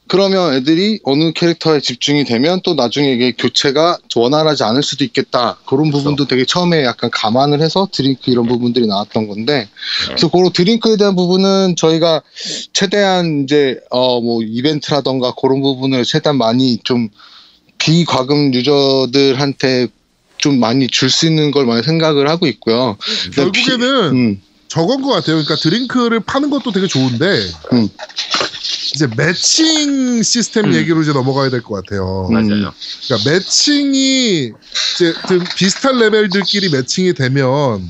그러면 0.08 0.54
애들이 0.54 1.00
어느 1.04 1.32
캐릭터에 1.34 1.80
집중이 1.82 2.24
되면 2.26 2.62
또 2.64 2.74
나중에 2.76 3.12
이게 3.12 3.32
교체가 3.32 3.98
원활하지 4.16 4.64
않을 4.64 4.82
수도 4.84 5.04
있겠다. 5.04 5.58
그런 5.66 5.92
부분도 5.92 6.28
되게 6.28 6.46
처음에 6.46 6.84
약간 6.84 7.10
감안을 7.12 7.62
해서 7.62 7.88
드링크 7.92 8.32
이런 8.32 8.48
부분들이 8.48 8.88
나왔던 8.88 9.28
건데 9.28 9.68
그래서 10.06 10.30
그런 10.30 10.52
드링크에 10.52 10.98
대한 10.98 11.16
부분은 11.16 11.76
저희가 11.76 12.22
최대한 12.74 13.44
이제 13.44 13.80
어 13.90 14.18
뭐 14.22 14.42
이벤트라던가 14.44 15.34
그런 15.40 15.62
부분을 15.62 16.04
최대한 16.04 16.38
많이 16.38 16.80
좀 16.84 17.10
비과금 17.78 18.54
유저들한테 18.54 19.88
좀 20.38 20.60
많이 20.60 20.88
줄 20.88 21.10
수 21.10 21.26
있는 21.28 21.52
걸 21.52 21.66
많이 21.66 21.84
생각을 21.84 22.28
하고 22.30 22.48
있고요. 22.48 22.98
결국에는 23.34 23.88
음, 24.12 24.42
저건 24.68 25.02
것 25.02 25.10
같아요. 25.10 25.36
그러니까 25.44 25.56
드링크를 25.56 26.20
파는 26.22 26.50
것도 26.50 26.72
되게 26.72 26.88
좋은데 26.88 27.26
음. 27.74 27.90
이제 28.94 29.08
매칭 29.16 30.24
시스템 30.24 30.66
음. 30.66 30.74
얘기로 30.74 31.02
이제 31.02 31.14
넘어가야 31.14 31.50
될 31.50 31.62
것 31.62 31.76
같아요. 31.76 32.28
음. 32.30 32.34
맞아요. 32.34 32.74
그러니까 33.08 33.30
매칭이 33.30 34.52
이제 34.96 35.14
좀 35.28 35.44
비슷한 35.56 35.98
레벨들끼리 36.00 36.70
매칭이 36.70 37.14
되면 37.14 37.88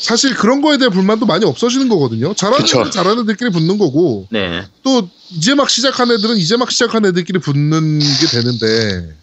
사실 0.00 0.34
그런 0.34 0.60
거에 0.60 0.76
대한 0.76 0.92
불만도 0.92 1.24
많이 1.26 1.44
없어지는 1.46 1.88
거거든요. 1.88 2.34
잘하는. 2.34 2.64
애들은 2.66 2.90
잘하는 2.90 3.22
애들끼리 3.22 3.50
붙는 3.50 3.78
거고 3.78 4.26
네. 4.30 4.64
또 4.82 5.08
이제 5.30 5.54
막 5.54 5.70
시작한 5.70 6.10
애들은 6.10 6.36
이제 6.36 6.56
막 6.56 6.70
시작한 6.70 7.04
애들끼리 7.06 7.38
붙는 7.38 7.98
게 8.00 8.26
되는데 8.30 9.14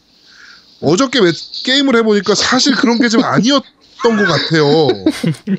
어저께 0.81 1.21
매- 1.21 1.31
게임을 1.63 1.95
해보니까 1.97 2.33
사실 2.35 2.73
그런 2.75 2.99
게 2.99 3.07
좀 3.09 3.23
아니었던 3.23 3.63
것 4.01 4.25
같아요. 4.25 4.87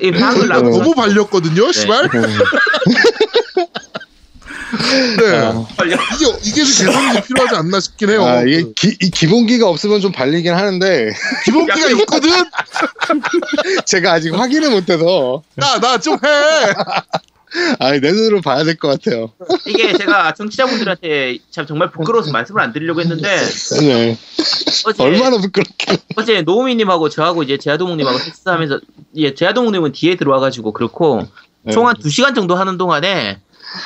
이 0.01 0.11
방을 0.11 0.49
네. 0.49 0.53
너무 0.61 0.93
발렸거든요, 0.93 1.71
씨발. 1.71 2.09
음. 2.13 2.23
네. 5.19 5.37
아. 5.37 5.65
이게 5.85 5.95
이게 6.43 6.63
좀 6.63 6.85
개선이 6.85 7.13
좀 7.13 7.21
필요하지 7.23 7.55
않나 7.55 7.79
싶긴 7.79 8.09
해요. 8.09 8.25
아, 8.25 8.41
이게 8.41 8.63
그 8.63 8.73
기, 8.73 8.97
이 9.01 9.09
기본기가 9.11 9.67
없으면 9.67 10.01
좀 10.01 10.11
발리긴 10.11 10.53
하는데 10.53 11.11
기본기가 11.45 11.89
있거든. 12.01 12.29
제가 13.85 14.13
아직 14.13 14.33
확인을 14.33 14.71
못해서 14.71 15.43
야, 15.61 15.79
나좀 15.79 16.15
해. 16.15 16.73
아내 17.77 17.99
눈으로 17.99 18.41
봐야 18.41 18.63
될 18.63 18.77
것 18.77 18.87
같아요. 18.87 19.31
이게 19.67 19.93
제가 19.95 20.33
청취자분들한테 20.33 21.37
참 21.51 21.67
정말 21.67 21.91
부끄러워서 21.91 22.31
말씀을 22.31 22.59
안 22.63 22.73
드리려고 22.73 22.99
했는데 23.01 23.29
네. 23.79 24.17
어제 24.87 25.03
얼마나 25.03 25.37
부끄럽게. 25.37 25.97
어제 26.15 26.41
노우미님하고 26.41 27.09
저하고 27.09 27.43
이제 27.43 27.57
제아도목님하고 27.57 28.17
섹스하면서 28.17 28.79
예 29.17 29.35
제아도목님은 29.35 29.91
뒤에 29.91 30.15
들어와가지고 30.15 30.73
그렇고 30.73 31.27
네. 31.61 31.71
총한두 31.73 32.09
시간 32.09 32.33
정도 32.33 32.55
하는 32.55 32.79
동안에 32.79 33.39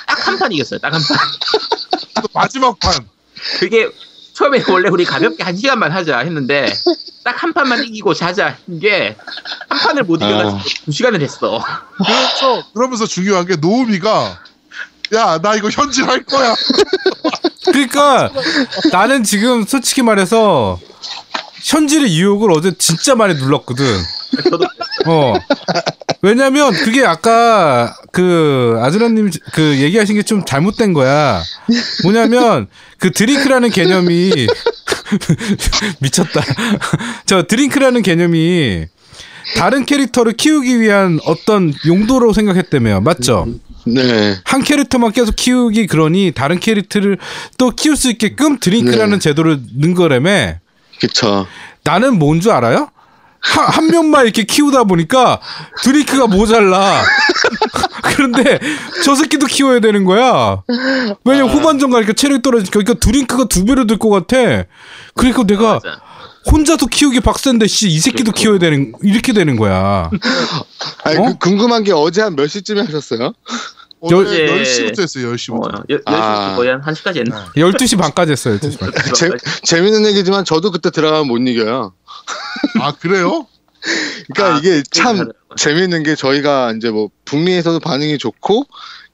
딱 0.07 0.27
한 0.27 0.37
판 0.39 0.51
이겼어요. 0.51 0.79
딱 0.79 0.93
한 0.93 1.01
판. 1.01 1.17
마지막 2.33 2.79
판. 2.79 2.93
그게 3.59 3.89
처음에 4.33 4.63
원래 4.69 4.89
우리 4.89 5.05
가볍게 5.05 5.43
한 5.43 5.55
시간만 5.55 5.91
하자 5.91 6.19
했는데 6.19 6.71
딱 7.23 7.43
한 7.43 7.53
판만 7.53 7.83
이기고 7.83 8.13
자자 8.13 8.57
이게 8.67 9.15
한 9.69 9.79
판을 9.79 10.03
못 10.03 10.15
이겨가지고 10.17 10.57
아. 10.57 10.63
두 10.85 10.91
시간을 10.91 11.21
했어. 11.21 11.63
그래서 11.97 12.63
그러면서 12.73 13.05
중요한 13.05 13.45
게 13.45 13.55
노우미가 13.55 14.39
야, 15.15 15.39
나 15.41 15.55
이거 15.55 15.69
현질 15.69 16.07
할 16.07 16.23
거야. 16.23 16.53
그러니까 17.65 18.29
나는 18.91 19.23
지금 19.23 19.65
솔직히 19.65 20.01
말해서 20.01 20.79
현질의 21.67 22.17
유혹을 22.17 22.49
어제 22.51 22.71
진짜 22.77 23.13
많이 23.15 23.33
눌렀거든. 23.35 23.85
어. 25.05 25.33
왜냐면 26.21 26.71
그게 26.73 27.05
아까 27.05 27.93
그 28.11 28.77
아즈라님 28.81 29.29
그 29.53 29.77
얘기하신 29.81 30.15
게 30.15 30.23
좀 30.23 30.43
잘못된 30.45 30.93
거야. 30.93 31.41
뭐냐면 32.03 32.67
그 32.99 33.11
드링크라는 33.11 33.69
개념이 33.69 34.31
미쳤다. 35.99 36.41
저 37.25 37.43
드링크라는 37.43 38.01
개념이 38.01 38.85
다른 39.57 39.85
캐릭터를 39.85 40.33
키우기 40.33 40.79
위한 40.79 41.19
어떤 41.25 41.73
용도로 41.85 42.31
생각했다며요. 42.33 43.01
맞죠? 43.01 43.45
네. 43.85 44.37
한 44.43 44.63
캐릭터만 44.63 45.11
계속 45.11 45.35
키우기 45.35 45.87
그러니 45.87 46.31
다른 46.33 46.59
캐릭터를 46.59 47.17
또 47.57 47.71
키울 47.71 47.95
수 47.95 48.09
있게끔 48.09 48.59
드링크라는 48.59 49.13
네. 49.13 49.19
제도를 49.19 49.59
넣은 49.79 49.93
거라며. 49.93 50.55
그쵸. 50.99 51.45
나는 51.83 52.17
뭔 52.19 52.39
줄 52.41 52.51
알아요? 52.51 52.89
한, 53.39 53.65
한 53.65 53.87
명만 53.87 54.23
이렇게 54.25 54.43
키우다 54.43 54.83
보니까 54.85 55.39
드링크가 55.83 56.27
모자라. 56.27 57.01
그런데 58.03 58.59
저 59.03 59.15
새끼도 59.15 59.45
키워야 59.45 59.79
되는 59.79 60.03
거야. 60.05 60.63
왜냐면 61.23 61.51
후반전 61.51 61.91
가니까 61.91 62.13
체력이 62.13 62.41
떨어지니까 62.41 62.79
그러니까 62.79 62.93
드링크가 63.05 63.45
두 63.45 63.63
배로 63.65 63.85
들 63.85 63.97
것 63.99 64.09
같아. 64.09 64.63
그러니까 65.15 65.43
내가 65.43 65.73
맞아. 65.75 66.01
혼자서 66.51 66.87
키우기 66.87 67.19
빡센데 67.19 67.67
씨 67.67 67.87
이 67.89 67.99
새끼도 67.99 68.31
키워야 68.31 68.57
되는 68.59 68.93
이렇게 69.03 69.33
되는 69.33 69.55
거야. 69.55 70.09
아니, 71.03 71.17
어? 71.17 71.23
그 71.25 71.37
궁금한 71.37 71.83
게 71.83 71.91
어제 71.93 72.21
한 72.21 72.35
몇 72.35 72.47
시쯤에 72.47 72.81
하셨어요? 72.81 73.33
어제 74.15 74.45
어제- 74.45 74.63
10시부터 74.91 75.01
했어요, 75.01 75.33
10시부터. 75.33 75.75
어, 75.79 75.83
여, 75.89 75.95
여, 75.95 75.99
아. 76.05 76.55
거의 76.55 76.69
한 76.71 76.81
1시까지 76.81 77.17
했나? 77.17 77.51
12시 77.55 77.97
반까지 77.97 78.31
했어요. 78.33 78.57
12시 78.59 78.79
반. 78.79 78.91
재, 79.13 79.29
재밌는 79.63 80.05
얘기지만 80.07 80.45
저도 80.45 80.71
그때 80.71 80.89
들어가면 80.91 81.27
못 81.27 81.37
이겨요. 81.37 81.93
아, 82.81 82.91
그래요? 82.93 83.47
그러니까 84.33 84.55
아, 84.55 84.57
이게 84.59 84.83
참. 84.91 85.29
재밌는 85.55 86.03
게 86.03 86.13
저희가 86.15 86.73
이제 86.77 86.89
뭐 86.91 87.09
북미에서도 87.25 87.79
반응이 87.79 88.17
좋고 88.19 88.65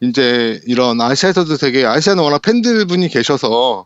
이제 0.10 0.60
이런 0.66 1.00
아시아에서도 1.00 1.56
되게 1.58 1.86
아시아는 1.86 2.22
워낙 2.24 2.42
팬들분이 2.42 3.08
계셔서 3.08 3.86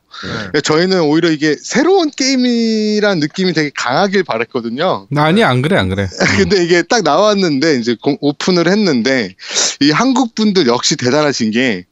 네. 0.54 0.62
저희는 0.62 1.02
오히려 1.02 1.30
이게 1.30 1.56
새로운 1.62 2.10
게임이란 2.10 3.20
느낌이 3.20 3.54
되게 3.54 3.70
강하길 3.76 4.24
바랬거든요. 4.24 5.08
아니 5.16 5.44
안 5.44 5.62
그래 5.62 5.78
안 5.78 5.90
그래. 5.90 6.08
근데 6.38 6.64
이게 6.64 6.82
딱 6.82 7.04
나왔는데 7.04 7.76
이제 7.80 7.96
공- 8.02 8.18
오픈을 8.22 8.68
했는데 8.68 9.36
이 9.80 9.92
한국 9.92 10.34
분들 10.34 10.66
역시 10.68 10.96
대단하신 10.96 11.52
게 11.52 11.86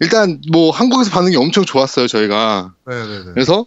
일단 0.00 0.40
뭐 0.50 0.70
한국에서 0.70 1.10
반응이 1.10 1.36
엄청 1.36 1.64
좋았어요 1.64 2.06
저희가 2.06 2.72
네네네. 2.86 3.24
그래서 3.34 3.66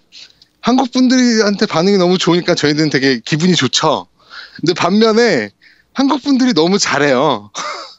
한국 0.61 0.91
분들한테 0.91 1.65
반응이 1.67 1.97
너무 1.97 2.17
좋으니까 2.17 2.55
저희는 2.55 2.89
되게 2.89 3.19
기분이 3.23 3.53
좋죠. 3.55 4.07
근데 4.55 4.73
반면에 4.73 5.51
한국 5.93 6.23
분들이 6.23 6.53
너무 6.53 6.79
잘해요. 6.79 7.51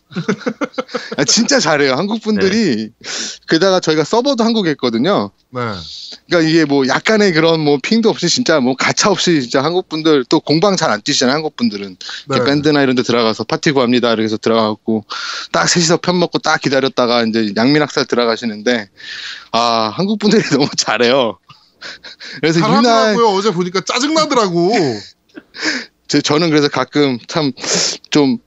아, 1.17 1.25
진짜 1.25 1.61
잘해요. 1.61 1.95
한국 1.95 2.23
분들이 2.23 2.91
게다가 3.49 3.81
저희가 3.81 4.05
서버도 4.05 4.45
한국에 4.45 4.71
있거든요. 4.73 5.31
네. 5.51 5.61
그러니까 6.27 6.49
이게 6.49 6.65
뭐 6.65 6.87
약간의 6.87 7.33
그런 7.33 7.61
뭐 7.61 7.79
핑도 7.83 8.09
없이 8.09 8.29
진짜 8.29 8.61
뭐 8.61 8.75
가차 8.77 9.11
없이 9.11 9.41
진짜 9.43 9.63
한국 9.63 9.89
분들 9.89 10.25
또 10.29 10.41
공방 10.41 10.77
잘 10.77 10.91
안 10.91 11.01
뛰시잖아요. 11.03 11.35
한국 11.35 11.57
분들은 11.57 11.97
네. 12.29 12.45
밴드나 12.45 12.83
이런 12.83 12.95
데 12.97 13.03
들어가서 13.03 13.45
파티 13.45 13.73
구합니다. 13.73 14.09
이렇게 14.09 14.25
해서 14.25 14.37
들어가고 14.37 15.05
딱 15.53 15.67
셋이서 15.69 15.99
편 15.99 16.19
먹고 16.19 16.39
딱 16.39 16.61
기다렸다가 16.61 17.23
이제 17.25 17.53
양민학살 17.57 18.07
들어가시는데 18.07 18.89
아 19.53 19.93
한국 19.95 20.19
분들이 20.19 20.43
너무 20.51 20.69
잘해요. 20.77 21.39
그래서 22.41 22.61
잘하더라고요. 22.61 23.29
어제 23.29 23.51
보니까 23.51 23.81
짜증 23.81 24.15
나더라고. 24.15 24.73
제 26.09 26.21
저는 26.21 26.51
그래서 26.51 26.69
가끔 26.69 27.19
참좀이 27.27 28.39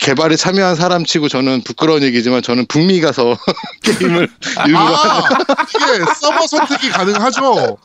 개발에 0.00 0.36
참여한 0.36 0.76
사람 0.76 1.04
치고 1.04 1.28
저는 1.28 1.62
부끄러운 1.62 2.02
얘기지만 2.02 2.40
저는 2.42 2.64
북미 2.66 3.00
가서 3.02 3.36
게임을 3.84 4.28
일부러 4.66 4.78
아, 4.96 5.22
이게 5.68 6.04
서버 6.18 6.46
선택이 6.46 6.88
가능하죠. 6.90 7.76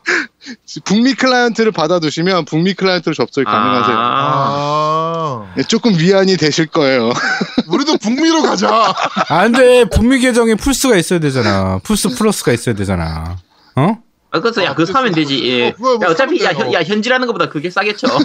북미 0.86 1.14
클라이언트를 1.14 1.74
받아두시면 1.74 2.46
북미 2.46 2.74
클라이언트로 2.74 3.14
접속이 3.14 3.44
가능하세요. 3.44 3.98
아, 4.00 5.54
네, 5.58 5.64
조금 5.64 5.98
위안이 6.00 6.38
되실 6.38 6.68
거예요. 6.68 7.12
우리도 7.68 7.98
북미로 7.98 8.44
가자. 8.44 8.94
안 9.28 9.52
돼 9.52 9.84
북미 9.86 10.20
계정에 10.20 10.56
플스가 10.56 10.96
있어야 10.96 11.20
되잖아. 11.20 11.80
플스 11.84 12.10
플러스가 12.16 12.54
있어야 12.54 12.76
되잖아. 12.76 13.36
어? 13.76 13.98
아, 14.32 14.40
그래서 14.40 14.64
야, 14.64 14.74
그거 14.74 14.92
사면 14.92 15.14
되지. 15.14 15.46
예. 15.50 15.68
어, 15.70 15.74
뭐 15.78 16.00
야, 16.02 16.08
어차피 16.12 16.42
야. 16.44 16.52
현- 16.54 16.72
야, 16.74 16.82
현질하는 16.82 17.28
것보다 17.28 17.50
그게 17.50 17.70
싸겠죠. 17.70 18.08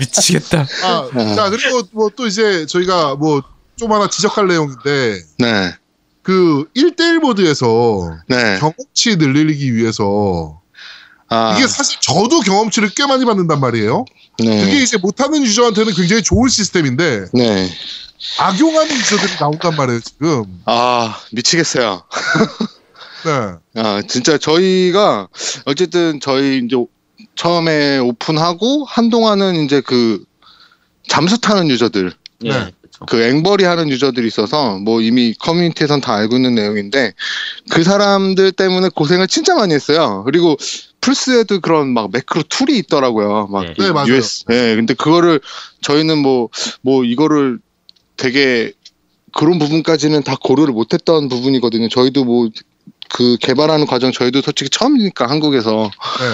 미치겠다. 0.00 0.66
아, 0.82 1.34
자 1.34 1.50
그리고 1.50 1.82
뭐 1.92 2.10
또 2.14 2.26
이제 2.26 2.66
저희가 2.66 3.14
뭐 3.16 3.42
좀 3.76 3.90
하나 3.92 4.08
지적할 4.08 4.46
내용인데 4.46 5.18
네, 5.38 5.74
그 6.22 6.64
1대1 6.76 7.18
모드에서 7.18 8.16
네. 8.28 8.58
경험치 8.60 9.16
늘리기 9.16 9.74
위해서 9.74 10.60
아, 11.28 11.56
이게 11.58 11.66
사실 11.66 11.98
저도 12.00 12.38
경험치를 12.40 12.90
꽤 12.90 13.04
많이 13.06 13.24
받는단 13.24 13.58
말이에요. 13.58 14.04
네, 14.38 14.64
그게 14.64 14.80
이제 14.80 14.96
못하는 14.96 15.42
유저한테는 15.42 15.92
굉장히 15.94 16.22
좋은 16.22 16.48
시스템인데 16.48 17.24
네. 17.32 17.68
악용하는 18.38 18.94
유저들이 18.96 19.32
나온단 19.40 19.74
말이에요 19.74 20.00
지금. 20.00 20.44
아 20.66 21.18
미치겠어요. 21.32 22.04
네. 23.74 23.82
아 23.82 24.02
진짜 24.06 24.38
저희가 24.38 25.26
어쨌든 25.64 26.20
저희 26.20 26.62
이제 26.64 26.76
오- 26.76 26.88
처음에 27.34 27.98
오픈하고 27.98 28.84
한동안은 28.84 29.64
이제 29.64 29.80
그 29.80 30.24
잠수 31.08 31.40
타는 31.40 31.68
유저들 31.68 32.12
예. 32.44 32.48
네. 32.48 32.72
그렇죠. 32.80 33.06
그 33.06 33.22
앵벌이 33.22 33.64
하는 33.64 33.88
유저들이 33.88 34.26
있어서 34.26 34.78
뭐 34.78 35.00
이미 35.00 35.34
커뮤니티에선 35.34 36.00
다 36.00 36.14
알고 36.14 36.36
있는 36.36 36.54
내용인데 36.54 37.12
그 37.70 37.82
사람들 37.82 38.52
때문에 38.52 38.88
고생을 38.94 39.26
진짜 39.26 39.54
많이 39.54 39.74
했어요. 39.74 40.22
그리고 40.24 40.56
플스에도 41.00 41.60
그런 41.60 41.92
막 41.92 42.10
매크로 42.12 42.44
툴이 42.48 42.78
있더라고요. 42.78 43.48
막 43.48 43.64
네. 43.64 43.74
네, 43.78 43.92
맞아요. 43.92 44.14
US. 44.14 44.44
예, 44.50 44.76
근데 44.76 44.94
그거를 44.94 45.40
저희는 45.82 46.18
뭐뭐 46.18 47.04
이거를 47.04 47.58
되게 48.16 48.72
그런 49.32 49.58
부분까지는 49.58 50.22
다 50.22 50.36
고려를 50.40 50.72
못했던 50.72 51.28
부분이거든요. 51.28 51.88
저희도 51.88 52.24
뭐 52.24 52.48
그 53.12 53.36
개발하는 53.40 53.86
과정 53.86 54.12
저희도 54.12 54.42
솔직히 54.42 54.70
처음이니까 54.70 55.28
한국에서 55.28 55.90
네. 55.92 56.24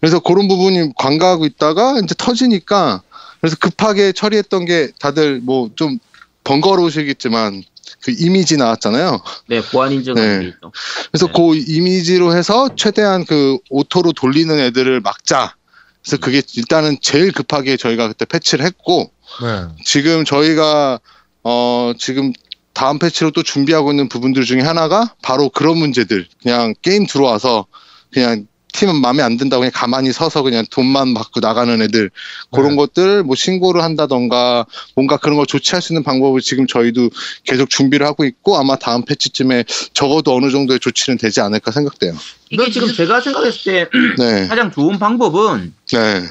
그래서 0.00 0.20
그런 0.20 0.48
부분이 0.48 0.92
관가하고 0.96 1.46
있다가 1.46 2.00
이제 2.02 2.14
터지니까 2.16 3.02
그래서 3.40 3.56
급하게 3.60 4.12
처리했던 4.12 4.64
게 4.64 4.90
다들 4.98 5.40
뭐 5.40 5.70
좀 5.76 5.98
번거로우시겠지만 6.44 7.64
그 8.02 8.14
이미지 8.18 8.56
나왔잖아요. 8.56 9.20
네, 9.46 9.62
보안 9.62 9.92
인증하는 9.92 10.40
네. 10.40 10.46
있죠. 10.48 10.72
그래서 11.10 11.26
네. 11.26 11.32
그 11.34 11.56
이미지로 11.56 12.36
해서 12.36 12.68
최대한 12.76 13.24
그 13.24 13.58
auto로 13.70 14.12
돌리는 14.12 14.56
애들을 14.58 15.00
막자. 15.00 15.54
그래서 16.02 16.18
그게 16.18 16.42
일단은 16.56 16.98
제일 17.00 17.32
급하게 17.32 17.76
저희가 17.76 18.08
그때 18.08 18.26
패치를 18.26 18.64
했고 18.64 19.10
네. 19.42 19.84
지금 19.84 20.24
저희가 20.24 21.00
어 21.44 21.92
지금 21.98 22.32
다음 22.74 22.98
패치로 22.98 23.30
또 23.30 23.42
준비하고 23.42 23.92
있는 23.92 24.08
부분들 24.08 24.44
중에 24.44 24.60
하나가 24.60 25.14
바로 25.22 25.48
그런 25.48 25.78
문제들. 25.78 26.26
그냥 26.42 26.74
게임 26.82 27.06
들어와서 27.06 27.66
그냥 28.12 28.46
팀원 28.72 29.00
마음에 29.00 29.22
안 29.22 29.36
든다고 29.36 29.60
그냥 29.60 29.70
가만히 29.72 30.12
서서 30.12 30.42
그냥 30.42 30.64
돈만 30.68 31.14
받고 31.14 31.38
나가는 31.38 31.80
애들 31.80 32.10
그런 32.52 32.70
네. 32.70 32.76
것들 32.76 33.22
뭐 33.22 33.36
신고를 33.36 33.82
한다던가 33.84 34.66
뭔가 34.96 35.16
그런 35.16 35.36
걸 35.36 35.46
조치할 35.46 35.80
수 35.80 35.92
있는 35.92 36.02
방법을 36.02 36.40
지금 36.40 36.66
저희도 36.66 37.10
계속 37.44 37.70
준비를 37.70 38.04
하고 38.04 38.24
있고 38.24 38.58
아마 38.58 38.74
다음 38.74 39.04
패치쯤에 39.04 39.64
적어도 39.92 40.34
어느 40.34 40.50
정도의 40.50 40.80
조치는 40.80 41.18
되지 41.18 41.40
않을까 41.40 41.70
생각돼요. 41.70 42.16
이게 42.50 42.64
네, 42.64 42.70
지금 42.72 42.92
제가 42.92 43.20
생각했을 43.20 43.62
때 43.62 43.88
네, 44.18 44.48
가장 44.48 44.72
좋은 44.72 44.98
방법은 44.98 45.72
네, 45.92 46.22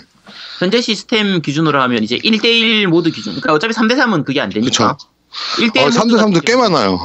현재 0.60 0.82
시스템 0.82 1.42
기준으로 1.42 1.82
하면 1.82 2.04
이제 2.04 2.18
1대1 2.18 2.88
모드 2.88 3.10
기준. 3.12 3.34
그러니까 3.34 3.54
어차피 3.54 3.74
3대3은 3.74 4.26
그게 4.26 4.42
안 4.42 4.50
되니까. 4.50 4.98
1대1 5.58 5.86
어, 5.86 5.90
3대 5.90 6.18
3도 6.20 6.46
꽤 6.46 6.56
많아요. 6.56 7.00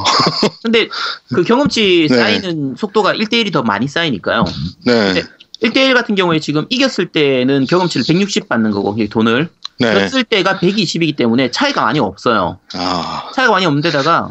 근데 0.63 0.87
그 1.33 1.43
경험치 1.43 2.07
네. 2.09 2.17
쌓이는 2.17 2.75
속도가 2.77 3.13
1대1이 3.13 3.51
더 3.51 3.63
많이 3.63 3.87
쌓이니까요. 3.87 4.45
네, 4.85 5.13
네. 5.13 5.23
1대1 5.63 5.93
같은 5.93 6.15
경우에 6.15 6.39
지금 6.39 6.65
이겼을 6.69 7.07
때는 7.07 7.65
경험치를 7.65 8.05
160 8.07 8.47
받는 8.47 8.71
거고, 8.71 8.95
이 8.97 9.07
돈을. 9.09 9.49
네, 9.81 9.93
졌을 9.93 10.25
때가 10.25 10.57
120이기 10.57 11.15
때문에 11.15 11.51
차이가 11.51 11.83
많이 11.83 11.99
없어요. 11.99 12.59
아, 12.73 13.31
차이가 13.33 13.53
많이 13.53 13.65
없는데다가 13.65 14.29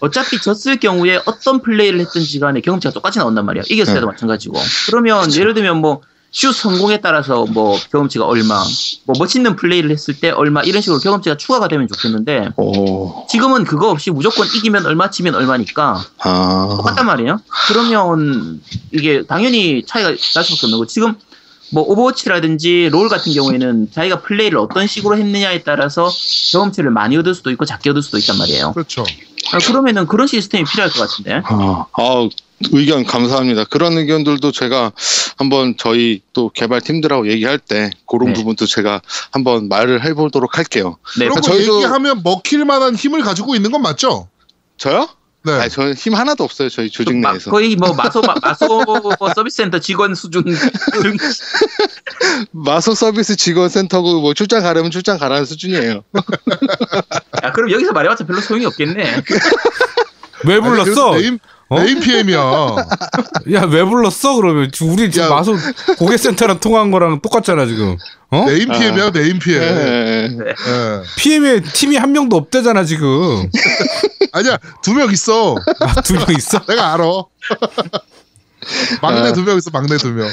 어차피 0.00 0.38
졌을 0.40 0.78
경우에 0.78 1.18
어떤 1.24 1.62
플레이를 1.62 2.00
했든지 2.00 2.40
간에 2.40 2.60
경험치가 2.60 2.92
똑같이 2.92 3.18
나온단 3.18 3.46
말이에요. 3.46 3.64
이겼을 3.70 3.94
때도 3.94 4.06
네. 4.06 4.12
마찬가지고. 4.12 4.58
그러면 4.86 5.32
예를 5.32 5.54
들면 5.54 5.78
뭐, 5.78 6.02
슛 6.32 6.54
성공에 6.54 7.00
따라서 7.02 7.44
뭐 7.44 7.78
경험치가 7.90 8.24
얼마, 8.24 8.64
뭐 9.04 9.14
멋있는 9.18 9.54
플레이를 9.54 9.90
했을 9.90 10.18
때 10.18 10.30
얼마 10.30 10.62
이런 10.62 10.80
식으로 10.80 10.98
경험치가 10.98 11.36
추가가 11.36 11.68
되면 11.68 11.86
좋겠는데 11.86 12.50
오, 12.56 13.26
지금은 13.28 13.64
그거 13.64 13.90
없이 13.90 14.10
무조건 14.10 14.46
이기면 14.46 14.86
얼마 14.86 15.10
치면 15.10 15.34
얼마니까 15.34 16.02
아, 16.20 16.68
똑같단 16.70 17.04
말이에요. 17.04 17.40
그러면 17.68 18.62
이게 18.92 19.24
당연히 19.26 19.84
차이가 19.86 20.08
날 20.08 20.18
수밖에 20.18 20.54
없는 20.54 20.78
거고 20.78 20.86
지금 20.86 21.14
뭐 21.70 21.84
오버워치라든지 21.84 22.88
롤 22.90 23.08
같은 23.10 23.32
경우에는 23.32 23.90
자기가 23.92 24.22
플레이를 24.22 24.58
어떤 24.58 24.86
식으로 24.86 25.16
했느냐에 25.16 25.62
따라서 25.62 26.10
경험치를 26.52 26.90
많이 26.90 27.16
얻을 27.16 27.34
수도 27.34 27.50
있고 27.50 27.66
작게 27.66 27.90
얻을 27.90 28.02
수도 28.02 28.16
있단 28.18 28.38
말이에요. 28.38 28.72
그렇죠. 28.72 29.04
아, 29.52 29.58
그러면은 29.58 30.06
그런 30.06 30.26
시스템이 30.26 30.64
필요할 30.64 30.90
것 30.90 31.00
같은데. 31.00 31.42
아, 31.44 31.86
아, 31.92 32.28
의견 32.72 33.04
감사합니다. 33.04 33.64
그런 33.64 33.96
의견들도 33.98 34.52
제가 34.52 34.92
한번 35.36 35.74
저희 35.78 36.22
또 36.32 36.50
개발팀들하고 36.50 37.28
얘기할 37.30 37.58
때 37.58 37.90
그런 38.06 38.28
네. 38.28 38.32
부분도 38.34 38.66
제가 38.66 39.00
한번 39.30 39.68
말을 39.68 40.04
해보도록 40.04 40.58
할게요. 40.58 40.98
네, 41.18 41.26
그런 41.28 41.40
거 41.40 41.50
저희도- 41.50 41.76
얘기하면 41.76 42.22
먹힐 42.22 42.64
만한 42.64 42.94
힘을 42.94 43.22
가지고 43.22 43.54
있는 43.54 43.70
건 43.72 43.82
맞죠? 43.82 44.28
저요? 44.76 45.08
네. 45.44 45.52
아니, 45.54 45.70
저는 45.70 45.94
힘 45.94 46.14
하나도 46.14 46.44
없어요. 46.44 46.68
저희 46.68 46.88
조직 46.88 47.16
마- 47.16 47.32
내에서. 47.32 47.50
거의 47.50 47.74
뭐 47.74 47.92
마소 47.94 48.20
마- 48.20 48.34
마소 48.40 48.84
서비스 49.34 49.56
센터 49.56 49.80
직원 49.80 50.14
수준 50.14 50.44
마소 52.52 52.94
서비스 52.94 53.36
직원 53.36 53.68
센터고 53.68 54.20
뭐 54.20 54.34
출장 54.34 54.62
가려면 54.62 54.90
출장 54.90 55.18
가라는 55.18 55.44
수준이에요. 55.44 56.02
야 57.42 57.52
그럼 57.52 57.70
여기서 57.72 57.92
말해봤자 57.92 58.26
별로 58.26 58.40
소용이 58.40 58.66
없겠네 58.66 59.02
왜 60.44 60.54
아니, 60.54 60.62
불렀어? 60.62 61.14
네임 61.16 61.38
어? 61.72 61.80
name 61.82 62.00
PM이야. 62.00 62.38
야 63.52 63.62
왜 63.64 63.84
불렀어? 63.84 64.34
그러면 64.36 64.70
우리 64.82 65.10
지금 65.10 65.26
야. 65.26 65.30
마소 65.30 65.56
고객센터랑 65.98 66.60
통화한 66.60 66.90
거랑 66.90 67.20
똑같잖아 67.22 67.66
지금. 67.66 67.96
어? 68.30 68.44
name 68.46 68.68
PM이야 68.70 69.10
name 69.10 69.38
PM. 69.38 69.62
예. 69.62 70.38
예. 70.38 71.02
PM에 71.16 71.62
팀이 71.62 71.96
한 71.96 72.12
명도 72.12 72.36
없대잖아 72.36 72.84
지금. 72.84 73.48
아니야 74.32 74.58
두 74.82 74.92
명 74.94 75.10
있어. 75.12 75.56
아, 75.80 76.00
두 76.02 76.14
명 76.14 76.26
있어? 76.36 76.58
내가 76.66 76.94
알아. 76.94 77.04
막내 79.00 79.28
아. 79.28 79.32
두명 79.32 79.58
있어 79.58 79.70
막내 79.72 79.96
두 79.96 80.10
명. 80.12 80.28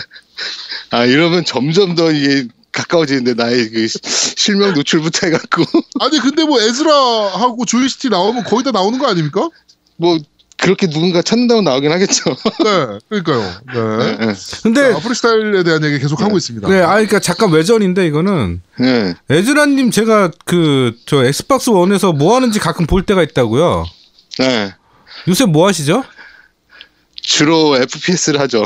아 0.92 1.06
이러면 1.06 1.46
점점 1.46 1.96
더 1.96 2.12
이게 2.12 2.48
가까워지는데 2.72 3.34
나의 3.34 3.70
그 3.72 3.88
시- 3.88 4.00
실명 4.38 4.74
노출부터 4.74 5.28
해갖고 5.28 5.64
아니 6.02 6.20
근데 6.20 6.44
뭐 6.46 6.62
에즈라하고 6.62 7.66
조이시티 7.66 8.10
나오면 8.10 8.44
거의 8.44 8.64
다 8.64 8.72
나오는 8.72 9.00
거 9.00 9.08
아닙니까? 9.08 9.50
뭐 9.98 10.18
그렇게 10.62 10.88
누군가 10.88 11.22
찾는다고 11.22 11.62
나오긴 11.62 11.92
하겠죠. 11.92 12.24
네, 12.64 13.00
그러니까요. 13.10 13.40
네. 13.74 14.18
예, 14.28 14.34
근데 14.64 14.94
자, 14.94 15.00
프리스타일에 15.00 15.64
대한 15.64 15.84
얘기 15.86 16.00
계속 16.00 16.22
하고 16.22 16.38
있습니다. 16.38 16.68
네, 16.68 16.82
아 16.82 16.90
그러니까 16.94 17.20
잠깐 17.20 17.52
외전인데 17.52 18.06
이거는 18.08 18.62
예. 18.82 19.16
에즈라님 19.30 19.92
제가 19.92 20.32
그 20.46 20.94
저 21.06 21.24
엑스박스 21.26 21.70
원에서 21.70 22.12
뭐 22.14 22.36
하는지 22.36 22.60
가끔 22.60 22.86
볼 22.86 23.04
때가 23.06 23.24
있다고요. 23.24 23.86
예. 24.42 24.74
요새 25.28 25.46
뭐 25.46 25.68
하시죠? 25.68 26.04
주로 27.22 27.78
FPS를 27.78 28.40
하죠. 28.42 28.64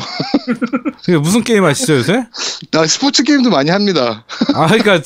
무슨 1.22 1.44
게임 1.44 1.66
하시죠 1.66 1.96
요새? 1.98 2.26
나 2.72 2.86
스포츠 2.88 3.24
게임도 3.24 3.50
많이 3.50 3.70
합니다. 3.72 4.26
아 4.54 4.68
그러니까 4.68 5.02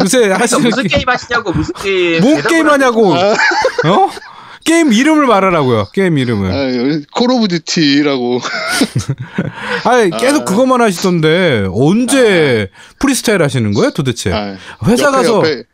요새 0.00 0.30
하시는 0.30 0.62
무슨 0.62 0.82
게- 0.84 0.88
게임 0.96 1.08
하시냐고 1.08 1.52
무슨 1.52 1.74
게임 1.82 2.20
뭔 2.22 2.36
대답을 2.36 2.50
게임. 2.50 2.68
하냐고 2.68 3.14
아, 3.14 3.32
어? 3.88 4.10
게임 4.64 4.92
이름을 4.92 5.26
말하라고요. 5.26 5.88
게임 5.92 6.18
이름을. 6.18 6.50
아, 6.52 7.00
콜 7.12 7.30
오브 7.32 7.48
듀티라고 7.48 8.40
아 9.84 10.04
계속 10.18 10.42
아. 10.42 10.44
그것만 10.44 10.80
하시던데 10.80 11.66
언제 11.72 12.70
프리스타일 12.98 13.42
하시는 13.42 13.72
거예요 13.72 13.90
도대체? 13.90 14.32
아, 14.32 14.56
회사 14.86 15.06
옆에, 15.06 15.16
가서 15.16 15.38
옆에, 15.38 15.64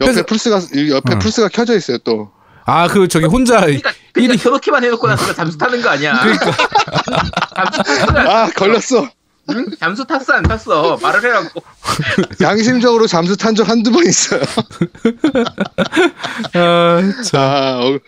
옆에 0.00 0.10
회사- 0.10 0.22
플스가 0.24 0.60
옆에 0.88 1.14
어. 1.14 1.18
플스가 1.18 1.48
켜져 1.48 1.76
있어요 1.76 1.98
또. 1.98 2.30
아 2.70 2.86
그 2.88 3.08
저기 3.08 3.24
혼자 3.24 3.60
그러니까, 3.60 3.92
그러니까 4.12 4.34
일이- 4.34 4.42
저렇게만 4.42 4.84
해 4.84 4.88
놓고 4.88 5.06
나서 5.06 5.32
잠수 5.34 5.56
타는 5.56 5.80
거 5.82 5.88
아니야 5.90 6.18
그러니까. 6.20 6.52
아 8.44 8.50
걸렸어. 8.50 9.08
응? 9.50 9.64
잠수 9.80 10.04
탔어 10.06 10.34
안 10.34 10.42
탔어 10.42 10.98
말을 11.00 11.24
해라고 11.24 11.62
양심적으로 12.42 13.06
잠수 13.06 13.34
탄 13.38 13.54
적 13.54 13.66
한두 13.66 13.90
번 13.90 14.04
있어요. 14.06 14.42
아, 16.54 17.00
참. 17.24 17.40
아, 17.40 17.80
어, 17.82 17.98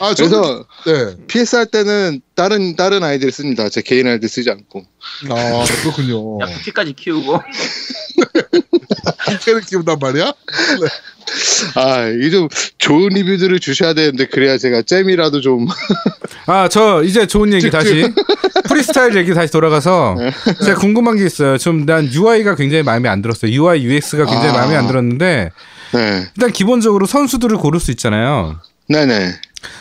아, 0.00 0.14
저는 0.14 0.30
그래서 0.30 0.66
네. 0.86 1.16
FPS 1.26 1.56
할 1.56 1.66
때는 1.66 2.20
다른 2.34 2.76
다른 2.76 3.02
아이디를 3.02 3.32
씁니다. 3.32 3.68
제 3.68 3.80
개인 3.82 4.06
아이디 4.06 4.28
쓰지 4.28 4.50
않고. 4.50 4.84
아, 5.30 5.64
그렇군요. 5.82 6.40
야 6.42 6.46
부캐까지 6.46 6.94
키우고 6.94 7.40
캐를 9.44 9.60
키운단 9.62 9.98
말이야? 10.00 10.32
아, 11.74 12.06
이게 12.08 12.30
좀 12.30 12.48
좋은 12.78 13.08
리뷰들을 13.10 13.58
주셔야 13.60 13.94
되는데 13.94 14.26
그래야 14.26 14.58
제가 14.58 14.82
잼이라도 14.82 15.40
좀 15.40 15.66
아, 16.46 16.68
저 16.68 17.02
이제 17.02 17.26
좋은 17.26 17.52
얘기 17.52 17.70
다시 17.70 18.04
프리스타일 18.68 19.16
얘기 19.16 19.32
다시 19.34 19.52
돌아가서 19.52 20.16
네. 20.18 20.30
제가 20.64 20.78
궁금한 20.80 21.16
게 21.16 21.24
있어요. 21.26 21.56
좀 21.58 21.84
난 21.86 22.10
UI가 22.12 22.54
굉장히 22.56 22.82
마음에 22.82 23.08
안 23.08 23.20
들었어요. 23.22 23.50
UI 23.52 23.82
UX가 23.82 24.24
굉장히 24.26 24.48
아. 24.50 24.52
마음에 24.52 24.76
안 24.76 24.86
들었는데 24.86 25.50
네. 25.92 26.26
일단 26.36 26.50
기본적으로 26.52 27.06
선수들을 27.06 27.56
고를 27.58 27.78
수 27.80 27.90
있잖아요. 27.90 28.58
네네. 28.88 29.32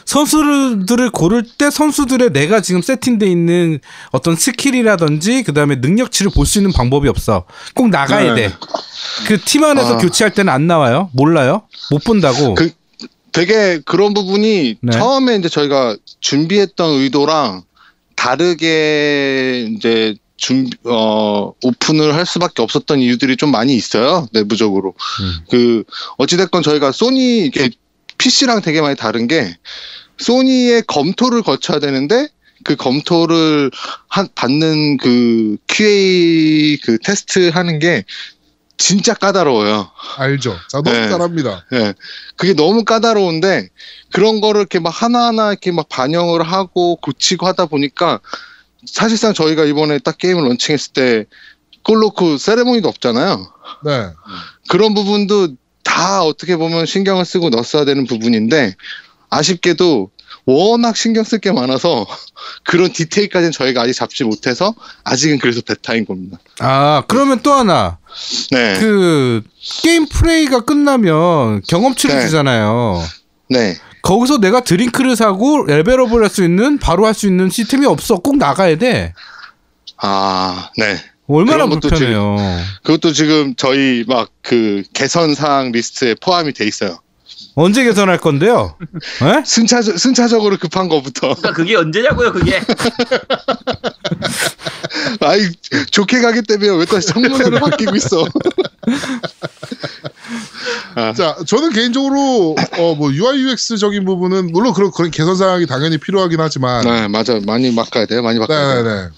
선수들을 0.06 1.10
고를 1.12 1.44
때 1.58 1.70
선수들의 1.70 2.32
내가 2.34 2.62
지금 2.62 2.82
세팅돼 2.82 3.28
있는 3.28 3.80
어떤 4.12 4.36
스킬이라든지 4.36 5.44
그다음에 5.44 5.76
능력치를 5.76 6.32
볼 6.36 6.46
수 6.46 6.60
있는 6.60 6.72
방법이 6.74 7.08
없어. 7.10 7.46
꼭 7.74 7.90
나가야 7.90 8.34
네. 8.36 8.48
돼. 8.50 8.54
그 9.28 9.38
팀 9.44 9.64
안에서 9.64 9.96
아. 9.96 9.98
교체할 9.98 10.34
때는 10.34 10.52
안 10.52 10.68
나와요. 10.68 11.10
몰라요. 11.14 11.64
못 11.92 12.04
본다고. 12.04 12.56
그- 12.56 12.72
되게 13.32 13.80
그런 13.84 14.14
부분이 14.14 14.76
네. 14.82 14.92
처음에 14.92 15.36
이제 15.38 15.50
저희가 15.50 15.96
준비했던 16.20 17.02
의도랑 17.02 17.64
다르게 18.16 19.68
이제 19.76 20.16
준, 20.38 20.70
어, 20.84 21.52
오픈을 21.64 22.16
할 22.16 22.26
수밖에 22.26 22.62
없었던 22.62 23.00
이유들이 23.00 23.38
좀 23.38 23.50
많이 23.52 23.76
있어요. 23.76 24.28
내부적으로. 24.34 24.94
음. 25.22 25.34
그, 25.50 25.84
어찌됐건 26.18 26.64
저희가 26.64 26.92
소니, 26.92 27.46
이게 27.46 27.70
PC랑 28.18 28.62
되게 28.62 28.82
많이 28.82 28.96
다른 28.96 29.28
게 29.28 29.58
소니의 30.18 30.84
검토를 30.88 31.42
거쳐야 31.42 31.80
되는데 31.80 32.28
그 32.64 32.76
검토를 32.76 33.72
한, 34.08 34.28
받는 34.36 34.98
그 34.98 35.58
QA 35.68 36.78
그 36.84 36.98
테스트 37.00 37.50
하는 37.50 37.80
게 37.80 38.06
진짜 38.78 39.14
까다로워요. 39.14 39.92
알죠. 40.18 40.58
자, 40.70 40.82
너무 40.82 40.98
네. 40.98 41.10
잘합니다. 41.10 41.66
예. 41.74 41.94
그게 42.36 42.54
너무 42.54 42.84
까다로운데 42.84 43.70
그런 44.12 44.42
거를 44.42 44.62
이렇게 44.62 44.80
막 44.80 44.90
하나하나 44.90 45.52
이렇게 45.52 45.72
막 45.72 45.88
반영을 45.90 46.44
하고 46.44 46.96
고치고 46.98 47.46
하다 47.46 47.68
보니까 47.68 48.20
사실상 48.86 49.34
저희가 49.34 49.66
이번에 49.66 50.00
딱 50.00 50.18
게임을 50.18 50.44
런칭했을 50.44 50.94
때 50.94 51.26
골 51.84 52.02
넣고 52.02 52.38
세레모니도 52.38 52.88
없잖아요. 52.88 53.54
네. 53.86 54.10
그런 54.70 54.94
부분도 54.94 55.56
다 56.04 56.22
어떻게 56.22 56.58
보면 56.58 56.86
신경을 56.86 57.24
쓰고 57.24 57.50
넣었어야 57.50 57.86
되는 57.86 58.06
부분인데 58.06 58.76
아쉽게도 59.30 60.12
워낙 60.46 60.98
신경 60.98 61.24
쓸 61.24 61.40
게 61.40 61.54
많아서 61.54 62.06
그런 62.66 62.92
디테일까지는 62.92 63.54
저희가 63.54 63.84
아직 63.84 63.94
잡지 63.94 64.26
못해서 64.26 64.76
아직은 65.06 65.40
그래서 65.40 65.62
베타인 65.62 66.06
겁니다. 66.06 66.40
아, 66.60 67.04
그러면 67.08 67.40
또 67.42 67.54
하나. 67.54 68.00
네. 68.52 68.78
그 68.82 69.44
게임 69.82 70.06
플레이가 70.08 70.66
끝나면 70.66 71.62
경험치를 71.70 72.16
네. 72.18 72.22
주잖아요. 72.26 73.02
네. 73.50 73.78
거기서 74.02 74.40
내가 74.40 74.60
드링크를 74.60 75.16
사고 75.16 75.64
level 75.64 75.93
up을 75.93 76.22
할 76.22 76.30
수 76.30 76.44
있는 76.44 76.80
바로 76.80 77.06
할 77.06 77.14
수 77.14 77.28
있는 77.28 77.50
시스템이 77.50 77.86
없어. 77.86 78.18
꼭 78.18 78.36
나가야 78.36 78.78
돼. 78.78 79.14
아, 79.98 80.70
네. 80.78 80.98
얼마나 81.28 81.66
불편해요. 81.68 82.36
그것도 82.84 83.14
지금 83.14 83.56
저희 83.56 84.04
막 84.08 84.30
그 84.44 84.84
개선 84.94 85.36
사항 85.36 85.72
리스트에 85.72 86.16
포함이 86.22 86.52
돼 86.54 86.68
있어요. 86.68 87.00
언제 87.56 87.84
개선할 87.86 88.18
건데요? 88.18 88.76
에? 89.22 89.42
순차 89.48 89.82
순차적으로 89.82 90.58
급한 90.58 90.90
거부터. 90.90 91.28
그러니까 91.36 91.54
그게 91.54 91.76
언제냐고요 91.78 92.34
그게 92.34 92.60
아이 95.22 95.50
좋게 95.92 96.20
가기 96.22 96.42
때문에 96.44 96.72
왜 96.78 96.86
다시 96.86 97.08
청문회로 97.08 97.60
바뀌고 97.62 97.96
있어? 97.96 98.26
아, 100.96 101.14
자, 101.14 101.38
저는 101.48 101.72
개인적으로 101.72 102.56
어 102.78 102.94
뭐 102.96 103.12
UI 103.14 103.44
UX적인 103.44 104.04
부분은 104.06 104.52
물론 104.52 104.74
그런 104.74 104.92
그런 104.92 105.10
개선 105.10 105.36
사항이 105.38 105.66
당연히 105.68 105.98
필요하긴 105.98 106.40
하지만 106.40 106.84
네 106.84 107.08
맞아 107.08 107.40
많이 107.46 107.74
바꿔야 107.74 108.06
돼요. 108.06 108.22
많이 108.22 108.40
바꿔야 108.40 108.74
돼요. 108.74 108.84
네네네. 108.84 109.10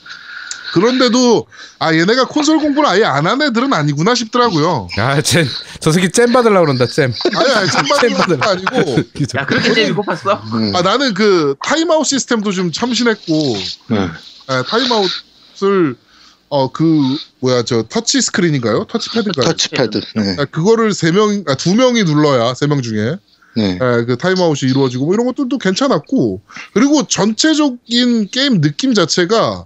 그런데도 0.76 1.48
아 1.80 1.94
얘네가 1.96 2.26
콘솔 2.28 2.60
공부를 2.60 2.90
아예 2.90 3.06
안 3.06 3.26
한 3.26 3.42
애들은 3.42 3.72
아니구나 3.74 4.14
싶더라고요. 4.14 4.90
아, 4.98 5.22
쟤, 5.22 5.46
저 5.80 5.92
새끼 5.94 6.12
잼 6.12 6.32
받으려고 6.34 6.66
그런다, 6.66 6.86
잼. 6.86 7.14
아니 7.34 7.52
아니 7.54 7.72
잼 7.72 7.96
받는 7.96 8.40
거 8.40 8.50
아니고 8.50 8.76
야 9.40 9.46
그렇게 9.46 9.74
잼이 9.74 9.96
고팠어 9.96 10.42
음, 10.54 10.76
아 10.76 10.82
나는 10.82 11.14
그 11.14 11.56
타임아웃 11.64 12.06
시스템도 12.06 12.52
좀 12.52 12.72
참신했고 12.74 13.56
네. 13.90 14.10
예, 14.52 14.64
타임아웃을 14.68 15.96
어 16.50 16.70
그 16.72 16.84
뭐야 17.40 17.64
저 17.64 17.84
터치 17.84 18.22
스크린인가요? 18.22 18.86
터치패드인가요? 18.86 19.46
터치패드. 19.48 20.02
네. 20.16 20.36
아, 20.40 20.46
그거를 20.46 20.94
세 20.94 21.12
명, 21.12 21.44
아, 21.48 21.56
두 21.56 21.74
명이 21.74 22.04
눌러야 22.04 22.54
세 22.54 22.68
명 22.68 22.82
중에 22.82 23.16
네. 23.56 23.80
예, 23.82 24.06
그 24.06 24.18
타임아웃이 24.18 24.70
이루어지고 24.70 25.06
뭐 25.06 25.14
이런 25.16 25.26
것들도 25.26 25.58
괜찮았고 25.58 26.42
그리고 26.74 27.08
전체적인 27.08 28.28
게임 28.32 28.62
느낌 28.62 28.94
자체가 28.94 29.66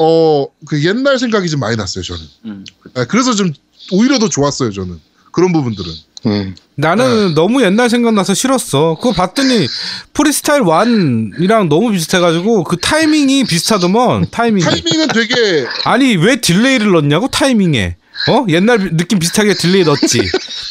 어 0.00 0.46
그 0.66 0.84
옛날 0.84 1.18
생각이 1.18 1.48
좀 1.48 1.60
많이 1.60 1.76
났어요 1.76 2.02
저는. 2.02 2.20
음. 2.46 2.64
예, 2.98 3.04
그래서 3.04 3.34
좀 3.34 3.52
오히려 3.92 4.18
더 4.18 4.28
좋았어요 4.28 4.70
저는 4.72 4.98
그런 5.32 5.52
부분들은. 5.52 5.90
음. 6.26 6.54
나는 6.74 7.34
너무 7.34 7.62
옛날 7.62 7.88
생각나서 7.88 8.34
싫었어. 8.34 8.96
그거 9.00 9.12
봤더니 9.12 9.66
프리스타일 10.12 10.62
1이랑 10.62 11.68
너무 11.68 11.90
비슷해가지고 11.92 12.64
그 12.64 12.76
타이밍이 12.78 13.44
비슷하더만, 13.44 14.26
타이밍이. 14.30 14.64
타이밍은 14.64 15.08
되게 15.08 15.66
아니, 15.84 16.16
왜 16.16 16.40
delay를 16.40 16.90
넣냐고, 16.92 17.28
타이밍에. 17.28 17.96
어? 18.28 18.44
옛날 18.50 18.78
비- 18.78 18.96
느낌 18.98 19.18
비슷하게 19.18 19.54
delay 19.54 19.82
넣었지. 19.84 20.20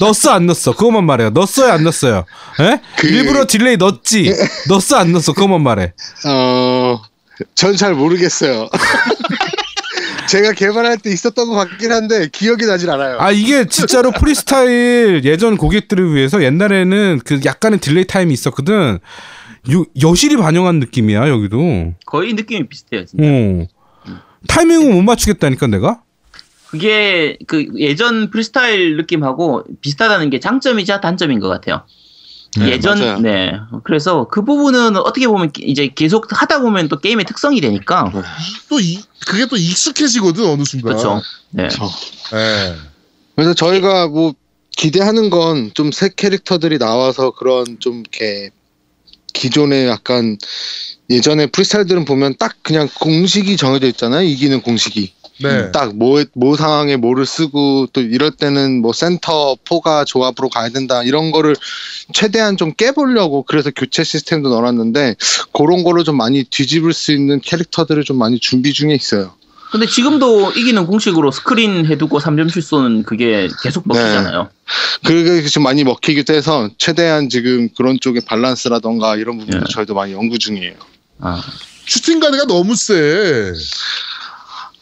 넣었어 0.02 0.32
안 0.32 0.46
넣었어? 0.46 0.76
그것만 0.76 1.04
말해요. 1.06 1.32
넣었어요 1.32 1.72
안 1.72 1.84
넣었어요? 1.84 2.26
에? 2.60 2.80
그- 2.98 3.08
일부러 3.08 3.46
delay 3.48 3.78
넣었지. 3.78 4.32
넣었어 4.68 4.98
안 4.98 5.12
넣었어? 5.12 5.34
그것만 5.34 5.62
말해. 5.64 5.94
어, 6.28 7.02
전 7.56 7.76
잘 7.76 7.94
모르겠어요. 7.96 8.70
제가 10.28 10.52
개발할 10.54 10.98
때 11.00 11.12
있었던 11.12 11.48
것 11.48 11.56
같긴 11.56 11.92
한데 11.92 12.28
기억이 12.32 12.66
나질 12.66 12.90
않아요. 12.92 13.18
아 13.20 13.32
이게 13.32 13.66
진짜로 13.68 14.12
프리스타일 14.12 15.22
예전 15.26 15.58
고객들을 15.58 16.14
위해서 16.14 16.44
옛날에는 16.44 17.22
그 17.26 17.40
약간의 17.44 17.80
delay 17.80 18.06
time이 18.06 18.32
있었거든. 18.34 19.00
요, 19.72 19.86
여실히 20.04 20.38
반영한 20.38 20.80
느낌이야 20.80 21.30
여기도. 21.30 21.94
거의 22.06 22.34
느낌이 22.34 22.68
비슷해요. 22.70 23.06
진짜. 23.06 23.24
어. 23.26 23.68
타이밍을 24.48 24.94
못 24.94 25.02
맞추겠다니까 25.02 25.68
내가. 25.68 26.02
그게 26.70 27.38
그 27.48 27.66
예전 27.78 28.30
프리스타일 28.30 28.98
느낌하고 28.98 29.64
비슷하다는 29.82 30.30
게 30.30 30.40
장점이자 30.40 31.02
단점인 31.02 31.40
것 31.40 31.48
같아요. 31.50 31.82
네, 32.58 32.70
예전 32.72 32.98
맞아요. 33.00 33.20
네 33.20 33.54
그래서 33.84 34.28
그 34.28 34.44
부분은 34.44 34.98
어떻게 34.98 35.28
보면 35.28 35.52
이제 35.60 35.88
계속 35.94 36.26
하다 36.30 36.62
보면 36.62 36.88
또 36.88 37.00
게임의 37.00 37.26
특성이 37.26 37.62
되니까 37.62 38.12
또 38.70 38.80
이, 38.80 39.00
그게 39.28 39.46
또 39.46 39.56
익숙해지거든 39.56 40.46
어느 40.46 40.64
순간. 40.64 40.94
그렇죠. 40.94 41.22
네. 41.52 41.68
그렇죠. 41.68 41.90
예. 42.36 42.76
그래서 43.36 43.54
저희가 43.54 44.08
뭐 44.08 44.34
기대하는 44.76 45.30
건 45.30 45.72
좀 45.76 45.92
새 45.92 46.10
캐릭터들이 46.16 46.78
나와서 46.80 47.32
그런 47.32 47.78
좀 47.80 48.00
이렇게 48.00 48.50
기존의 49.34 49.88
약간 49.88 50.38
예전에 51.10 51.48
프리스타일들은 51.48 52.06
보면 52.06 52.36
딱 52.38 52.56
그냥 52.62 52.88
공식이 53.00 53.58
정해져 53.58 53.88
있잖아요. 53.88 54.24
이기는 54.24 54.62
공식이. 54.62 55.14
네. 55.42 55.72
딱뭐뭐 55.72 56.58
상황에 56.58 56.98
뭐를 56.98 57.26
쓰고 57.26 57.88
또 57.94 58.02
이럴 58.02 58.32
때는 58.32 58.82
뭐 58.82 58.92
센터 58.92 59.56
포가 59.64 60.04
조합으로 60.04 60.50
가야 60.50 60.68
된다 60.70 61.02
이런 61.02 61.32
거를 61.32 61.56
최대한 62.14 62.58
좀 62.58 62.74
깨보려고 62.74 63.44
그래서 63.44 63.72
교체 63.72 64.04
시스템도 64.04 64.50
넣어놨는데 64.50 65.16
그런 65.54 65.84
거를 65.84 66.04
좀 66.04 66.18
많이 66.18 66.44
뒤집을 66.44 66.92
수 66.92 67.14
있는 67.14 67.40
캐릭터들을 67.40 68.04
좀 68.04 68.18
많이 68.18 68.40
준비 68.40 68.74
중에 68.74 68.94
있어요. 68.94 69.34
근데 69.72 69.86
지금도 69.86 70.52
이기는 70.52 70.86
공식으로 70.88 71.32
스크린 71.32 71.86
해두고 71.86 72.20
3점슛 72.20 72.62
쏘는 72.62 73.04
그게 73.04 73.48
계속 73.62 73.88
먹히잖아요. 73.88 74.50
그게 75.06 75.48
좀 75.48 75.64
많이 75.64 75.84
먹히기도 75.84 76.34
해서 76.34 76.70
최대한 76.78 77.30
지금 77.30 77.70
그런 77.78 78.00
쪽의 78.00 78.24
밸런스라던가 78.28 79.16
이런 79.16 79.38
부분도 79.38 79.66
예. 79.68 79.72
저희도 79.72 79.94
많이 79.94 80.14
연구 80.14 80.40
중이에요. 80.40 80.74
아, 81.20 81.44
슈팅 81.86 82.20
가드가 82.20 82.46
너무 82.46 82.76
세. 82.76 83.54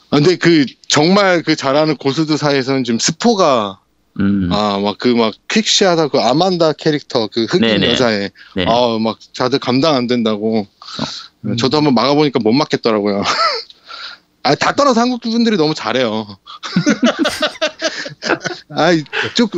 아, 0.09 0.17
근데 0.17 0.37
그 0.37 0.65
정말 0.87 1.43
그 1.43 1.55
잘하는 1.57 1.97
고수들 1.97 2.37
사이에서는 2.37 2.83
지금 2.85 2.97
스포가 2.99 3.79
음, 4.19 4.49
아막 4.51 4.97
그 4.97 5.09
막 5.09 5.33
퀵시하다 5.51 6.07
그 6.07 6.19
아만다 6.19 6.73
캐릭터 6.73 7.27
그 7.27 7.43
흑인 7.43 7.61
네네. 7.61 7.91
여자애 7.91 8.31
네. 8.55 8.65
아막 8.65 9.19
다들 9.35 9.59
감당 9.59 9.95
안 9.95 10.07
된다고 10.07 10.65
음. 11.45 11.57
저도 11.57 11.77
한번 11.77 11.93
막아보니까 11.93 12.39
못 12.39 12.53
막겠더라고요. 12.53 13.21
아 14.47 14.55
다 14.55 14.71
떠나서 14.73 15.01
한국 15.01 15.21
분들이 15.21 15.57
너무 15.57 15.73
잘해요. 15.73 16.25
아이 18.71 19.03
쭉 19.35 19.51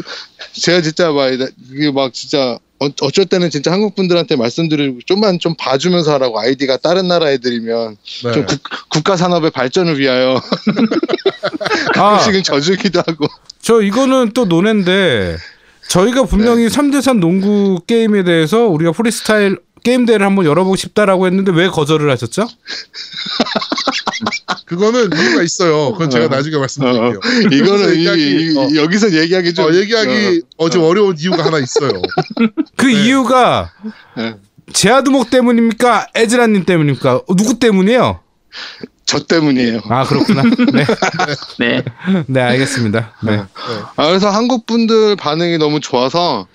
제가 0.54 0.82
진짜 0.82 1.12
막 1.12 1.30
이게 1.30 1.92
막 1.92 2.12
진짜 2.12 2.58
어, 2.80 2.88
어쩔 3.02 3.28
때는 3.28 3.52
진짜 3.52 3.72
한국 3.72 3.94
분들한테 3.96 4.36
말씀드리고 4.36 5.02
좀만 5.06 5.38
좀 5.40 5.54
봐주면서 5.56 6.14
하라고 6.14 6.40
아이디가 6.40 6.78
다른 6.78 7.08
나라 7.08 7.30
애들이면 7.30 7.98
네. 8.24 8.32
좀 8.32 8.46
국, 8.48 8.60
국가 8.90 9.16
산업의 9.16 9.52
발전을 9.52 10.00
위하여 10.00 10.42
아, 11.96 12.18
가끔씩은 12.18 12.42
져주기도 12.42 13.04
하고 13.06 13.28
저 13.62 13.82
이거는 13.82 14.32
또 14.34 14.46
논외인데 14.46 15.38
저희가 15.90 16.24
분명히 16.24 16.68
3대3 16.68 17.20
농구 17.20 17.80
게임에 17.86 18.24
대해서 18.24 18.66
우리가 18.68 18.94
프리스타일 18.94 19.60
게임 19.84 20.06
대회를 20.06 20.26
한번 20.26 20.46
열어보고 20.46 20.76
싶다라고 20.76 21.28
했는데 21.28 21.52
왜 21.52 21.68
거절을 21.68 22.10
하셨죠? 22.12 22.48
그거는 24.70 25.10
이유가 25.18 25.42
있어요. 25.42 25.92
그건 25.94 26.12
제가 26.12 26.26
어. 26.26 26.28
나중에 26.28 26.56
말씀드릴게요. 26.58 27.20
이거는 27.52 27.96
이, 27.96 27.98
얘기하기, 27.98 28.22
이- 28.22 28.58
어. 28.58 28.84
여기서 28.84 29.12
얘기하기 29.14 29.56
좀 29.56 29.66
어, 29.66 29.74
얘기하기 29.74 30.42
어, 30.58 30.70
좀 30.70 30.84
어려운 30.84 31.16
이유가 31.18 31.44
하나 31.44 31.58
있어요. 31.58 31.92
그 32.76 32.86
네. 32.86 32.94
이유가 32.94 33.72
네. 34.16 34.36
제아두목 34.72 35.32
때문입니까? 35.32 36.10
에즈라님 36.14 36.66
때문입니까? 36.66 37.16
어, 37.16 37.36
누구 37.36 37.58
때문이에요? 37.58 38.20
저 39.06 39.26
때문이에요. 39.26 39.82
아 39.90 40.04
그렇구나. 40.04 40.44
네, 40.72 40.86
네. 41.58 41.84
네 42.28 42.42
알겠습니다. 42.42 43.16
네. 43.24 43.42
아, 43.96 44.08
그래서 44.08 44.30
한국 44.30 44.68
분들 44.68 45.16
반응이 45.16 45.58
너무 45.58 45.80
좋아서 45.80 46.48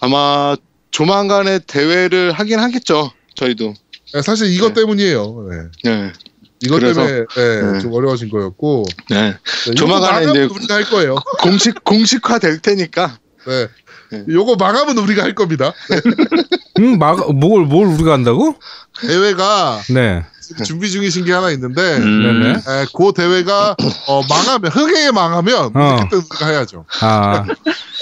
아마 0.00 0.56
조만간에 0.90 1.60
대회를 1.60 2.32
하긴 2.32 2.58
하겠죠. 2.58 3.12
저희도. 3.36 3.74
네, 4.12 4.22
사실 4.22 4.52
이것 4.52 4.74
네. 4.74 4.80
때문이에요. 4.80 5.48
네. 5.84 6.12
네. 6.60 6.66
이것 6.66 6.80
그래서- 6.80 7.06
때문에 7.06 7.24
네, 7.36 7.72
네. 7.72 7.78
좀 7.80 7.92
어려워진 7.94 8.28
거였고 8.30 8.84
네. 9.08 9.34
네, 9.66 9.74
조만간에 9.74 10.22
요거 10.26 10.30
이제- 10.30 10.38
망하면 10.40 10.50
우리가 10.56 10.74
할 10.74 10.84
거예요. 10.84 11.16
공식 11.42 11.84
공식화 11.84 12.38
될 12.38 12.58
테니까. 12.60 13.18
네. 13.46 13.68
네. 14.12 14.24
요거 14.28 14.56
망하면 14.56 14.98
우리가 14.98 15.22
할 15.22 15.34
겁니다. 15.34 15.72
음, 16.80 16.98
막, 16.98 17.32
뭘, 17.34 17.64
뭘 17.64 17.86
우리가 17.86 18.12
한다고? 18.12 18.56
대회가 19.00 19.80
네. 19.90 20.24
준비 20.64 20.90
중이신 20.90 21.24
게 21.24 21.32
하나 21.32 21.50
있는데 21.52 21.96
음, 21.98 22.40
네네. 22.42 22.54
에, 22.58 22.86
그 22.94 23.12
대회가 23.14 23.76
어, 24.08 24.22
망하면 24.28 24.70
흥행에 24.72 25.12
망하면 25.12 25.70
어. 25.74 25.96
그때 26.10 26.16
우리가 26.16 26.46
해야죠. 26.48 26.86
아, 27.00 27.44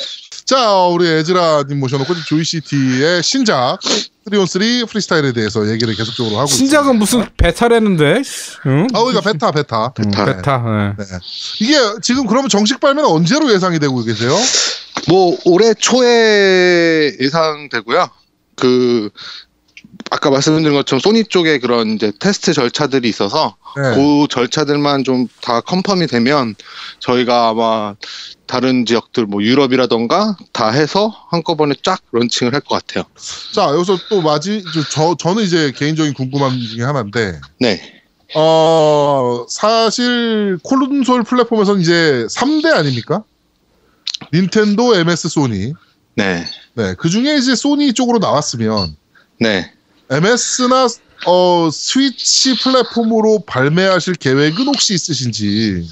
자, 0.49 0.73
어, 0.75 0.89
우리 0.89 1.07
에즈라님 1.07 1.79
모셔놓고 1.79 2.15
조이시티의 2.27 3.23
신작 3.23 3.81
3on3 4.27 4.89
프리스타일에 4.89 5.35
대해서 5.35 5.69
얘기를 5.69 5.95
계속적으로 5.95 6.39
하고 6.39 6.47
신작은 6.47 6.99
무슨 6.99 7.27
베타라는데? 7.37 8.23
응? 8.65 8.87
아, 8.95 8.99
그러니까 8.99 9.21
베타, 9.21 9.51
베타. 9.53 9.93
음, 9.99 10.11
베타. 10.11 10.25
베타. 10.25 10.59
네. 10.97 11.05
네. 11.05 11.19
이게 11.61 11.75
지금 12.01 12.27
그러면 12.27 12.49
정식 12.49 12.81
발매는 12.81 13.07
언제로 13.07 13.53
예상이 13.53 13.79
되고 13.79 14.03
계세요? 14.03 14.35
뭐 15.07 15.37
올해 15.45 15.75
초에 15.75 17.15
예상되고요. 17.21 18.09
그 18.57 19.11
아까 20.11 20.31
말씀드린 20.31 20.75
것처럼 20.75 21.01
소니 21.01 21.25
쪽에 21.25 21.59
그런 21.59 21.95
이제 21.95 22.13
테스트 22.19 22.53
절차들이 22.53 23.09
있어서 23.09 23.57
네. 23.77 23.95
그 23.95 24.27
절차들만 24.31 25.05
좀 25.05 25.29
다 25.41 25.61
confirm이 25.61 26.07
되면 26.07 26.55
저희가 27.01 27.49
아마 27.49 27.95
다른 28.47 28.87
지역들 28.87 29.27
뭐 29.27 29.43
유럽이라던가 29.43 30.37
다 30.53 30.71
해서 30.71 31.13
한꺼번에 31.31 31.75
쫙 31.83 32.01
launching을 32.13 32.55
할 32.55 32.61
것 32.61 32.75
같아요. 32.87 33.05
자, 33.55 33.65
여기서 33.75 33.99
또 34.09 34.21
마지, 34.23 34.63
저, 34.75 34.83
저, 34.91 35.17
저는 35.19 35.43
이제 35.43 35.73
개인적인 35.77 36.15
궁금함 36.15 36.59
중에 36.59 36.85
하나인데, 36.85 37.41
네. 37.61 37.81
어, 38.35 39.47
사실 39.49 40.59
콘솔 40.63 41.23
플랫폼에서는 41.25 41.81
이제 41.81 42.27
3대 42.31 42.75
아닙니까? 42.75 43.23
닌텐도, 44.35 44.97
MS, 44.97 45.29
소니. 45.29 45.73
네. 46.17 46.45
네, 46.75 46.95
그 46.99 47.09
중에 47.09 47.37
이제 47.37 47.55
소니 47.55 47.93
쪽으로 47.95 48.19
나왔으면, 48.19 48.97
네. 49.41 49.73
MS나 50.11 50.89
어, 51.27 51.69
스위치 51.71 52.57
플랫폼으로 52.57 53.41
발매하실 53.47 54.15
계획은 54.15 54.67
혹시 54.67 54.95
있으신지? 54.95 55.87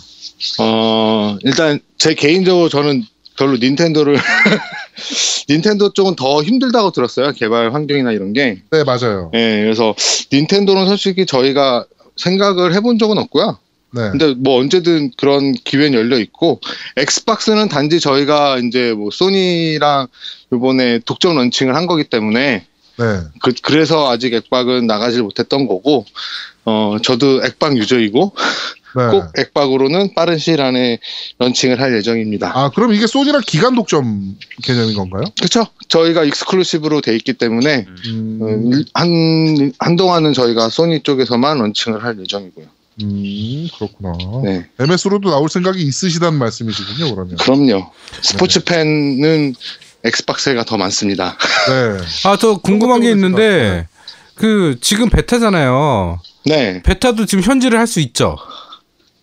어, 0.58 1.36
일단 1.42 1.80
제 1.98 2.14
개인적으로 2.14 2.68
저는 2.68 3.04
별로 3.36 3.56
닌텐도를 3.56 4.16
닌텐도 5.50 5.92
쪽은 5.92 6.16
더 6.16 6.42
힘들다고 6.42 6.90
들었어요. 6.92 7.32
개발 7.32 7.74
환경이나 7.74 8.12
이런 8.12 8.32
게. 8.32 8.62
네, 8.70 8.84
맞아요. 8.84 9.30
예, 9.34 9.62
그래서 9.62 9.94
닌텐도는 10.32 10.86
솔직히 10.86 11.26
저희가 11.26 11.84
생각을 12.16 12.74
해본 12.74 12.98
적은 12.98 13.18
없고요. 13.18 13.58
네. 13.92 14.10
근데 14.10 14.34
뭐 14.34 14.58
언제든 14.60 15.12
그런 15.16 15.52
기회는 15.52 15.94
열려 15.94 16.18
있고 16.18 16.60
엑스박스는 16.96 17.68
단지 17.68 18.00
저희가 18.00 18.58
이제 18.58 18.92
뭐 18.92 19.10
소니랑 19.10 20.08
이번에 20.52 20.98
독점 21.00 21.36
launching을 21.36 21.74
한 21.74 21.86
거기 21.86 22.04
때문에 22.04 22.66
네. 22.98 23.20
그, 23.42 23.52
그래서 23.62 24.10
아직 24.10 24.32
엑박은 24.34 24.86
나가질 24.86 25.22
못했던 25.22 25.66
거고 25.66 26.04
어 26.64 26.96
저도 27.02 27.44
엑박 27.44 27.76
유저이고 27.76 28.34
네. 28.96 29.06
꼭 29.12 29.24
엑박으로는 29.36 30.14
빠른 30.14 30.38
시일 30.38 30.62
안에 30.62 30.98
launching을 31.38 31.80
할 31.80 31.94
예정입니다. 31.96 32.52
아, 32.58 32.70
그럼 32.70 32.94
이게 32.94 33.06
소니랑 33.06 33.42
기간 33.46 33.74
독점 33.74 34.36
개념인 34.62 34.96
건가요? 34.96 35.24
그렇죠? 35.38 35.66
저희가 35.88 36.24
exclusive로 36.24 37.02
돼 37.02 37.14
있기 37.16 37.34
때문에 37.34 37.84
음, 38.08 38.38
어, 38.40 38.74
일- 38.76 38.86
한 38.94 39.72
한동안은 39.78 40.32
저희가 40.32 40.70
소니 40.70 41.02
쪽에서만 41.02 41.58
launching을 41.58 42.02
할 42.02 42.18
예정이고요. 42.20 42.66
음, 43.02 43.68
그렇구나. 43.76 44.12
네, 44.42 44.66
MS로도 44.80 45.28
나올 45.28 45.50
생각이 45.50 45.82
있으시다는 45.82 46.38
말씀이시군요, 46.38 47.14
그러면. 47.14 47.36
그럼요. 47.36 47.90
스포츠 48.22 48.64
팬은 48.64 49.54
엑스박스가 50.04 50.64
더 50.64 50.76
많습니다. 50.76 51.36
네. 51.68 52.04
아, 52.28 52.36
저 52.36 52.56
궁금한 52.58 53.00
게 53.00 53.10
있는데, 53.10 53.88
그, 54.34 54.76
지금 54.80 55.08
베타잖아요. 55.10 56.20
네, 56.44 56.82
베타도 56.82 57.26
지금 57.26 57.42
현질을 57.42 57.78
할 57.78 57.86
수 57.86 58.00
있죠? 58.00 58.36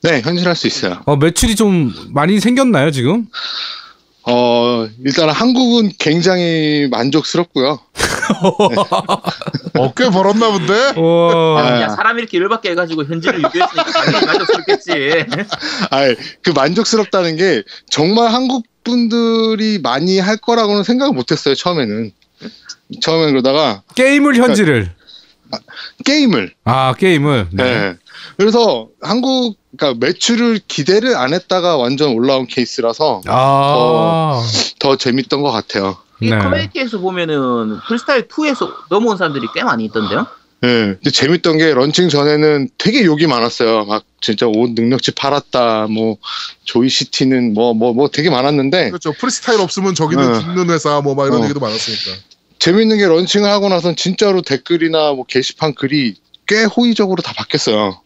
네, 0.02 0.22
현질할 0.22 0.56
수 0.56 0.68
있어요. 0.68 1.02
어, 1.06 1.16
매출이 1.16 1.56
좀 1.56 1.94
많이 2.10 2.40
생겼나요, 2.42 2.92
지금? 2.92 3.28
어, 4.26 4.88
일단 5.06 5.30
한국은 5.30 5.92
굉장히 6.00 6.88
만족스럽고요. 6.92 7.80
어, 9.76 9.94
꽤 9.96 10.10
벌었나 10.10 10.52
본데? 10.52 10.94
와. 11.00 11.62
아, 11.62 11.82
야 11.82 11.90
사람 11.90 12.20
이렇게 12.20 12.38
열받게 12.38 12.72
해가지고 12.72 13.04
현질을 13.06 13.40
유도했으니까 13.40 13.84
당연히 13.92 14.26
만족스럽겠지. 14.26 14.92
아, 15.92 16.16
그 16.42 16.52
만족스럽다는 16.52 17.36
게 17.38 17.64
정말 17.90 18.34
한국 18.34 18.66
분들이 18.84 19.80
많이 19.80 20.20
할 20.20 20.38
거라고는 20.38 20.84
생각을 20.84 21.14
못했어요 21.14 21.56
처음에는. 21.56 22.12
처음엔 23.02 23.30
그러다가 23.32 23.82
게임을 23.96 24.36
현질을. 24.36 24.92
게임을. 26.06 26.54
아, 26.66 26.94
게임을. 26.94 27.48
네. 27.52 27.64
네. 27.64 27.98
그래서 28.38 28.90
한국 29.02 29.58
그러니까 29.76 30.06
매출을 30.06 30.60
기대를 30.68 31.16
안 31.16 31.34
했다가 31.34 31.78
완전 31.78 32.12
올라온 32.12 32.46
케이스라서 32.48 33.22
아. 33.28 34.42
더 34.80 34.96
재밌던 34.96 35.42
것 35.42 35.52
같아요. 35.52 35.98
이게 36.20 36.36
네. 36.36 36.42
커뮤니티에서 36.42 37.00
보면은 37.00 37.80
프리스타일 37.88 38.28
2에서 38.28 38.72
넘어온 38.90 39.18
사람들이 39.18 39.48
꽤 39.54 39.64
많이 39.64 39.86
있던데요. 39.86 40.28
네. 40.64 40.94
근데 40.94 41.10
재밌던 41.12 41.58
게 41.58 41.74
런칭 41.74 42.08
전에는 42.08 42.70
되게 42.78 43.04
욕이 43.04 43.28
많았어요. 43.28 43.84
막 43.84 44.06
진짜 44.22 44.48
옷 44.48 44.72
능력치 44.72 45.12
팔았다. 45.12 45.88
뭐 45.88 46.18
조이시티는 46.64 47.54
뭐 47.54 47.74
뭐뭐 47.74 48.08
되게 48.10 48.30
많았는데 48.30 48.88
그렇죠. 48.90 49.12
프리스타일 49.12 49.60
없으면 49.60 49.94
저기는 49.94 50.24
어. 50.36 50.40
죽는 50.40 50.70
회사 50.70 51.02
뭐 51.02 51.16
막 51.16 51.28
이런 51.28 51.42
어. 51.42 51.44
얘기도 51.44 51.60
많았으니까. 51.60 52.12
재밌는 52.60 52.98
게 52.98 53.06
launching을 53.08 53.50
하고 53.50 53.68
나선 53.68 53.98
진짜로 53.98 54.42
댓글이나 54.42 55.12
뭐 55.12 55.26
게시판 55.26 55.74
글이 55.76 56.16
꽤 56.48 56.64
호의적으로 56.64 57.22
다 57.22 57.34
바뀌었어요. 57.36 58.00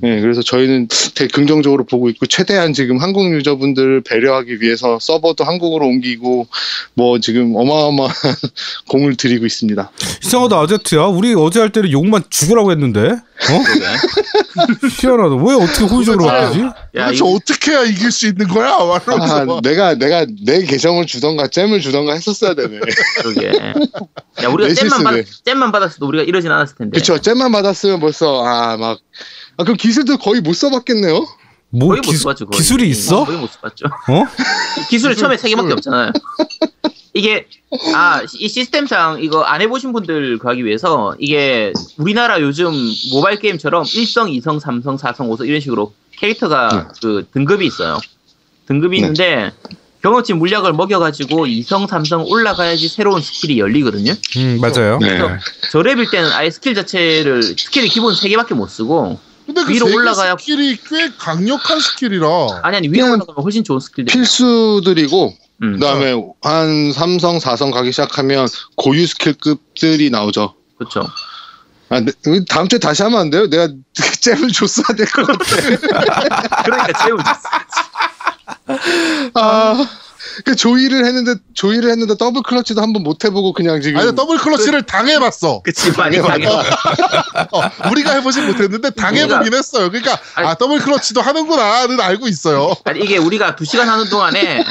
네, 0.00 0.20
그래서 0.20 0.42
저희는 0.42 0.88
되게 1.14 1.28
긍정적으로 1.28 1.84
보고 1.84 2.08
있고 2.10 2.26
최대한 2.26 2.72
지금 2.72 2.98
한국 2.98 3.32
유저분들 3.32 4.02
배려하기 4.02 4.60
위해서 4.60 4.98
서버도 5.00 5.44
한국으로 5.44 5.86
옮기고 5.86 6.46
뭐 6.94 7.18
지금 7.20 7.54
어마어마한 7.56 8.12
공을 8.88 9.16
들이고 9.16 9.46
있습니다. 9.46 9.90
이상하다, 10.24 10.60
아제트야. 10.60 11.04
우리 11.04 11.34
어제 11.34 11.60
할 11.60 11.70
때는 11.70 11.90
욕만 11.92 12.24
죽으라고 12.28 12.70
했는데? 12.72 13.16
어? 13.38 13.60
희한하다. 15.00 15.34
왜 15.36 15.54
어떻게 15.54 15.84
호의적으로 15.84 16.30
아, 16.30 16.40
바뀌지? 16.40 16.60
야, 16.62 16.72
도대체 17.06 17.14
이거 17.16 17.28
어떻게 17.34 17.70
해야 17.72 17.82
이길 17.84 18.10
수 18.10 18.26
있는 18.26 18.48
거야? 18.48 18.72
아, 18.74 19.44
막. 19.44 19.60
내가 19.62 19.94
내가 19.94 20.26
내 20.44 20.64
계정을 20.64 21.06
주던가 21.06 21.46
잼을 21.48 21.80
주던가 21.80 22.14
했었어야 22.14 22.54
되네. 22.54 22.80
그러게. 23.22 23.48
야 24.42 24.48
우리가 24.48 24.68
내 24.68 24.74
잼만 24.74 25.04
받. 25.04 25.14
잼만 25.44 25.72
받았어도 25.72 26.06
우리가 26.06 26.24
이러진 26.24 26.50
않았을 26.50 26.76
텐데. 26.76 26.98
그쵸 26.98 27.20
gem만 27.20 27.52
받았으면 27.52 28.00
벌써 28.00 28.42
아 28.44 28.76
막 28.76 28.98
아, 29.58 29.64
그럼 29.64 29.76
기술도 29.76 30.18
거의 30.18 30.40
못 30.40 30.52
써봤겠네요. 30.54 31.26
뭐 31.70 31.88
거의 31.88 32.00
못 32.00 32.10
기수, 32.10 32.22
써봤죠. 32.24 32.46
거의. 32.46 32.58
기술이 32.58 32.88
있어? 32.90 33.24
거의 33.24 33.38
못 33.38 33.50
써봤죠. 33.52 33.86
어? 33.86 34.24
기술이 34.88 35.16
처음에 35.16 35.36
세 35.36 35.48
개밖에. 35.48 35.72
없잖아요. 35.72 36.12
이게 37.16 37.46
아 37.94 38.22
이 38.38 38.48
시스템상 38.48 39.22
이거 39.22 39.42
안 39.42 39.60
해보신 39.62 39.92
분들 39.92 40.38
구하기 40.38 40.64
위해서 40.64 41.14
이게 41.18 41.72
우리나라 41.96 42.40
요즘 42.40 42.72
모바일 43.10 43.38
게임처럼 43.38 43.84
1성, 43.84 44.40
2성, 44.42 44.60
3성, 44.60 44.98
4성, 44.98 45.16
5성 45.30 45.46
이런 45.48 45.60
식으로 45.60 45.92
캐릭터가 46.18 46.88
그 47.00 47.26
등급이 47.32 47.66
있어요. 47.66 47.98
등급이 48.66 48.96
네. 49.00 49.06
있는데 49.06 49.52
경험치 50.02 50.34
물약을 50.34 50.72
먹여가지고 50.74 51.46
2성, 51.46 51.86
3성 51.88 52.28
올라가야지 52.30 52.88
새로운 52.88 53.20
스킬이 53.20 53.58
열리거든요. 53.58 54.12
음, 54.36 54.58
맞아요. 54.60 54.98
네. 55.00 55.18
저 55.72 55.82
레벨 55.82 56.08
때는 56.10 56.30
아예 56.32 56.50
스킬 56.50 56.74
자체를 56.74 57.42
스킬이 57.42 57.88
기본 57.88 58.14
3개밖에 58.14 58.54
못 58.54 58.68
쓰고 58.68 59.18
근데 59.46 59.62
그 59.64 59.72
위로 59.72 59.86
올라가야- 59.86 60.38
스킬이 60.38 60.76
꽤 60.88 61.10
강력한 61.18 61.80
스킬이라. 61.80 62.26
아니 62.62 62.76
아니 62.76 62.88
그냥 62.88 63.12
올라가면 63.12 63.42
훨씬 63.42 63.62
좋은 63.64 63.80
스킬들. 63.80 64.12
필수들이고 64.12 65.34
음. 65.62 65.74
그다음에 65.74 66.12
한 66.42 66.90
3성, 66.90 67.40
4성 67.40 67.72
가기 67.72 67.90
시작하면 67.92 68.46
고유 68.76 69.06
스킬급들이 69.06 70.10
나오죠. 70.10 70.54
그렇죠. 70.78 71.06
아, 71.88 72.00
네, 72.00 72.12
다음 72.48 72.68
주에 72.68 72.78
다시 72.78 73.02
하면 73.04 73.20
안 73.20 73.30
돼요? 73.30 73.48
내가 73.48 73.68
gem을 74.20 74.48
줬어야 74.52 74.96
될 74.96 75.06
것 75.06 75.24
같아. 75.26 75.44
그러니까 76.64 77.04
제우 77.04 77.16
아, 79.34 79.86
그 80.44 80.54
조이를 80.54 81.04
했는데 81.06 81.34
조이를 81.54 81.90
했는데 81.90 82.16
double 82.16 82.42
clutch도 82.42 82.80
한번 82.82 83.02
못 83.02 83.24
해보고 83.24 83.52
그냥 83.52 83.80
지금 83.80 83.98
아니 84.00 84.14
double 84.14 84.38
clutch를 84.38 84.82
당해봤어. 84.82 85.62
그치 85.62 85.90
많이 85.96 86.18
당해. 86.20 86.46
어, 87.52 87.90
우리가 87.90 88.12
해보진 88.12 88.46
못했는데 88.46 88.90
당해보긴 88.90 89.54
했어요. 89.54 89.90
그러니까 89.90 90.18
아니- 90.34 90.48
아 90.48 90.54
double 90.54 90.78
clutch도 90.80 91.20
하는구나는 91.20 92.00
알고 92.00 92.28
있어요. 92.28 92.74
아니 92.84 93.00
이게 93.00 93.16
우리가 93.18 93.56
두 93.56 93.64
시간 93.64 93.88
하는 93.88 94.08
동안에 94.10 94.64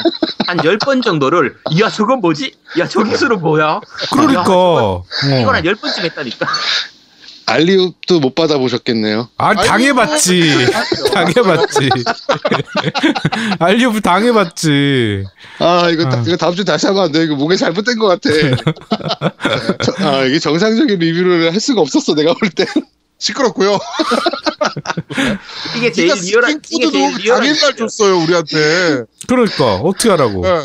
한 0.46 0.58
열 0.64 0.78
번 0.78 1.02
정도를 1.02 1.56
야 1.80 1.90
저건 1.90 2.20
뭐지? 2.20 2.54
야 2.78 2.86
저 2.86 3.02
기술은 3.02 3.40
뭐야? 3.40 3.80
그러니까. 4.12 4.40
야, 4.42 4.44
어. 4.48 5.04
이걸 5.40 5.54
한 5.56 5.64
열 5.64 5.74
번쯤 5.74 6.04
했다니까. 6.04 6.46
alley-oop도 7.46 8.18
못 8.20 8.34
받아보셨겠네요. 8.34 9.28
아, 9.38 9.54
당해봤지. 9.54 10.66
당해봤지. 11.14 11.88
alley-oop 13.60 14.00
당해봤지. 14.00 15.24
아 15.60 15.88
이거 15.90 16.08
다- 16.08 16.18
아. 16.18 16.24
이거 16.26 16.36
다음 16.36 16.54
주에 16.56 16.64
다시 16.64 16.86
하면 16.86 17.04
안 17.04 17.12
돼. 17.12 17.22
이거 17.22 17.36
목에 17.36 17.56
잘못된 17.56 17.98
것 17.98 18.08
같아. 18.08 18.30
저- 19.82 19.94
아 20.06 20.24
이게 20.24 20.38
정상적인 20.40 20.98
리뷰를 20.98 21.52
할 21.52 21.60
수가 21.60 21.80
없었어 21.80 22.14
내가 22.14 22.34
볼 22.34 22.50
때. 22.50 22.66
시끄럽고요. 23.18 23.78
이게 25.76 25.90
제일 25.90 26.08
네가 26.08 26.20
리얼한 26.20 26.60
리얼한 26.70 27.44
당일날. 27.46 27.76
줬어요 27.76 28.18
우리한테. 28.18 29.04
그러니까, 29.26 29.76
어떻게 29.76 30.10
하라고. 30.10 30.42
네. 30.42 30.50
어. 30.50 30.62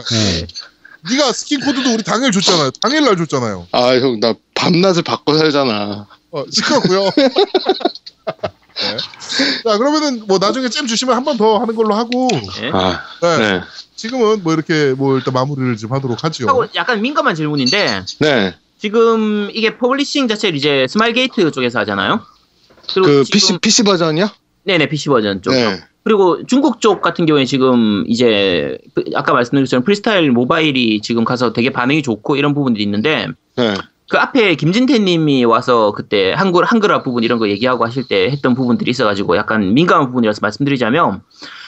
네가 1.09 1.31
스킨 1.31 1.61
코드도 1.61 1.93
우리 1.93 2.03
당일 2.03 2.31
줬잖아요. 2.31 2.71
당일날 2.81 3.15
줬잖아요. 3.15 3.67
아 3.71 3.93
형 3.95 4.19
나 4.19 4.33
밤낮을 4.53 5.01
바꿔 5.03 5.37
살잖아. 5.37 6.07
어, 6.31 6.43
시끄럽고요. 6.49 7.09
네. 8.81 8.97
자 9.63 9.77
그러면은 9.77 10.23
뭐 10.27 10.37
나중에 10.39 10.69
gem 10.69 10.87
주시면 10.87 11.15
한 11.15 11.23
번 11.23 11.37
더 11.37 11.59
하는 11.59 11.75
걸로 11.75 11.93
하고 11.93 12.27
예? 12.61 12.71
아 12.73 13.01
네. 13.21 13.37
네. 13.37 13.61
지금은 13.95 14.41
뭐 14.43 14.53
이렇게 14.53 14.93
뭐 14.97 15.17
일단 15.17 15.33
마무리를 15.33 15.77
좀 15.77 15.91
하도록 15.93 16.23
하죠. 16.23 16.47
하고 16.47 16.65
약간 16.75 17.01
민감한 17.01 17.35
질문인데 17.35 18.03
네. 18.19 18.55
지금 18.79 19.49
이게 19.53 19.77
publishing 19.77 20.27
자체를 20.27 20.57
이제 20.57 20.87
스마일 20.89 21.13
게이트 21.13 21.51
쪽에서 21.51 21.79
하잖아요. 21.79 22.21
그리고 22.93 23.07
그 23.07 23.23
PC 23.31 23.59
PC 23.59 23.83
버전이요? 23.83 24.29
네네 24.63 24.89
PC 24.89 25.09
버전 25.09 25.41
쪽. 25.41 25.51
네. 25.51 25.81
그리고 26.03 26.43
중국 26.47 26.81
쪽 26.81 27.01
같은 27.01 27.27
경우에 27.27 27.45
지금 27.45 28.03
이제 28.07 28.79
아까 29.13 29.33
말씀드린 29.33 29.65
것처럼 29.65 29.83
프리스타일 29.83 30.31
모바일이 30.31 30.99
지금 31.01 31.23
가서 31.23 31.53
되게 31.53 31.69
반응이 31.71 32.01
좋고 32.01 32.35
이런 32.37 32.55
부분들이 32.55 32.83
있는데 32.83 33.27
네. 33.55 33.75
그 34.11 34.17
앞에 34.17 34.55
김진태님이 34.55 35.45
와서 35.45 35.93
그때 35.93 36.33
한글 36.33 36.65
한글화 36.65 37.01
부분 37.01 37.23
이런 37.23 37.39
거 37.39 37.47
얘기하고 37.47 37.85
하실 37.85 38.03
때 38.03 38.29
했던 38.29 38.55
부분들이 38.55 38.91
있어가지고 38.91 39.37
약간 39.37 39.73
민감한 39.73 40.07
부분이라서 40.07 40.39
말씀드리자면 40.41 41.21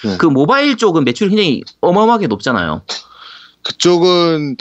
네. 0.04 0.18
그 0.18 0.26
모바일 0.26 0.76
쪽은 0.76 1.06
매출이 1.06 1.30
굉장히 1.30 1.62
어마어마하게 1.80 2.28
높잖아요. 2.28 2.82
그쪽은 3.64 4.58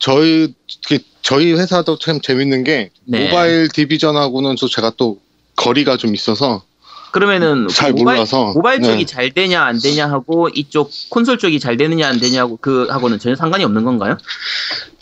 저희 0.00 0.52
그 0.88 0.98
저희 1.22 1.52
회사도 1.52 2.00
참 2.00 2.20
재밌는 2.20 2.64
게 2.64 2.90
네. 3.04 3.26
모바일 3.26 3.68
디비전하고는 3.68 4.56
또 4.60 4.66
제가 4.66 4.94
또 4.96 5.20
거리가 5.54 5.98
좀 5.98 6.16
있어서 6.16 6.64
그러면은 7.12 7.68
잘 7.68 7.92
모바일, 7.92 8.16
몰라서. 8.16 8.52
모바일 8.54 8.82
쪽이 8.82 9.04
네. 9.04 9.06
잘 9.06 9.30
되냐 9.30 9.62
안 9.62 9.78
되냐 9.78 10.10
하고 10.10 10.48
이쪽 10.48 10.90
콘솔 11.10 11.38
쪽이 11.38 11.60
잘 11.60 11.76
되느냐 11.76 12.08
안 12.08 12.18
되냐고 12.18 12.58
그 12.60 12.88
하고는 12.90 13.20
전혀 13.20 13.36
상관이 13.36 13.62
없는 13.62 13.84
건가요? 13.84 14.18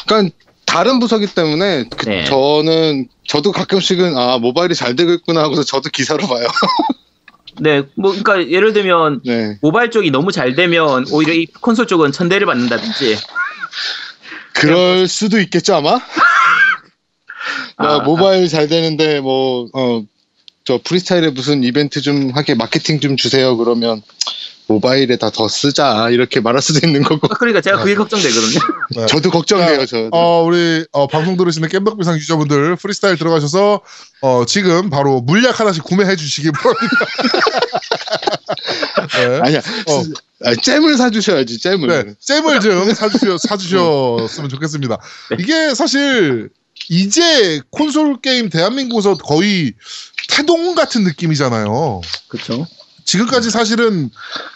그러니까 0.06 0.34
다른 0.68 1.00
부서기 1.00 1.26
때문에 1.34 1.84
그 1.96 2.08
네. 2.08 2.24
저는 2.24 3.08
저도 3.26 3.52
가끔씩은 3.52 4.16
아 4.16 4.38
모바일이 4.38 4.74
잘 4.74 4.94
되고 4.96 5.12
있구나 5.12 5.42
하고서 5.42 5.64
저도 5.64 5.90
기사로 5.90 6.26
봐요. 6.26 6.46
네, 7.60 7.82
뭐 7.96 8.12
그러니까 8.12 8.50
예를 8.50 8.72
들면 8.72 9.22
네. 9.24 9.58
모바일 9.62 9.90
쪽이 9.90 10.10
너무 10.10 10.30
잘 10.30 10.54
되면 10.54 11.06
오히려 11.10 11.32
이 11.32 11.46
콘솔 11.46 11.86
쪽은 11.86 12.12
천대를 12.12 12.46
받는다든지 12.46 13.16
그럴 14.52 15.08
수도 15.08 15.40
있겠죠 15.40 15.74
아마. 15.76 15.98
나 17.78 17.94
아, 17.94 17.98
모바일 18.00 18.48
잘 18.48 18.68
되는데 18.68 19.20
뭐 19.20 19.68
어 19.72 20.02
저 20.68 20.78
프리스타일에 20.84 21.30
무슨 21.30 21.64
이벤트 21.64 22.02
좀 22.02 22.30
하게 22.34 22.54
마케팅 22.54 23.00
좀 23.00 23.16
주세요 23.16 23.56
그러면 23.56 24.02
모바일에다 24.68 25.30
더 25.30 25.48
쓰자 25.48 26.10
이렇게 26.10 26.40
말할 26.40 26.60
수도 26.60 26.86
있는 26.86 27.02
거고 27.02 27.26
그러니까 27.28 27.60
제가 27.62 27.78
그게 27.78 27.94
걱정되거든요. 27.94 28.60
네. 28.96 29.06
저도 29.08 29.30
걱정돼요 29.30 29.86
저. 29.86 30.08
어, 30.12 30.42
우리 30.44 30.84
어, 30.92 31.06
방송 31.06 31.36
들으시는 31.38 31.68
깸덕비상 31.70 32.16
유저분들 32.18 32.76
프리스타일 32.76 33.16
들어가셔서 33.16 33.80
어, 34.20 34.44
지금 34.46 34.90
바로 34.90 35.20
물약 35.22 35.58
하나씩 35.58 35.82
구매해 35.84 36.14
주시기 36.16 36.52
바랍니다. 36.52 36.96
네. 39.16 39.40
아니야 39.42 39.58
어. 39.86 40.02
쓰- 40.02 40.12
아, 40.44 40.54
잼을 40.54 40.96
사주셔야지 40.96 41.58
잼을. 41.58 41.88
네, 41.88 42.14
잼을 42.20 42.60
좀 42.60 42.92
사주셔, 42.94 43.38
사주셨으면 43.38 44.48
좋겠습니다. 44.50 44.98
네. 45.30 45.36
이게 45.40 45.74
사실 45.74 46.50
이제 46.90 47.60
콘솔 47.70 48.20
게임 48.20 48.48
대한민국에서 48.50 49.14
거의 49.14 49.72
태동 50.28 50.74
같은 50.74 51.02
느낌이잖아요. 51.04 52.02
그렇죠. 52.28 52.66
지금까지 53.08 53.50
사실은 53.50 54.10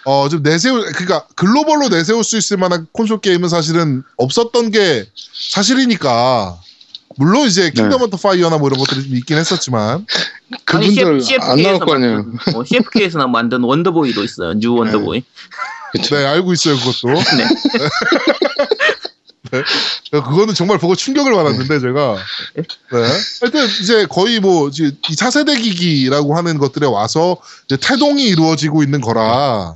어 0.04 0.28
좀 0.28 0.42
내세우 0.42 0.80
그러니까 0.92 1.26
글로벌로 1.36 1.88
내세울 1.88 2.22
수 2.22 2.36
있을 2.36 2.58
만한 2.58 2.86
콘솔 2.92 3.20
게임은 3.20 3.48
사실은 3.48 4.02
없었던 4.18 4.70
게 4.70 5.06
사실이니까 5.50 6.58
물론 7.16 7.46
이제 7.46 7.70
킹덤 7.70 7.98
네. 7.98 8.04
오브 8.04 8.16
파이어나 8.18 8.58
뭐 8.58 8.68
이런 8.68 8.78
것들이 8.78 9.02
좀 9.04 9.16
있긴 9.16 9.38
했었지만 9.38 10.06
그분들 10.66 11.20
안 11.40 11.62
나올 11.62 11.78
거 11.78 11.94
아니에요. 11.94 12.24
만든, 12.24 12.54
어, 12.54 12.64
CFK에서 12.64 13.26
만든 13.28 13.62
원더보이도 13.62 14.22
있어요. 14.22 14.52
뉴 14.54 14.74
원더보이. 14.74 15.22
네 16.10 16.24
알고 16.26 16.52
있어요 16.54 16.76
그것도 16.76 17.08
네. 17.36 17.44
그거는 20.10 20.54
정말 20.54 20.78
보고 20.78 20.94
충격을 20.94 21.32
받았는데 21.32 21.80
제가 21.80 22.16
네. 22.54 22.64
하여튼 23.40 23.66
이제 23.82 24.06
거의 24.06 24.40
뭐 24.40 24.68
이제 24.68 24.92
이 25.10 25.16
차세대 25.16 25.56
기기라고 25.60 26.36
하는 26.36 26.58
것들에 26.58 26.86
와서 26.86 27.36
이제 27.66 27.76
태동이 27.76 28.24
이루어지고 28.24 28.82
있는 28.82 29.00
거라 29.00 29.74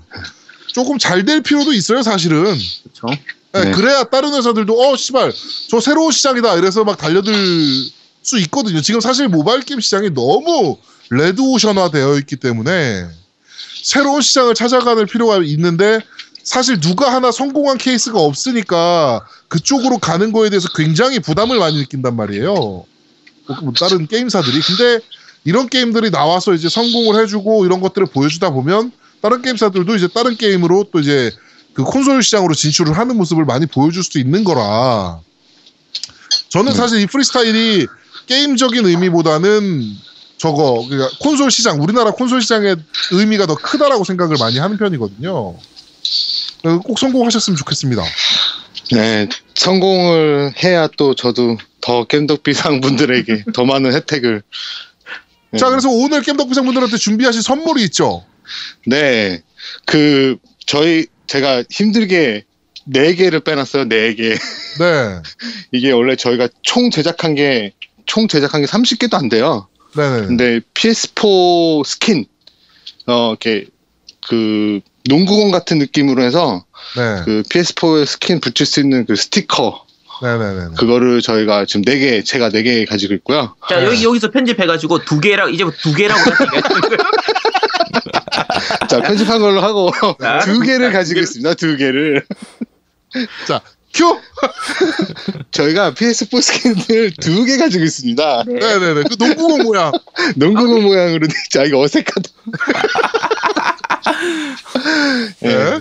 조금 0.68 0.99
잘 0.99 1.24
될 1.24 1.43
필요도 1.43 1.72
있어요 1.72 2.03
사실은 2.03 2.45
그렇죠. 2.45 3.07
네, 3.53 3.64
네. 3.64 3.70
그래야 3.72 4.05
다른 4.05 4.35
회사들도 4.35 4.81
어 4.81 4.97
씨발 4.97 5.33
저 5.70 5.81
새로운 5.81 6.11
시장이다 6.12 6.57
이래서 6.57 6.85
막 6.85 6.97
달려들 6.97 7.35
수 8.22 8.39
있거든요 8.41 8.81
지금 8.81 9.01
사실 9.01 9.29
모바일 9.29 9.61
게임 9.61 9.81
시장이 9.81 10.11
너무 10.14 10.79
레드오션화 11.11 11.91
되어 11.91 12.16
있기 12.18 12.37
때문에 12.37 13.07
새로운 13.83 14.20
시장을 14.20 14.55
찾아가는 14.55 15.07
필요가 15.07 15.39
있는데 15.39 16.01
사실 16.47 16.79
누가 16.79 17.13
하나 17.13 17.33
성공한 17.33 17.77
케이스가 17.77 18.21
없으니까 18.21 19.27
그쪽으로 19.49 19.99
가는 19.99 20.31
거에 20.31 20.49
대해서 20.49 20.69
굉장히 20.77 21.19
부담을 21.19 21.59
많이 21.59 21.77
느낀단 21.77 22.15
말이에요. 22.15 22.55
뭐 22.55 23.73
다른 23.79 24.07
게임사들이. 24.07 24.61
근데 24.61 25.01
이런 25.45 25.69
게임들이 25.69 26.13
나와서 26.13 26.55
이제 26.55 26.69
성공을 26.69 27.21
해주고 27.21 27.67
이런 27.67 27.81
것들을 27.81 28.07
보여주다 28.07 28.51
보면 28.51 28.93
다른 29.21 29.43
게임사들도 29.43 29.97
이제 29.97 30.07
다른 30.07 30.37
게임으로 30.37 30.87
또 30.93 31.01
이제 31.01 31.33
그 31.75 31.83
콘솔 31.83 32.23
시장으로 32.23 32.55
진출을 32.55 32.97
하는 32.97 33.17
모습을 33.17 33.45
많이 33.45 33.67
보여줄 33.67 34.05
수 34.05 34.21
있는 34.21 34.45
거라. 34.45 35.19
저는 36.51 36.73
사실 36.75 37.01
이 37.01 37.07
프리스타일이 37.07 37.89
게임적인 38.29 38.87
의미보다는 38.87 39.83
저거 40.37 40.87
그러니까 40.89 41.11
콘솔 41.19 41.51
시장 41.51 41.83
우리나라 41.83 42.13
콘솔 42.13 42.41
시장의 42.41 42.77
의미가 43.11 43.47
더 43.47 43.57
크다라고 43.57 44.05
생각을 44.05 44.37
많이 44.39 44.59
하는 44.59 44.77
편이거든요. 44.79 45.57
어, 46.67 46.79
꼭 46.81 46.99
성공하셨으면 46.99 47.57
좋겠습니다. 47.57 48.03
네, 48.93 49.29
성공을 49.55 50.53
해야 50.62 50.89
또 50.97 51.14
저도 51.14 51.57
더 51.81 52.05
겜덕비상 52.05 52.81
분들에게 52.81 53.45
더 53.55 53.64
많은 53.64 53.93
혜택을. 53.95 54.43
네. 55.53 55.59
자, 55.59 55.69
그래서 55.71 55.89
오늘 55.91 56.23
겜덕비상 56.23 56.64
분들한테 56.64 56.97
준비하신 56.97 57.43
선물이 57.43 57.83
있죠. 57.85 58.25
네, 58.87 59.43
그 59.87 60.37
저희 60.67 61.07
제가 61.27 61.64
힘들게 61.71 62.45
네 62.85 63.14
개를 63.14 63.41
빼놨어요. 63.41 63.89
네 63.89 64.14
개. 64.14 64.31
네, 64.31 64.39
이게 65.73 65.91
원래 65.91 66.17
저희가 66.17 66.49
총 66.62 66.91
제작한 66.91 67.35
게 67.35 67.73
총 68.07 68.29
제작한 68.29 68.62
게 68.62 68.67
30개도 68.67 69.14
안 69.14 69.29
돼요. 69.29 69.69
네네. 69.95 70.27
근데 70.27 70.61
PS4 70.75 71.85
스킨 71.85 72.25
어 73.07 73.31
이렇게 73.31 73.67
그 74.27 74.81
농구공 75.09 75.51
같은 75.51 75.79
느낌으로 75.79 76.23
해서 76.23 76.65
네, 76.97 77.23
그 77.25 77.43
PS4에 77.49 78.07
스킨 78.07 78.41
붙일 78.41 78.67
수 78.67 78.81
있는 78.81 79.05
그 79.07 79.17
스티커 79.17 79.85
네네네. 80.23 80.75
그거를 80.79 81.21
저희가 81.21 81.67
지금 81.67 81.83
네 81.83 81.99
개 81.99 82.23
제가 82.23 82.49
네 82.51 82.63
개 82.63 82.85
가지고 82.87 83.15
있고요. 83.15 83.55
자 83.69 83.83
여기 83.85 84.03
여기서 84.05 84.31
편집해가지고 84.31 85.05
두 85.05 85.21
개라 85.21 85.49
이제 85.49 85.65
두 85.83 85.93
개라고 85.95 86.21
자 88.89 89.01
편집한 89.01 89.41
걸로 89.41 89.61
하고 89.61 89.91
자, 90.21 90.41
두 90.41 90.61
개를 90.61 90.93
자, 90.93 90.99
가지고. 90.99 91.21
있습니다. 91.21 91.55
두 91.55 91.77
개를 91.77 92.25
자, 93.47 93.61
큐. 93.95 94.19
저희가 95.53 95.93
PS4 95.93 96.41
스킨을 96.43 97.13
두 97.21 97.45
개 97.45 97.57
가지고 97.59 97.85
있습니다. 97.85 98.45
네 98.47 98.59
네네. 98.59 99.03
그 99.09 99.17
농구공 99.19 99.63
모양. 99.65 99.93
농구공 100.37 100.83
모양으로 100.83 101.27
자 101.51 101.65
이거 101.65 101.81
어색하다. 101.81 102.29
네. 105.41 105.81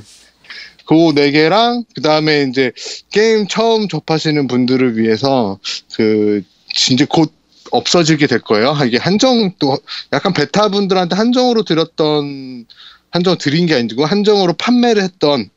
그네 0.87 1.31
개랑 1.31 1.83
그 1.95 2.01
다음에 2.01 2.43
이제 2.43 2.71
게임 3.11 3.47
처음 3.47 3.87
접하시는 3.87 4.47
분들을 4.47 4.97
위해서 4.97 5.59
그 5.95 6.43
진짜 6.73 7.05
곧 7.09 7.33
없어지게 7.71 8.27
될 8.27 8.39
거예요. 8.39 8.77
이게 8.85 8.97
한정 8.97 9.51
또 9.59 9.77
약간 10.13 10.33
베타 10.33 10.69
분들한테 10.69 11.15
한정으로 11.15 11.63
드렸던 11.63 12.65
한정 13.09 13.37
드린 13.37 13.65
게 13.65 13.75
아니고 13.75 14.05
한정으로 14.05 14.53
판매를 14.53 15.01
했던 15.01 15.49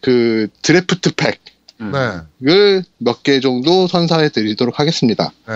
그 0.00 0.48
드래프트 0.62 1.12
네. 1.78 1.90
팩을 2.42 2.84
몇 2.98 3.22
개 3.22 3.40
정도 3.40 3.88
선사해 3.88 4.28
드리도록 4.28 4.78
하겠습니다. 4.78 5.32
네. 5.48 5.54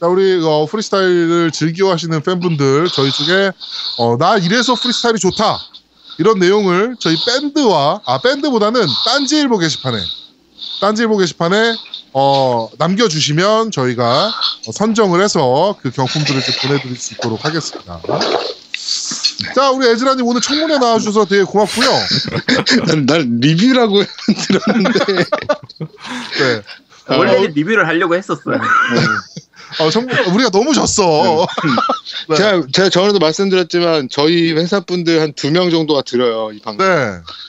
자, 0.00 0.06
우리 0.06 0.40
어, 0.42 0.66
프리스타일을 0.70 1.50
즐겨 1.50 1.90
하시는 1.90 2.22
팬분들 2.22 2.88
저희 2.88 3.10
쪽에 3.10 3.50
어, 3.98 4.16
나 4.16 4.38
이래서 4.38 4.74
프리스타일이 4.74 5.18
좋다 5.18 5.58
이런 6.20 6.38
내용을 6.38 6.96
저희 7.00 7.16
밴드와 7.26 8.02
아 8.04 8.20
밴드보다는 8.20 8.86
딴지일보 9.06 9.56
게시판에 9.56 9.96
딴지일보 10.82 11.16
게시판에 11.16 11.74
어, 12.12 12.68
남겨주시면 12.76 13.70
저희가 13.70 14.26
어, 14.66 14.72
선정을 14.72 15.22
해서 15.22 15.76
그 15.80 15.90
경품들을 15.90 16.42
좀 16.42 16.54
보내드릴 16.60 16.96
수 16.96 17.14
있도록 17.14 17.42
하겠습니다. 17.42 18.02
자, 19.54 19.70
우리 19.70 19.86
에즈라님 19.86 20.26
오늘 20.26 20.42
청문회 20.42 20.76
나와주셔서 20.76 21.24
되게 21.24 21.42
고맙고요. 21.42 21.88
난, 22.86 23.06
난 23.06 23.38
리뷰라고 23.40 24.02
들었는데 24.46 25.24
네. 26.38 26.62
원래는 27.16 27.52
리뷰를 27.52 27.86
하려고 27.86 28.14
했었어요. 28.14 28.60
어, 29.78 29.90
청, 29.90 30.06
우리가 30.34 30.50
너무 30.50 30.72
졌어. 30.74 31.46
네. 32.28 32.36
제가 32.36 32.62
제가 32.72 32.88
전에도 32.88 33.18
말씀드렸지만 33.18 34.08
저희 34.10 34.52
회사 34.52 34.80
분들 34.80 35.20
한 35.20 35.32
두 35.34 35.50
명 35.50 35.70
정도가 35.70 36.02
들어요 36.02 36.50
이 36.52 36.58
방송. 36.60 36.86
네. 36.86 36.94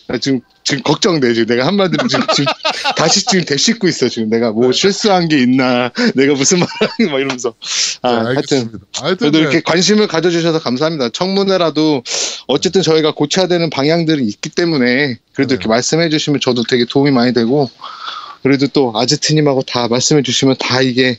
나 0.07 0.17
지금 0.19 0.41
지금 0.63 0.83
걱정돼 0.83 1.33
지금 1.33 1.47
내가 1.55 1.65
한마디로 1.67 2.07
지금, 2.07 2.25
지금 2.35 2.45
다시 2.95 3.25
지금 3.25 3.43
되씹고 3.45 3.87
있어 3.87 4.07
지금 4.09 4.29
내가 4.29 4.51
뭐 4.51 4.71
실수한 4.71 5.27
게 5.27 5.41
있나 5.41 5.91
내가 6.15 6.33
무슨 6.35 6.59
말하는 6.59 7.11
막 7.11 7.17
이러면서 7.19 7.53
아 8.03 8.11
네, 8.11 8.17
하여튼. 8.35 8.71
하여튼 8.99 9.17
그래도 9.17 9.31
네. 9.31 9.39
이렇게 9.39 9.61
관심을 9.61 10.07
가져주셔서 10.07 10.59
감사합니다 10.59 11.09
청문회라도 11.09 12.03
어쨌든 12.47 12.81
저희가 12.83 13.13
고쳐야 13.13 13.47
되는 13.47 13.69
방향들이 13.71 14.23
있기 14.25 14.49
때문에 14.49 15.17
그래도 15.33 15.49
네. 15.49 15.53
이렇게 15.55 15.67
말씀해 15.67 16.09
주시면 16.09 16.39
저도 16.41 16.63
되게 16.69 16.85
도움이 16.85 17.09
많이 17.11 17.33
되고 17.33 17.69
그래도 18.43 18.67
또 18.67 18.93
아제트님하고 18.95 19.63
다 19.63 19.87
말씀해 19.87 20.21
주시면 20.23 20.55
다 20.59 20.81
이게 20.81 21.17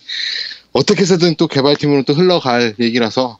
어떻게 0.73 1.03
해서든 1.03 1.36
또 1.36 1.47
개발팀으로 1.47 2.03
또 2.05 2.15
흘러갈 2.15 2.74
얘기라서 2.81 3.39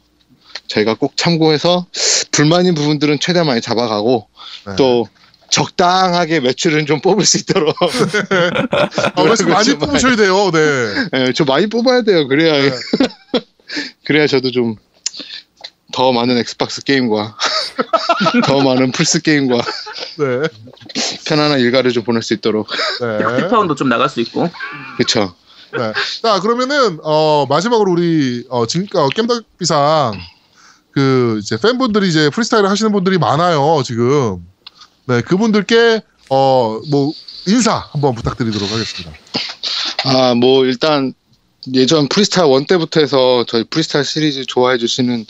저희가 0.69 0.95
꼭 0.95 1.17
참고해서 1.17 1.87
불만인 2.31 2.75
부분들은 2.75 3.19
최대한 3.21 3.47
많이 3.47 3.61
잡아가고 3.61 4.29
네. 4.67 4.77
또 4.77 5.07
적당하게 5.51 6.41
매출은 6.41 6.87
좀 6.87 7.01
뽑을 7.01 7.25
수 7.27 7.39
있도록 7.39 7.77
아, 9.15 9.23
말씀 9.23 9.49
많이 9.49 9.67
좀 9.67 9.79
뽑으셔야 9.79 10.17
돼요. 10.17 10.51
네. 10.51 11.09
예, 11.15 11.33
좀 11.33 11.47
많이 11.47 11.67
뽑아야 11.67 12.03
돼요. 12.03 12.27
그래야 12.29 12.53
네. 12.53 12.71
그래야 14.05 14.27
저도 14.27 14.51
좀 14.51 14.77
더 15.93 16.11
많은 16.13 16.37
엑스박스 16.39 16.83
게임과 16.83 17.37
더 18.47 18.61
많은 18.63 18.93
플스 18.93 19.21
게임과 19.21 19.59
네. 19.59 20.49
편안한 21.27 21.61
여가를 21.61 21.93
좀 21.93 22.03
보낼 22.03 22.23
수 22.23 22.35
있도록 22.35 22.67
네. 23.01 23.49
파운도 23.49 23.75
좀 23.75 23.89
나갈 23.89 24.09
수 24.09 24.21
있고. 24.21 24.49
그렇죠. 24.97 25.35
네. 25.73 25.93
자, 26.23 26.41
그러면은, 26.41 26.99
어, 27.03 27.47
마지막으로 27.49 27.93
우리, 27.93 28.45
어, 28.51 28.67
지금, 28.67 28.87
어, 28.95 29.09
겜덕비상, 29.09 30.19
그, 30.93 31.39
이제 31.43 31.57
팬분들이 31.57 32.09
이제 32.09 32.29
프리스타일을 32.31 32.69
하시는 32.69 32.93
분들이 32.93 33.19
많아요, 33.19 33.83
지금. 33.85 34.47
네, 35.07 35.23
그분들께, 35.23 36.03
어, 36.31 36.81
뭐, 36.91 37.13
인사 37.47 37.89
한번 37.93 38.15
부탁드리도록 38.15 38.71
하겠습니다. 38.71 39.13
아 40.05 40.35
뭐 40.35 40.65
일단 40.65 41.13
예전 41.75 42.09
프리스타일 42.09 42.51
원 42.51 42.67
때부터 42.67 43.01
해서 43.01 43.45
저희 43.47 43.65
프리스타일 43.65 44.05
시리즈 44.05 44.45
좋아해 44.47 44.79
주시는 44.79 45.25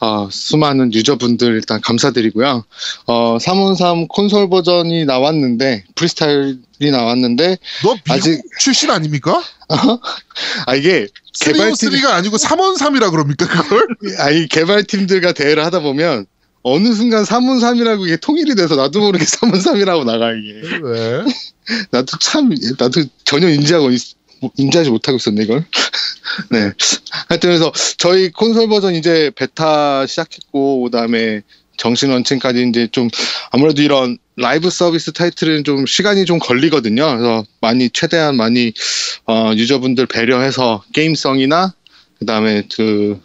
어, 0.00 0.28
수많은 0.30 0.92
유저분들 0.92 1.54
일단 1.54 1.80
감사드리고요. 1.80 2.64
어, 3.06 3.38
313 3.40 4.08
콘솔 4.08 4.48
버전이 4.50 5.04
나왔는데 5.04 5.84
프리스타일이 5.94 6.58
나왔는데 6.90 7.58
너 7.84 7.94
미국 7.94 8.10
아직- 8.10 8.42
출신 8.60 8.90
아닙니까? 8.90 9.42
아 10.66 10.74
이게 10.74 11.06
개발팀 11.40 11.90
303가 11.90 12.06
아니고 12.10 12.36
313이라 12.36 13.10
그럽니까, 13.10 13.46
그걸? 13.46 13.86
아이 14.18 14.48
개발팀들과 14.48 15.32
대회를 15.32 15.64
하다 15.64 15.80
보면 15.80 16.26
어느 16.62 16.92
순간 16.92 17.22
3문3이라고 17.24 18.06
이게 18.06 18.16
통일이 18.16 18.54
돼서 18.56 18.74
나도 18.74 18.98
모르게 19.00 19.24
3문3이라고 19.26 20.04
나가 20.04 20.32
이게 20.32 20.60
네. 20.60 21.24
나도 21.90 22.18
참 22.18 22.50
나도 22.78 23.04
전혀 23.24 23.48
인지하고 23.48 23.90
있- 23.92 24.17
인지하지 24.56 24.90
못하고 24.90 25.16
있었네 25.16 25.42
이걸 25.42 25.64
네 26.50 26.72
하여튼 27.28 27.50
그래서 27.50 27.72
저희 27.96 28.30
콘솔 28.30 28.68
버전 28.68 28.94
이제 28.94 29.30
베타 29.34 30.06
시작했고 30.06 30.82
그다음에 30.82 31.42
정신 31.78 32.10
원칭까지 32.10 32.66
이제 32.68 32.88
좀 32.90 33.08
아무래도 33.50 33.80
이런 33.82 34.18
라이브 34.36 34.68
서비스 34.68 35.12
타이틀은 35.12 35.64
좀 35.64 35.86
시간이 35.86 36.26
좀 36.26 36.38
걸리거든요. 36.38 37.06
그래서 37.06 37.44
많이 37.60 37.88
최대한 37.90 38.36
많이 38.36 38.72
어, 39.26 39.52
유저분들 39.54 40.06
배려해서 40.06 40.82
게임성이나 40.92 41.72
그다음에 42.18 42.64
그 42.74 43.20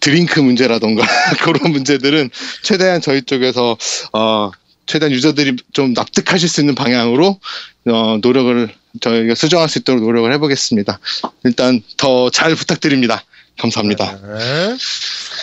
드링크 0.00 0.40
문제라던가 0.40 1.04
그런 1.42 1.72
문제들은 1.72 2.30
최대한 2.62 3.00
저희 3.00 3.22
쪽에서 3.22 3.76
어 4.12 4.50
최대한 4.88 5.12
유저들이 5.12 5.56
좀 5.72 5.92
납득하실 5.92 6.48
수 6.48 6.60
있는 6.60 6.74
방향으로 6.74 7.38
어 7.86 8.18
노력을 8.20 8.68
저희가 9.00 9.34
수정할 9.36 9.68
수 9.68 9.78
있도록 9.78 10.02
노력을 10.02 10.32
해보겠습니다. 10.32 10.98
일단 11.44 11.80
더 11.96 12.30
잘 12.30 12.54
부탁드립니다. 12.56 13.22
감사합니다. 13.60 14.18
네. 14.22 14.76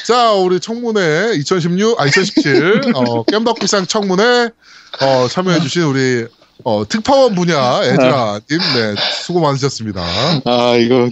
자, 0.07 0.31
우리 0.31 0.59
청문회 0.59 1.33
2016, 1.35 1.99
아, 1.99 2.05
2017, 2.05 2.81
어, 2.95 3.23
겜덕비상 3.23 3.87
청문회, 3.87 4.49
어, 5.01 5.27
참여해주신 5.29 5.81
우리, 5.83 6.25
어, 6.63 6.87
특파원 6.87 7.35
분야 7.35 7.81
애드라님, 7.83 8.41
네, 8.49 8.95
수고 9.21 9.41
많으셨습니다. 9.41 10.01
아 10.45 10.75
이거 10.79 11.09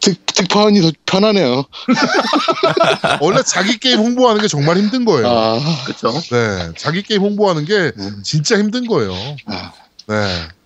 특 0.00 0.24
특파원이 0.26 0.80
더 0.80 0.92
편하네요. 1.06 1.64
원래 3.20 3.42
자기 3.44 3.78
게임 3.78 3.98
홍보하는 3.98 4.40
게 4.40 4.48
정말 4.48 4.76
힘든 4.76 5.04
거예요. 5.04 5.26
아, 5.28 5.60
그렇죠. 5.84 6.12
네, 6.30 6.72
자기 6.76 7.02
게임 7.02 7.22
홍보하는 7.22 7.64
게 7.64 7.92
음. 7.98 8.20
진짜 8.24 8.56
힘든 8.58 8.86
거예요. 8.86 9.12
아. 9.46 9.72
네. 10.06 10.14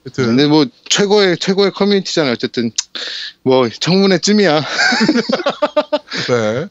하여튼, 0.05 0.27
근데 0.27 0.47
뭐 0.49 0.67
최고의 0.89 1.39
최고의 1.39 1.71
커뮤니티잖아요. 1.73 2.33
어쨌든 2.33 2.73
뭐 3.45 3.69
청문회쯤이야. 3.69 4.61
네. 6.29 6.69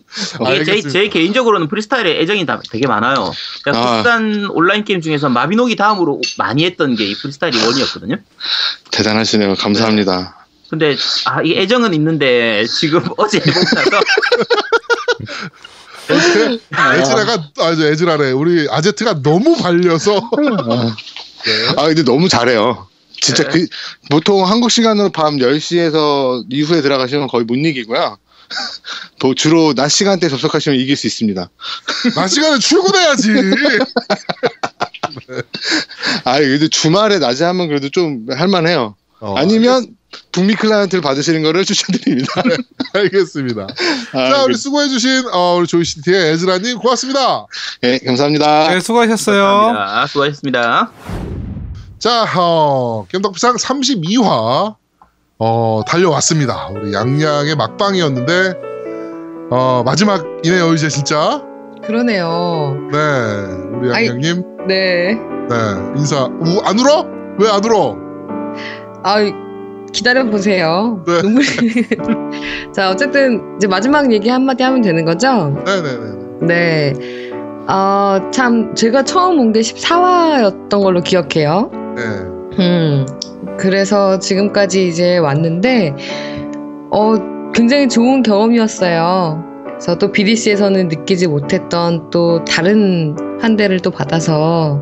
이게 0.62 0.82
제. 0.82 0.90
제 0.90 1.08
개인적으로는 1.08 1.68
프리스타일에 1.70 2.20
애정이 2.22 2.46
다- 2.46 2.62
되게 2.72 2.88
많아요. 2.88 3.32
제가 3.66 3.78
아. 3.78 3.96
국산 3.96 4.46
온라인 4.52 4.84
게임 4.84 5.00
중에서 5.02 5.30
마비노기 5.30 5.76
다음으로 5.78 6.22
많이 6.38 6.66
했던 6.66 6.96
게 6.96 7.06
이 7.06 7.16
프리스타일이 7.16 7.58
원이었거든요. 7.66 8.18
대단하시네요. 8.92 9.56
감사합니다. 9.56 10.41
근데 10.72 10.96
아, 11.26 11.42
이 11.44 11.52
애정은 11.58 11.94
있는데 11.94 12.66
지금 12.66 13.04
어제 13.18 13.40
나서 13.40 14.00
어떻게 16.08 16.60
에즈라가, 17.02 17.50
아, 17.58 17.76
저 17.76 17.88
에즈라래. 17.88 18.32
우리 18.32 18.68
아제트가 18.70 19.22
너무 19.22 19.58
발려서. 19.58 20.14
네. 20.14 21.76
아 21.76 21.88
근데 21.88 22.04
너무 22.04 22.30
잘해요. 22.30 22.88
진짜 23.20 23.44
네. 23.44 23.50
그 23.50 23.68
보통 24.10 24.48
한국 24.48 24.72
시간으로 24.72 25.10
밤 25.10 25.38
10시에서 25.38 26.46
이후에 26.50 26.82
들어가시면 26.82 27.28
거의 27.28 27.44
못 27.44 27.56
이기고요. 27.56 28.18
또 29.20 29.36
주로 29.36 29.74
낮 29.74 29.90
시간대 29.90 30.30
접속하시면 30.30 30.80
이길 30.80 30.96
수 30.96 31.06
있습니다. 31.06 31.50
낮 32.16 32.28
시간에 32.30 32.60
출근해야지. 32.60 33.30
아 36.24 36.40
그래도 36.40 36.70
주말에 36.70 37.20
낮에 37.20 37.44
하면 37.44 37.68
그래도 37.68 37.90
좀 37.90 38.26
할만해요. 38.30 38.96
어, 39.20 39.36
아니면 39.38 39.96
북미 40.32 40.56
클라이언트를 40.56 41.02
받으시는 41.02 41.44
거를 41.44 41.64
추천드립니다. 41.66 42.42
알겠습니다. 42.94 43.68
아, 44.14 44.30
자, 44.30 44.44
우리 44.44 44.54
그- 44.54 44.60
수고해주신, 44.60 45.26
어, 45.34 45.56
우리 45.60 45.68
조이시티의 45.68 46.32
에즈라님, 46.34 46.80
고맙습니다. 46.80 47.46
네, 47.82 48.00
감사합니다. 48.00 48.70
네, 48.70 48.80
수고하셨어요. 48.80 49.44
감사합니다. 49.44 50.08
수고하셨습니다. 50.08 50.92
자, 52.00 52.26
어, 52.38 53.06
겜덕비상 53.12 53.56
32화, 53.56 54.76
어, 55.40 55.82
달려왔습니다. 55.88 56.68
우리 56.70 56.94
양양의 56.94 57.56
막방이었는데, 57.56 58.54
어, 59.52 59.84
마지막이네요, 59.86 60.74
이제 60.74 60.88
진짜. 60.90 61.42
그러네요. 61.86 62.78
네, 62.92 62.98
우리 63.78 63.94
아이. 63.94 64.08
양양님, 64.08 64.44
네. 64.68 65.14
네, 65.14 65.56
인사. 65.98 66.26
우, 66.26 66.62
안 66.64 66.80
울어? 66.80 67.06
왜 67.40 67.50
안 67.50 67.64
울어? 67.66 67.96
아, 69.04 69.18
기다려 69.92 70.26
보세요. 70.26 71.04
네. 71.06 71.22
눈물이. 71.22 71.48
자, 72.74 72.90
어쨌든 72.90 73.56
이제 73.58 73.68
마지막 73.68 74.12
얘기 74.12 74.30
한 74.30 74.46
마디 74.46 74.64
하면 74.64 74.82
되는 74.82 75.04
거죠? 75.06 75.62
네네네. 75.66 76.44
네. 76.48 76.94
어, 77.68 78.30
참 78.32 78.74
제가 78.74 79.04
처음 79.04 79.40
온 79.40 79.52
게 79.54 79.60
14화였던 79.62 80.82
걸로 80.82 81.02
기억해요. 81.02 81.70
네. 81.96 82.04
음. 82.60 83.06
그래서 83.58 84.18
지금까지 84.20 84.88
이제 84.88 85.18
왔는데 85.18 85.96
어, 86.90 87.16
굉장히 87.54 87.88
좋은 87.90 88.24
경험이었어요. 88.24 89.44
그래서 89.68 89.98
또 89.98 90.12
BDC에서는 90.12 90.88
느끼지 90.88 91.28
못했던 91.28 92.10
또 92.12 92.44
다른 92.46 93.16
환대를 93.42 93.80
또 93.82 93.92
받아서 93.92 94.80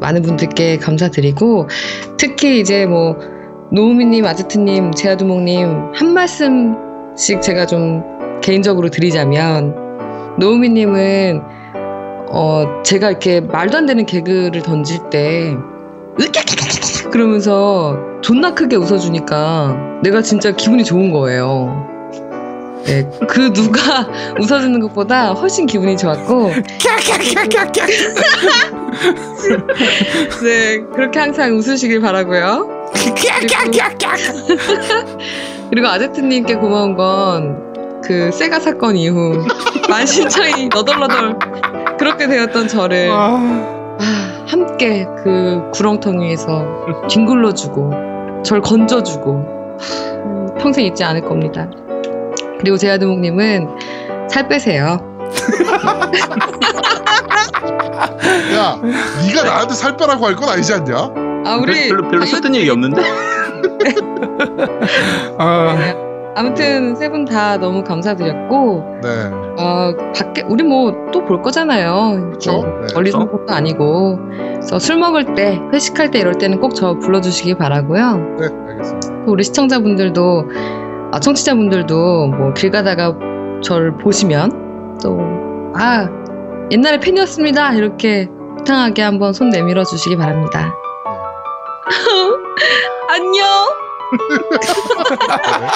많은 0.00 0.22
분들께 0.22 0.76
감사드리고 0.78 1.68
특히 2.18 2.60
이제 2.60 2.86
뭐 2.86 3.16
노우미님, 3.72 4.24
아제트님, 4.24 4.92
제아두목님 4.92 5.92
한 5.94 6.14
말씀씩 6.14 7.42
제가 7.42 7.66
좀 7.66 8.02
개인적으로 8.40 8.90
드리자면 8.90 9.74
노우미님은 10.38 11.42
어 12.30 12.82
제가 12.84 13.10
이렇게 13.10 13.40
말도 13.40 13.76
안 13.78 13.86
되는 13.86 14.06
개그를 14.06 14.62
던질 14.62 15.10
때 15.10 15.56
으깨깨깨깨 16.20 17.10
그러면서 17.10 17.98
존나 18.22 18.54
크게 18.54 18.76
웃어주니까 18.76 20.00
내가 20.02 20.22
진짜 20.22 20.52
기분이 20.52 20.84
좋은 20.84 21.10
거예요. 21.10 21.86
네, 22.84 23.10
그 23.28 23.52
누가 23.52 24.08
웃어주는 24.38 24.78
것보다 24.78 25.32
훨씬 25.32 25.66
기분이 25.66 25.96
좋았고 25.96 26.52
네, 30.44 30.80
그렇게 30.94 31.18
항상 31.18 31.56
웃으시길 31.56 32.00
바라고요. 32.00 32.75
그리고 35.70 35.88
아제트님께 35.88 36.54
고마운 36.56 36.96
건 36.96 37.66
그 38.06 38.30
세가 38.30 38.60
사건 38.60 38.94
이후 38.96 39.44
만신창이 39.90 40.68
너덜너덜 40.68 41.36
그렇게 41.98 42.28
되었던 42.28 42.68
저를 42.68 43.10
아, 43.10 43.96
아, 43.98 44.44
함께 44.46 45.04
그 45.24 45.60
구렁텅 45.74 46.20
위에서 46.20 46.64
뒹굴러주고 47.08 48.42
절 48.44 48.60
건져주고 48.60 49.32
음, 49.32 50.46
평생 50.56 50.84
잊지 50.86 51.02
않을 51.02 51.22
겁니다. 51.22 51.68
그리고 52.60 52.76
제아드목님은 52.76 53.66
살 54.30 54.46
빼세요. 54.46 55.00
야, 58.54 58.80
네가 59.26 59.42
나한테 59.42 59.74
살 59.74 59.96
빼라고 59.96 60.26
할 60.26 60.36
건 60.36 60.48
아니지 60.50 60.74
않냐? 60.74 61.25
아 61.46 61.56
우리 61.56 61.88
별로 61.88 62.08
별로 62.08 62.24
썼던 62.26 62.54
얘기 62.54 62.68
없는데. 62.70 63.02
아, 65.38 65.76
아무튼 66.34 66.94
세 66.96 67.08
분 67.08 67.24
다 67.24 67.56
너무 67.56 67.82
감사드렸고 67.82 69.00
네. 69.02 69.08
어 69.58 69.92
밖에 70.14 70.42
우리 70.42 70.62
뭐 70.64 70.92
또 71.12 71.24
볼 71.24 71.40
거잖아요. 71.42 71.92
뭐 71.92 72.38
네. 72.38 72.86
멀리서 72.94 73.18
볼 73.18 73.30
것도 73.46 73.54
아니고 73.54 74.18
그래서 74.54 74.78
술 74.78 74.96
먹을 74.98 75.34
때 75.34 75.58
회식할 75.72 76.10
때 76.10 76.18
이럴 76.18 76.34
때는 76.36 76.60
꼭 76.60 76.74
저 76.74 76.98
불러주시기 76.98 77.54
바라고요. 77.54 78.16
네, 78.38 78.48
알겠습니다. 78.68 79.24
또 79.24 79.32
우리 79.32 79.42
시청자분들도 79.44 80.44
아, 81.12 81.20
청취자분들도 81.20 82.26
뭐 82.28 82.52
길 82.54 82.70
가다가 82.70 83.14
저를 83.62 83.96
보시면 83.96 84.98
또 85.02 85.18
아 85.78 86.08
옛날에 86.70 86.98
팬이었습니다 86.98 87.74
이렇게 87.74 88.28
호탕하게 88.58 89.02
한번 89.02 89.32
손 89.32 89.50
내밀어 89.50 89.84
주시기 89.84 90.16
바랍니다. 90.16 90.72
안녕. 93.08 93.46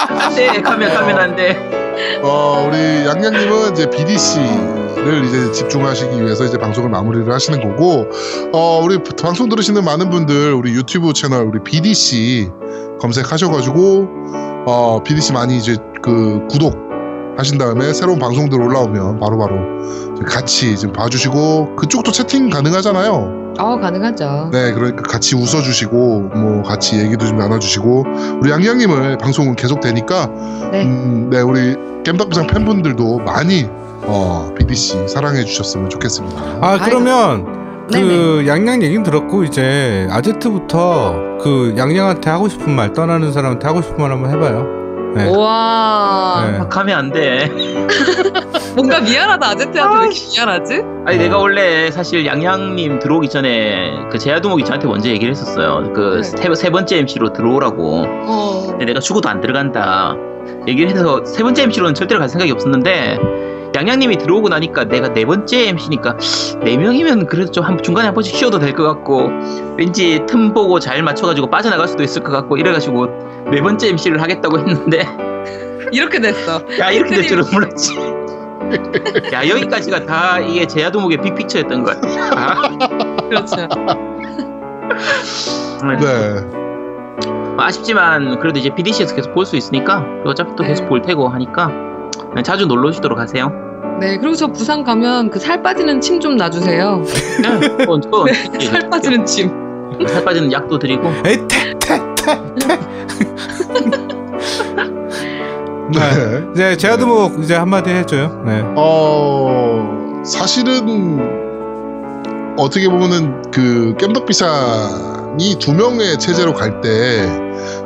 안돼 0.07 0.61
가면 0.61 0.93
가면 0.93 1.17
안돼. 1.17 2.21
어, 2.23 2.67
우리 2.67 3.05
양양님은 3.05 3.73
이제 3.73 3.89
BDC를 3.89 5.25
이제 5.25 5.51
집중하시기 5.51 6.21
위해서 6.21 6.45
이제 6.45 6.57
방송을 6.57 6.89
마무리를 6.89 7.31
하시는 7.31 7.61
거고, 7.61 8.09
어, 8.53 8.81
우리 8.83 9.01
방송 9.21 9.47
들으시는 9.49 9.83
많은 9.83 10.09
분들, 10.09 10.53
우리 10.53 10.73
유튜브 10.73 11.13
채널, 11.13 11.45
우리 11.45 11.63
BDC 11.63 12.51
검색하셔가지고, 12.99 14.07
어, 14.67 15.01
BDC 15.03 15.33
많이 15.33 15.57
이제 15.57 15.77
그 16.01 16.45
구독 16.49 16.90
하신 17.41 17.57
다음에 17.57 17.91
새로운 17.91 18.19
방송들 18.19 18.61
올라오면 18.61 19.19
바로바로 19.19 19.55
이제 20.15 20.23
같이 20.25 20.77
좀 20.77 20.93
봐주시고, 20.93 21.75
그쪽도 21.75 22.11
채팅 22.11 22.49
가능하잖아요. 22.51 23.53
어 23.59 23.79
가능하죠. 23.79 24.49
네, 24.53 24.71
그러니까 24.71 25.01
같이 25.01 25.35
웃어주시고, 25.35 26.19
뭐, 26.35 26.61
같이 26.61 26.99
얘기도 26.99 27.25
좀 27.25 27.37
나눠주시고, 27.37 28.05
우리 28.39 28.51
양양님을 28.51 29.17
방송은 29.17 29.55
계속 29.55 29.81
되니까, 29.81 30.27
네. 30.71 30.83
음, 30.85 31.29
네, 31.31 31.41
우리 31.41 31.75
겜덕비상 32.05 32.45
팬분들도 32.47 33.17
많이, 33.19 33.67
어, 34.03 34.53
BDC 34.57 35.07
사랑해 35.07 35.43
주셨으면 35.43 35.89
좋겠습니다. 35.89 36.41
아 36.61 36.77
그러면 36.83 37.87
그 37.91 37.97
네네. 37.97 38.47
양양 38.47 38.83
얘기는 38.83 39.03
들었고 39.03 39.43
이제 39.43 40.07
아제트부터 40.11 41.37
그 41.41 41.73
양양한테 41.77 42.29
하고 42.29 42.47
싶은 42.47 42.71
말 42.75 42.93
떠나는 42.93 43.31
사람한테 43.31 43.67
하고 43.67 43.81
싶은 43.81 43.97
말 43.97 44.11
한번 44.11 44.31
해봐요. 44.31 44.80
네. 45.13 45.29
와 45.35 46.47
네. 46.49 46.57
막 46.57 46.77
하면 46.77 46.97
안 46.97 47.11
돼. 47.11 47.49
뭔가 48.75 49.01
미안하다 49.01 49.47
아제트한테 49.49 49.95
왜 49.97 50.05
이렇게 50.05 50.19
미안하지? 50.33 50.81
아니 51.05 51.17
내가 51.17 51.37
원래 51.37 51.91
사실 51.91 52.25
양양님 52.25 52.99
들어오기 52.99 53.29
전에 53.29 53.91
그 54.09 54.17
제야두목이 54.17 54.63
저한테 54.63 54.87
먼저 54.87 55.09
얘기를 55.09 55.31
했었어요. 55.31 55.91
그 55.93 56.21
네. 56.23 56.55
세 56.55 56.69
번째 56.69 56.97
MC로 56.99 57.33
들어오라고. 57.33 58.03
어. 58.05 58.67
근데 58.69 58.85
내가 58.85 58.99
죽어도 58.99 59.27
안 59.27 59.41
들어간다. 59.41 60.15
얘기를 60.67 60.89
해서 60.91 61.23
세 61.25 61.43
번째 61.43 61.63
MC로는 61.63 61.93
절대로 61.93 62.19
갈 62.19 62.29
생각이 62.29 62.51
없었는데 62.51 63.19
양양님이 63.75 64.17
들어오고 64.17 64.49
나니까 64.49 64.85
내가 64.85 65.13
네 65.13 65.25
번째 65.25 65.69
MC니까 65.69 66.17
네 66.63 66.77
명이면 66.77 67.27
그래도 67.27 67.51
좀 67.51 67.63
한, 67.63 67.81
중간에 67.81 68.07
한 68.07 68.13
번씩 68.13 68.35
쉬어도 68.35 68.59
될 68.59 68.73
것 68.73 68.83
같고 68.83 69.29
왠지 69.77 70.21
틈 70.27 70.53
보고 70.53 70.79
잘 70.79 71.01
맞춰가지고 71.03 71.49
빠져나갈 71.49 71.87
수도 71.87 72.03
있을 72.03 72.23
것 72.23 72.31
같고 72.31 72.57
이래가지고 72.57 73.07
네 73.51 73.61
번째 73.61 73.89
MC를 73.89 74.21
하겠다고 74.21 74.59
했는데 74.59 75.05
이렇게 75.91 76.19
됐어. 76.19 76.61
야 76.79 76.91
이렇게 76.91 77.15
될 77.15 77.27
줄은 77.27 77.43
몰랐지. 77.51 77.95
야 79.33 79.47
여기까지가 79.49 80.05
다 80.05 80.39
이게 80.39 80.65
제야도목의 80.65 81.21
빅픽처였던 81.21 81.83
것 81.83 81.99
같아. 82.01 82.77
그렇죠. 83.29 83.55
네. 85.99 86.61
아쉽지만 87.57 88.39
그래도 88.39 88.59
이제 88.59 88.73
BDC에서 88.73 89.15
계속 89.15 89.33
볼 89.33 89.45
수 89.45 89.55
있으니까 89.57 90.05
어차피 90.25 90.55
또 90.55 90.63
계속 90.63 90.83
네. 90.83 90.89
볼 90.89 91.01
테고 91.01 91.27
하니까 91.27 91.69
자주 92.43 92.65
놀러 92.65 92.89
오시도록 92.89 93.19
하세요. 93.19 93.51
네 93.99 94.17
그리고 94.17 94.33
저 94.35 94.47
부산 94.47 94.83
가면 94.83 95.29
그 95.29 95.39
살 95.39 95.61
빠지는 95.61 96.01
침 96.01 96.19
좀 96.19 96.37
놔주세요. 96.37 97.03
네, 97.43 97.59
그건, 97.77 98.01
그건 98.01 98.25
네, 98.25 98.59
살 98.65 98.89
빠지는 98.89 99.25
침. 99.25 99.51
살 100.07 100.23
빠지는 100.23 100.51
약도 100.51 100.79
드리고 100.79 101.03
네. 101.23 101.37
네. 105.93 106.45
이제 106.53 106.77
제아드목 106.77 107.39
이제 107.43 107.55
한마디 107.55 107.89
해줘요. 107.89 108.41
네. 108.45 108.63
어 108.75 110.21
사실은 110.25 111.19
어떻게 112.57 112.87
보면은 112.87 113.41
그 113.51 113.93
깸덕비상이 113.97 115.59
두 115.59 115.73
명의 115.73 116.17
체제로 116.17 116.53
갈 116.53 116.81
때 116.81 117.27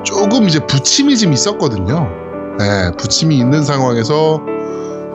조금 0.03 0.47
이제 0.47 0.59
부침이 0.59 1.17
좀 1.17 1.33
있었거든요. 1.33 2.09
네, 2.57 2.91
부침이 2.97 3.37
있는 3.37 3.63
상황에서 3.63 4.41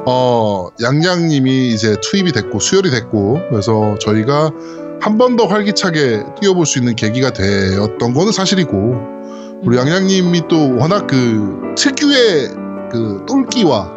어 0.07 0.69
양양님이 0.83 1.69
이제 1.69 1.97
투입이 2.03 2.33
됐고 2.33 2.61
수혈이 2.61 2.91
됐고 2.91 3.41
그래서 3.51 3.97
저희가 3.99 4.51
한 5.01 5.17
번 5.17 5.37
더 5.37 5.47
활기차게 5.47 6.25
뛰어볼 6.41 6.67
수 6.67 6.79
있는 6.79 6.95
계기가 6.95 7.31
되었던 7.33 8.13
거는 8.13 8.33
사실이고 8.33 8.95
우리 9.63 9.79
양양님이 9.79 10.43
또 10.49 10.77
워낙 10.77 11.07
그 11.07 11.59
특유의 11.77 12.49
그 12.93 13.25
똘끼와 13.27 13.91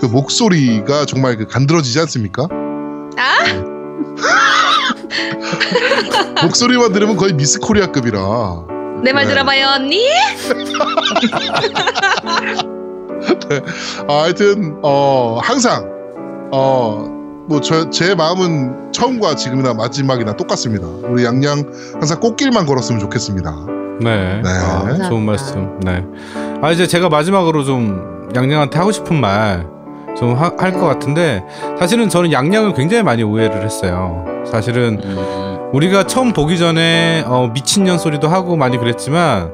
그 0.00 0.06
목소리가 0.06 1.04
정말 1.04 1.36
그 1.36 1.46
간드러지지 1.46 2.00
않습니까? 2.00 2.48
목소리만 6.42 6.92
들으면 6.92 7.16
거의 7.16 7.32
미스 7.34 7.58
코리아급이라. 7.60 8.71
내말 9.02 9.24
네. 9.24 9.30
들어봐요 9.30 9.66
언니. 9.76 10.00
아, 14.08 14.22
하여튼 14.22 14.78
어 14.82 15.38
항상 15.42 15.88
어뭐 16.52 17.60
제 17.90 18.14
마음은 18.14 18.92
처음과 18.92 19.36
지금이나 19.36 19.74
마지막이나 19.74 20.34
똑같습니다. 20.34 20.86
우리 20.86 21.24
양양 21.24 21.64
항상 21.94 22.20
꽃길만 22.20 22.66
걸었으면 22.66 23.00
좋겠습니다. 23.00 23.54
네. 24.00 24.40
네. 24.42 24.48
아. 24.48 25.08
좋은 25.08 25.22
말씀. 25.24 25.78
네. 25.80 26.04
아 26.62 26.70
이제 26.70 26.86
제가 26.86 27.08
마지막으로 27.08 27.64
좀 27.64 28.28
양양한테 28.34 28.78
하고 28.78 28.92
싶은 28.92 29.20
말 29.20 29.72
좀 30.14 30.34
할 30.36 30.54
것 30.74 30.80
같은데 30.86 31.42
사실은 31.78 32.08
저는 32.10 32.32
양양을 32.32 32.74
굉장히 32.74 33.02
많이 33.02 33.22
오해를 33.22 33.64
했어요. 33.64 34.26
사실은 34.44 35.00
음, 35.02 35.51
우리가 35.72 36.04
처음 36.06 36.32
보기 36.32 36.58
전에 36.58 37.24
어, 37.26 37.50
미친년 37.52 37.98
소리도 37.98 38.28
하고 38.28 38.56
많이 38.56 38.76
그랬지만 38.78 39.52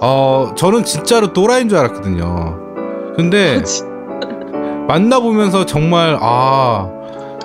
어 0.00 0.52
저는 0.56 0.84
진짜로 0.84 1.32
또라이인 1.32 1.68
줄 1.68 1.78
알았거든요. 1.78 2.56
근데 3.16 3.62
만나보면서 4.86 5.66
정말 5.66 6.16
아 6.20 6.88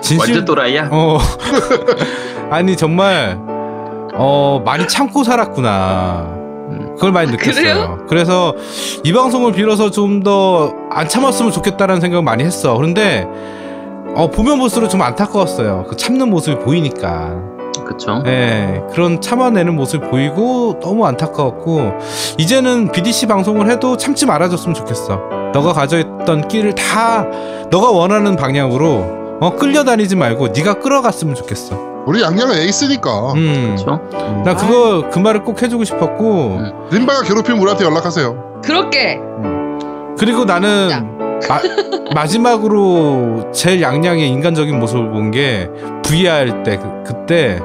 진실 0.00 0.30
완전 0.32 0.44
또라이야. 0.44 0.88
어 0.92 1.18
아니 2.50 2.76
정말 2.76 3.38
어 4.14 4.62
많이 4.64 4.86
참고 4.88 5.24
살았구나. 5.24 6.34
그걸 6.94 7.10
많이 7.12 7.30
느꼈어요. 7.32 7.52
그래요? 7.54 7.98
그래서 8.08 8.54
이 9.02 9.12
방송을 9.12 9.52
빌어서 9.52 9.90
좀 9.90 10.22
더 10.22 10.72
안 10.90 11.08
참았으면 11.08 11.50
좋겠다라는 11.50 12.00
생각을 12.00 12.22
많이 12.22 12.44
했어. 12.44 12.76
그런데 12.76 13.26
어 14.14 14.30
보면 14.30 14.58
볼수록 14.60 14.88
좀 14.90 15.02
안타까웠어요. 15.02 15.86
그 15.88 15.96
참는 15.96 16.30
모습이 16.30 16.60
보이니까. 16.62 17.53
그쵸. 17.82 18.22
네, 18.22 18.82
그런 18.92 19.20
참아내는 19.20 19.74
모습이 19.74 20.06
보이고 20.08 20.78
너무 20.80 21.06
안타까웠고 21.06 21.92
이제는 22.38 22.92
BDC 22.92 23.26
방송을 23.26 23.70
해도 23.70 23.96
참지 23.96 24.26
말아줬으면 24.26 24.74
좋겠어. 24.74 25.20
너가 25.52 25.72
가져있던 25.72 26.48
길을 26.48 26.74
다 26.74 27.26
너가 27.70 27.90
원하는 27.90 28.36
방향으로 28.36 29.38
어 29.40 29.56
끌려다니지 29.56 30.16
말고 30.16 30.48
네가 30.48 30.74
끌어갔으면 30.74 31.34
좋겠어. 31.34 31.94
우리 32.06 32.22
양양은 32.22 32.56
에이스니까. 32.58 33.32
음, 33.32 33.74
그쵸. 33.76 34.00
나 34.44 34.54
그거 34.54 35.08
그 35.10 35.18
말을 35.18 35.42
꼭 35.42 35.62
해주고 35.62 35.84
싶었고 35.84 36.56
음. 36.58 36.72
림바가 36.90 37.22
괴롭히면 37.22 37.60
우리한테 37.60 37.84
연락하세요. 37.84 38.60
그렇게 38.62 39.18
그리고 40.18 40.44
나는 40.44 41.13
마, 41.48 41.60
마지막으로 42.14 43.50
제일 43.52 43.82
양양의 43.82 44.28
인간적인 44.28 44.78
모습을 44.78 45.10
본 45.10 45.30
게 45.30 45.68
VR 46.04 46.62
때 46.64 46.76
그, 46.78 47.02
그때 47.06 47.58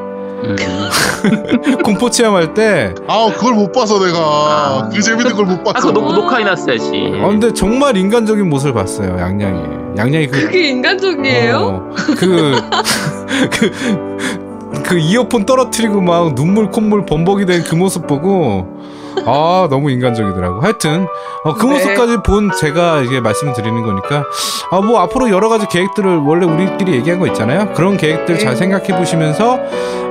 음. 0.43 0.55
공포 1.83 2.09
체험할 2.09 2.53
때 2.53 2.93
아 3.07 3.29
그걸 3.35 3.53
못 3.53 3.71
봐서 3.73 3.99
내가 4.03 4.17
아. 4.19 4.89
그 4.91 5.01
재밌는 5.01 5.35
걸못 5.35 5.59
아, 5.59 5.73
봤어. 5.73 5.87
그거 5.87 5.91
녹, 5.99 6.13
녹화해놨어야지. 6.15 7.11
어, 7.21 7.27
근데 7.27 7.53
정말 7.53 7.97
인간적인 7.97 8.49
모습을 8.49 8.73
봤어요 8.73 9.17
양양이 9.19 9.61
양양이 9.97 10.27
그 10.27 10.41
그게 10.41 10.69
인간적이에요? 10.69 11.57
어, 11.57 11.89
그, 12.17 12.55
그, 13.51 14.81
그 14.83 14.97
이어폰 14.97 15.45
떨어뜨리고 15.45 15.99
막 16.01 16.33
눈물 16.35 16.69
콧물 16.71 17.05
범벅이 17.05 17.45
된 17.45 17.63
그 17.67 17.75
모습 17.75 18.07
보고 18.07 18.78
아 19.25 19.67
너무 19.69 19.91
인간적이더라고. 19.91 20.61
하여튼 20.61 21.07
어, 21.43 21.53
그 21.53 21.65
네. 21.65 21.73
모습까지 21.73 22.17
본 22.25 22.51
제가 22.51 23.01
이게 23.01 23.19
말씀을 23.19 23.53
드리는 23.53 23.81
거니까 23.83 24.23
아 24.71 24.79
뭐 24.81 24.99
앞으로 25.01 25.29
여러 25.29 25.49
가지 25.49 25.67
계획들을 25.67 26.17
원래 26.17 26.45
우리끼리 26.45 26.93
얘기한 26.93 27.19
거 27.19 27.27
있잖아요. 27.27 27.73
그런 27.73 27.97
계획들 27.97 28.37
잘 28.39 28.51
네. 28.51 28.55
생각해 28.55 28.95
보시면서 28.97 29.59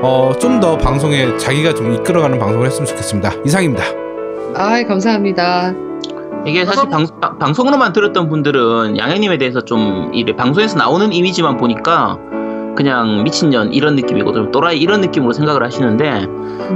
어, 0.02 0.32
좀 0.40 0.58
더 0.60 0.76
방송에 0.76 1.36
자기가 1.36 1.72
좀 1.74 1.92
이끌어가는 1.94 2.38
방송을 2.38 2.66
했으면 2.66 2.86
좋겠습니다. 2.86 3.32
이상입니다. 3.44 3.84
아 4.56 4.82
감사합니다. 4.86 5.72
이게 6.46 6.64
사실 6.64 6.88
방, 6.88 7.06
방- 7.20 7.38
방송으로만 7.38 7.92
들었던 7.92 8.28
분들은 8.28 8.96
양양님에 8.98 9.38
대해서 9.38 9.60
좀 9.60 10.10
이래 10.14 10.34
방송에서 10.34 10.76
나오는 10.76 11.12
이미지만 11.12 11.56
보니까 11.58 12.16
그냥 12.76 13.22
미친년 13.24 13.72
이런 13.72 13.96
느낌이고 13.96 14.32
좀 14.32 14.52
또라이 14.52 14.78
이런 14.78 15.00
느낌으로 15.00 15.32
생각을 15.32 15.62
하시는데 15.62 16.26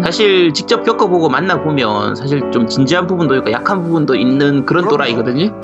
사실 0.02 0.52
직접 0.52 0.84
겪어보고 0.84 1.28
만나보면 1.28 2.14
사실 2.16 2.50
좀 2.50 2.66
진지한 2.66 3.06
부분도 3.06 3.36
있고 3.36 3.52
약한 3.52 3.82
부분도 3.82 4.14
있는 4.14 4.64
그런 4.64 4.88
또라이거든요. 4.88 5.60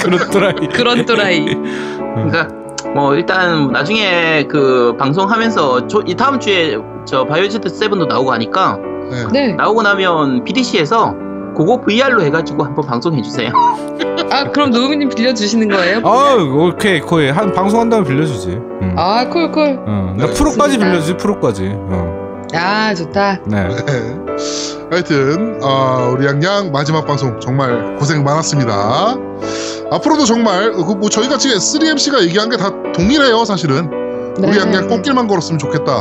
그렇더라. 0.00 0.52
그런 0.72 1.04
또라이. 1.04 1.44
그러니까 1.98 2.48
뭐 2.94 3.14
일단 3.14 3.68
나중에 3.68 4.44
그 4.48 4.94
방송하면서 4.98 5.86
저, 5.88 6.02
이 6.06 6.14
다음 6.14 6.40
주에 6.40 6.78
저 7.04 7.24
바이오제트 7.24 7.68
7도 7.68 8.06
나오고 8.06 8.32
하니까 8.32 8.78
네. 9.10 9.26
네. 9.32 9.52
나오고 9.54 9.82
나면 9.82 10.44
BDC에서 10.44 11.14
그거 11.60 11.78
VR로 11.82 12.22
해가지고 12.22 12.64
한번 12.64 12.86
방송해 12.86 13.20
주세요. 13.20 13.50
아 14.32 14.50
그럼 14.50 14.70
노우미님 14.70 15.10
빌려주시는 15.10 15.68
거예요? 15.68 16.00
아 16.04 16.36
오케이 16.36 17.00
거의 17.00 17.30
한 17.30 17.52
방송 17.52 17.80
한다면 17.80 18.06
빌려주지. 18.06 18.48
응. 18.82 18.94
아 18.96 19.28
콜콜. 19.28 19.80
어, 19.86 20.14
나 20.16 20.24
네. 20.26 20.32
프로까지 20.32 20.56
좋습니다. 20.56 20.86
빌려주지 20.86 21.16
프로까지. 21.18 21.70
어. 21.74 22.46
아 22.54 22.94
좋다. 22.94 23.40
네. 23.44 23.68
네. 23.68 24.16
하여튼 24.90 25.60
어, 25.62 26.14
우리 26.16 26.26
양양 26.26 26.72
마지막 26.72 27.04
방송 27.06 27.38
정말 27.40 27.94
고생 27.98 28.24
많았습니다. 28.24 29.16
앞으로도 29.92 30.24
정말 30.24 30.72
그 30.72 30.94
뭐 30.94 31.10
저희가 31.10 31.36
지금 31.36 31.58
세 31.58 31.79
MC가 31.79 32.22
얘기한 32.22 32.48
게 32.48 32.56
다 32.56 32.70
동일해요 32.92 33.44
사실은. 33.44 33.90
우리 34.38 34.56
양양 34.58 34.88
꽃길만 34.88 35.28
걸었으면 35.28 35.58
좋겠다. 35.58 36.00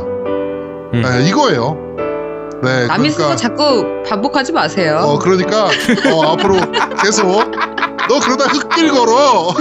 음. 0.93 1.01
네, 1.03 1.27
이거예요. 1.27 1.77
네, 2.61 2.87
남이 2.87 3.09
그러니까 3.11 3.35
자꾸 3.35 3.85
반복하지 4.07 4.51
마세요. 4.51 4.99
어 5.03 5.19
그러니까 5.19 5.65
어, 5.65 6.31
앞으로 6.33 6.55
계속 7.01 7.25
너 7.27 8.19
그러다 8.19 8.45
흙길 8.45 8.91
걸어. 8.91 9.53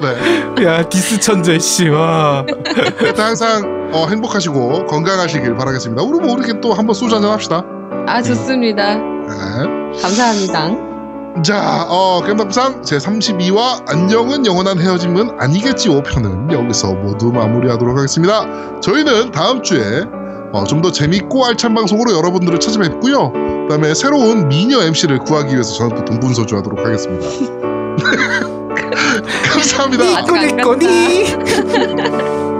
네, 0.56 0.64
야 0.64 0.88
디스 0.88 1.20
천재 1.20 1.58
씨 1.58 1.88
와. 1.88 2.44
항상 3.16 3.90
어, 3.92 4.06
행복하시고 4.08 4.86
건강하시길 4.86 5.54
바라겠습니다. 5.54 6.02
우리 6.02 6.24
뭐 6.26 6.36
이렇게 6.38 6.60
또 6.60 6.72
한번 6.72 6.94
소주 6.94 7.14
한잔 7.14 7.30
합시다. 7.32 7.62
아 8.06 8.22
좋습니다. 8.22 8.94
네. 8.94 10.00
감사합니다. 10.00 10.70
자, 11.42 11.84
어, 11.88 12.22
겜덕상 12.24 12.82
제32화 12.82 13.90
안녕은 13.90 14.46
영원한 14.46 14.78
헤어짐은 14.78 15.32
아니겠지 15.40 15.88
5편은 15.88 16.52
여기서 16.52 16.94
모두 16.94 17.32
마무리하도록 17.32 17.96
하겠습니다. 17.96 18.46
저희는 18.80 19.32
다음 19.32 19.60
주에 19.60 20.04
어, 20.54 20.62
좀 20.64 20.80
더 20.82 20.92
재밌고 20.92 21.44
알찬 21.46 21.74
방송으로 21.74 22.12
여러분들을 22.16 22.60
찾아뵙고요. 22.60 23.32
그 23.32 23.66
다음에 23.70 23.92
새로운 23.94 24.48
미녀 24.48 24.82
MC를 24.82 25.18
구하기 25.20 25.52
위해서 25.52 25.72
저는 25.74 25.96
또 25.96 26.04
동분서주하도록 26.04 26.78
하겠습니다. 26.78 27.26
감사합니다. 29.52 30.04
아직 30.04 30.16
안 30.16 30.26
꺼니 30.26 30.56
꺼니. 30.62 32.53